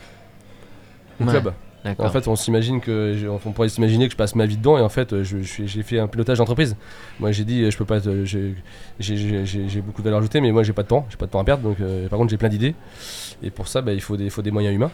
au 1.20 1.24
Ouais. 1.24 1.30
club. 1.30 1.52
En 2.00 2.08
fait, 2.10 2.26
on 2.26 2.34
s'imagine 2.34 2.80
que, 2.80 3.14
je- 3.16 3.28
on 3.28 3.38
pourrait 3.38 3.68
s'imaginer 3.68 4.06
que 4.08 4.12
je 4.12 4.16
passe 4.16 4.34
ma 4.34 4.44
vie 4.44 4.56
dedans, 4.56 4.76
et 4.76 4.80
en 4.80 4.88
fait, 4.88 5.12
euh, 5.12 5.22
je- 5.22 5.38
je 5.42 5.66
j'ai 5.66 5.82
fait 5.84 6.00
un 6.00 6.08
pilotage 6.08 6.38
d'entreprise. 6.38 6.74
Moi, 7.20 7.30
j'ai 7.30 7.44
dit, 7.44 7.62
euh, 7.62 7.70
je 7.70 7.78
peux 7.78 7.84
pas, 7.84 8.00
j'ai 8.00 8.24
j'ai- 8.26 8.54
j'ai- 8.98 9.46
j'ai- 9.46 9.68
j'ai 9.68 9.80
beaucoup 9.82 10.00
de 10.02 10.06
valeur 10.06 10.18
ajoutée, 10.18 10.40
mais 10.40 10.50
moi, 10.50 10.64
j'ai 10.64 10.72
pas 10.72 10.82
de 10.82 10.88
temps, 10.88 11.06
j'ai 11.10 11.16
pas 11.16 11.26
de 11.26 11.30
temps 11.30 11.38
à 11.38 11.44
perdre. 11.44 11.62
Donc, 11.62 11.78
euh, 11.80 12.08
par 12.08 12.18
contre, 12.18 12.30
j'ai 12.32 12.38
plein 12.38 12.48
d'idées, 12.48 12.74
et 13.40 13.50
pour 13.52 13.68
ça, 13.68 13.82
bah, 13.82 13.92
il 13.92 14.00
faut 14.00 14.16
des, 14.16 14.30
faut 14.30 14.42
des 14.42 14.50
moyens 14.50 14.74
humains. 14.74 14.90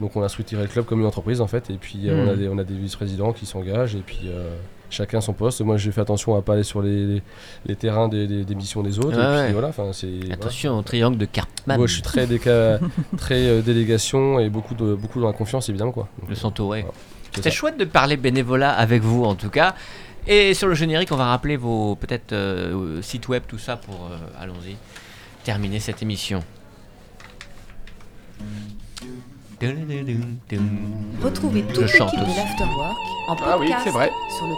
Donc, 0.00 0.16
on 0.16 0.22
a 0.22 0.28
structuré 0.28 0.62
le 0.62 0.68
club 0.68 0.84
comme 0.84 0.98
une 0.98 1.06
entreprise, 1.06 1.40
en 1.40 1.46
fait, 1.46 1.70
et 1.70 1.74
puis 1.80 2.08
euh, 2.08 2.24
Mm. 2.24 2.28
on 2.28 2.32
a 2.32 2.36
des, 2.36 2.48
on 2.48 2.58
a 2.58 2.64
des 2.64 2.74
vice-présidents 2.74 3.32
qui 3.32 3.46
s'engagent, 3.46 3.94
et 3.94 4.02
puis. 4.04 4.22
euh, 4.26 4.56
Chacun 4.92 5.20
son 5.22 5.32
poste. 5.32 5.60
Moi, 5.62 5.78
j'ai 5.78 5.90
fait 5.90 6.02
attention 6.02 6.36
à 6.36 6.42
pas 6.42 6.52
aller 6.52 6.62
sur 6.64 6.82
les, 6.82 7.06
les- 7.06 7.22
les 7.66 7.76
terrains 7.76 8.08
des, 8.08 8.26
des- 8.26 8.44
des 8.44 8.54
missions 8.54 8.82
des 8.82 8.98
autres. 8.98 9.18
Et 9.18 9.44
puis 9.46 9.52
voilà, 9.54 9.70
voilà. 9.70 9.92
Attention 10.32 10.78
au 10.78 10.82
triangle 10.82 11.16
de 11.16 11.24
Cartman. 11.24 11.78
Moi, 11.78 11.86
je 11.86 11.94
suis 11.94 12.02
très, 12.02 12.26
déca- 12.26 12.78
très 13.16 13.46
euh, 13.46 13.62
délégation 13.62 14.38
et 14.38 14.50
beaucoup, 14.50 14.74
de, 14.74 14.94
beaucoup 14.94 15.20
dans 15.20 15.26
la 15.28 15.32
confiance, 15.32 15.68
évidemment. 15.70 15.92
Quoi. 15.92 16.08
Donc, 16.20 16.28
Le 16.28 16.34
Santo, 16.34 16.68
ouais. 16.68 16.82
voilà. 16.82 16.94
C'est 17.30 17.36
C'était 17.36 17.50
chouette 17.50 17.78
de 17.78 17.86
parler 17.86 18.18
bénévolat 18.18 18.70
avec 18.72 19.02
vous 19.02 19.24
en 19.24 19.34
tout 19.34 19.48
cas. 19.48 19.74
Et 20.26 20.52
sur 20.54 20.68
le 20.68 20.74
générique, 20.74 21.10
on 21.10 21.16
va 21.16 21.24
rappeler 21.26 21.56
vos 21.56 21.96
peut-être 21.96 22.32
euh, 22.32 23.00
sites 23.02 23.28
web, 23.28 23.42
tout 23.48 23.58
ça 23.58 23.76
pour, 23.78 23.94
euh, 24.12 24.16
allons-y, 24.40 24.76
terminer 25.42 25.80
cette 25.80 26.02
émission. 26.02 26.44
Retrouvez 31.22 31.62
toute 31.62 31.76
Je 31.76 31.80
l'équipe 31.82 31.96
chante 31.98 32.14
de 32.16 32.20
l'Afterwork 32.36 32.96
en 33.28 33.36
podcast 33.36 33.52
Ah 33.54 33.58
oui, 33.60 33.72
c'est 33.84 33.90
vrai. 33.90 34.10
sur 34.36 34.46
le 34.48 34.54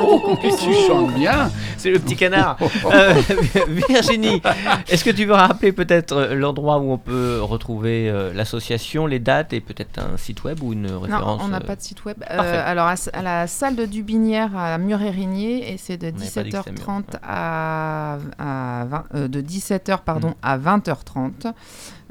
Oh, 0.00 0.36
et 0.44 0.50
tu 0.50 0.72
chantes 0.86 1.12
bien 1.14 1.50
C'est 1.76 1.90
le 1.90 1.98
petit 1.98 2.14
canard. 2.14 2.56
Euh, 2.92 3.14
Virginie, 3.88 4.40
est-ce 4.88 5.02
que 5.04 5.10
tu 5.10 5.24
veux 5.24 5.34
rappeler 5.34 5.72
peut-être 5.72 6.12
euh, 6.12 6.34
l'endroit 6.36 6.78
où 6.78 6.92
on 6.92 6.98
peut 6.98 7.40
retrouver 7.42 8.08
euh, 8.08 8.32
l'association, 8.32 9.06
les 9.06 9.18
dates 9.18 9.52
et 9.52 9.60
peut-être 9.60 9.98
un 9.98 10.16
site 10.16 10.44
web 10.44 10.62
ou 10.62 10.72
une 10.72 10.86
Non, 10.86 11.00
référence 11.00 11.42
on 11.44 11.48
n'a 11.48 11.60
pas 11.60 11.74
de 11.74 11.80
site 11.82 12.04
web. 12.04 12.16
Euh, 12.30 12.36
Parfait. 12.36 12.56
alors, 12.56 12.86
à, 12.86 12.94
à 13.12 13.22
la 13.22 13.46
salle 13.48 13.74
de 13.74 13.84
Dubinière 13.84 14.56
à 14.56 14.78
Mur-et-Rigné, 14.78 15.72
et 15.72 15.76
c'est 15.76 15.96
de 15.96 16.06
On 16.06 16.10
n'avait 16.12 16.30
pas 16.30 16.42
dit 16.44 16.50
que 16.50 16.56
c'était 16.62 16.70
17h30 16.70 16.86
Mur, 16.86 17.02
à, 17.24 18.18
à 18.38 18.84
20 18.84 19.04
euh, 19.16 19.26
de 19.28 19.40
17h 19.42 19.98
pardon, 20.04 20.34
à 20.42 20.56
20h30. 20.56 21.52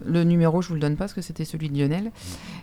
Le 0.06 0.24
numéro, 0.24 0.62
je 0.62 0.68
vous 0.70 0.76
le 0.76 0.80
donne 0.80 0.95
pas 0.95 1.06
parce 1.06 1.14
que 1.14 1.22
c'était 1.22 1.45
celui 1.45 1.70
de 1.70 1.78
Lionel. 1.80 2.12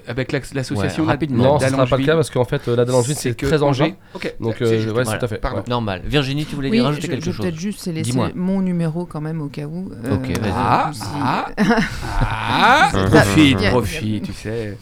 Avec 0.08 0.32
l'association 0.32 1.04
Ouais, 1.04 1.10
rapidement. 1.12 1.44
non, 1.44 1.60
ce 1.60 1.68
sera 1.70 1.86
pas 1.86 1.98
le 1.98 2.06
cas 2.06 2.16
parce 2.16 2.30
qu'en 2.30 2.46
fait 2.46 2.68
euh, 2.68 2.76
la 2.76 2.86
Dalangine 2.86 3.16
c'est 3.16 3.36
que 3.36 3.46
très. 3.46 3.64
Angers. 3.64 3.96
Ok. 4.14 4.34
Donc 4.40 4.56
C'est 4.60 4.66
euh, 4.66 4.76
juste- 4.82 4.88
ouais, 4.96 5.04
voilà. 5.04 5.18
tout 5.18 5.26
à 5.26 5.28
fait. 5.28 5.38
Pardon. 5.38 5.58
ouais. 5.60 5.64
Normal. 5.68 6.02
Virginie, 6.06 6.46
tu 6.46 6.56
voulais 6.56 6.70
Oui, 6.70 6.78
dire 6.78 6.86
rajouter 6.86 7.08
je, 7.08 7.12
quelque 7.12 7.26
je 7.26 7.32
chose 7.32 7.46
vais 7.46 7.52
peut-être 7.52 7.62
juste 7.62 7.86
laisser 7.88 8.12
Dis-moi. 8.12 8.30
mon 8.36 8.62
numéro 8.62 9.06
quand 9.06 9.22
même 9.22 9.42
au 9.42 9.48
cas 9.48 9.66
où. 9.66 9.92
euh, 10.06 10.16
Ok, 10.16 10.28
vas-y. 10.40 10.52
Ah, 10.56 10.90
si- 10.94 11.02
ah, 11.22 11.46
ah, 12.22 12.90
profite, 13.10 13.70
profite, 13.70 14.24
tu 14.26 14.34
sais. 14.34 14.78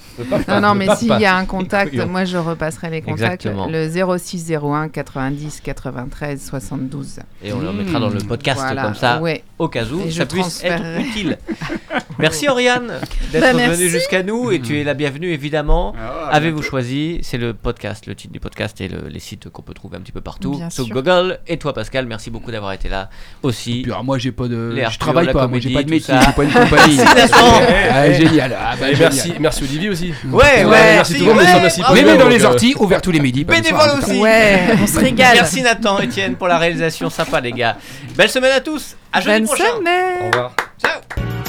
Non, 0.48 0.62
non, 0.62 0.76
mais 0.76 0.88
s'il 0.96 1.08
y 1.20 1.26
a 1.26 1.36
un 1.38 1.46
contact, 1.46 1.96
moi 2.08 2.26
je 2.26 2.38
repasserai 2.38 2.90
les 2.90 3.02
contacts. 3.02 3.46
Exactement. 3.46 3.68
Le 3.70 3.90
06 4.18 4.52
01 4.52 4.90
90 4.90 5.62
93 5.64 6.42
72. 6.42 7.20
Et 7.44 7.54
on 7.54 7.60
le 7.60 7.68
remettra 7.70 8.00
dans 8.00 8.10
le 8.10 8.20
podcast 8.20 8.62
comme 8.82 8.96
ça, 8.96 9.22
au 9.60 9.68
cas 9.68 9.86
où 9.86 10.02
Et 10.02 10.12
je 10.12 10.18
ça 10.18 10.26
puisse 10.26 10.64
être 10.64 10.84
utile. 11.00 11.38
merci 12.20 12.48
Oriane 12.48 12.92
d'être 13.32 13.42
Bah, 13.42 13.52
venue 13.54 13.68
merci. 13.68 13.90
jusqu'à 13.90 14.24
nous 14.24 14.52
et 14.52 14.60
tu 14.60 14.80
es 14.80 14.84
la 14.84 14.94
bienvenue 14.94 15.13
évidemment. 15.22 15.94
Ah, 15.98 16.30
Avez-vous 16.32 16.62
choisi 16.62 17.20
C'est 17.22 17.38
le 17.38 17.54
podcast, 17.54 18.08
le 18.08 18.16
titre 18.16 18.34
du 18.34 18.40
podcast 18.40 18.80
et 18.82 18.88
le- 18.88 19.08
les 19.10 19.20
sites 19.20 19.50
qu'on 19.50 19.62
peut 19.62 19.74
trouver 19.74 19.98
un 19.98 20.02
petit 20.02 20.12
peu 20.12 20.22
partout 20.22 20.56
Bien 20.56 20.70
sur 20.70 20.86
sûr. 20.86 20.96
Google. 20.96 21.40
Et 21.48 21.58
toi 21.58 21.74
Pascal, 21.74 22.06
merci 22.06 22.32
beaucoup 22.32 22.52
d'avoir 22.52 22.72
été 22.74 22.90
là 22.90 23.10
aussi. 23.44 23.82
Puis 23.84 23.92
alors, 23.92 24.04
moi 24.04 24.18
j'ai 24.18 24.32
pas 24.32 24.48
de. 24.48 24.72
Les 24.74 24.82
je 24.82 24.86
Arthur, 24.86 25.00
travaille 25.00 25.32
pas, 25.32 25.48
moi 25.48 25.60
j'ai 25.60 25.72
comédie, 25.72 25.74
pas 25.74 25.84
de 25.84 25.90
métier, 25.90 26.16
j'ai 26.26 26.34
pas 26.34 26.44
une 26.44 26.52
compagnie. 26.52 27.00
ah, 27.92 28.12
génial. 28.12 28.58
Ah, 28.60 28.76
bah, 28.80 28.90
Et 28.90 28.96
génial. 28.96 29.14
merci, 29.14 29.34
merci 29.40 29.64
Olivier 29.64 29.90
aussi. 29.90 30.14
Ouais, 30.32 30.64
ouais, 30.66 30.96
merci 30.96 31.14
tout 31.18 31.26
le 31.26 31.34
monde, 31.34 31.44
merci 31.44 31.82
même 31.94 32.18
dans 32.18 32.28
les 32.30 32.44
euh, 32.44 32.50
orties, 32.50 32.76
ouvert 32.80 33.02
tous 33.02 33.12
les 33.12 33.20
midis. 33.20 33.44
Bénévole 33.44 33.90
aussi. 34.00 34.20
Ouais, 34.20 34.60
on 34.82 34.88
se 34.88 35.00
régale. 35.00 35.36
Merci 35.36 35.62
Nathan, 35.62 36.00
Étienne 36.00 36.36
pour 36.36 36.48
la 36.48 36.58
réalisation 36.58 37.10
sympa 37.10 37.40
les 37.42 37.52
gars. 37.52 37.78
Belle 38.16 38.30
semaine 38.30 38.52
à 38.52 38.60
tous. 38.62 38.96
À 39.12 39.22
jeudi 39.22 39.44
prochain. 39.46 39.64
semaine. 39.78 40.24
Au 40.24 40.26
revoir. 40.28 40.56
Ciao. 40.82 41.43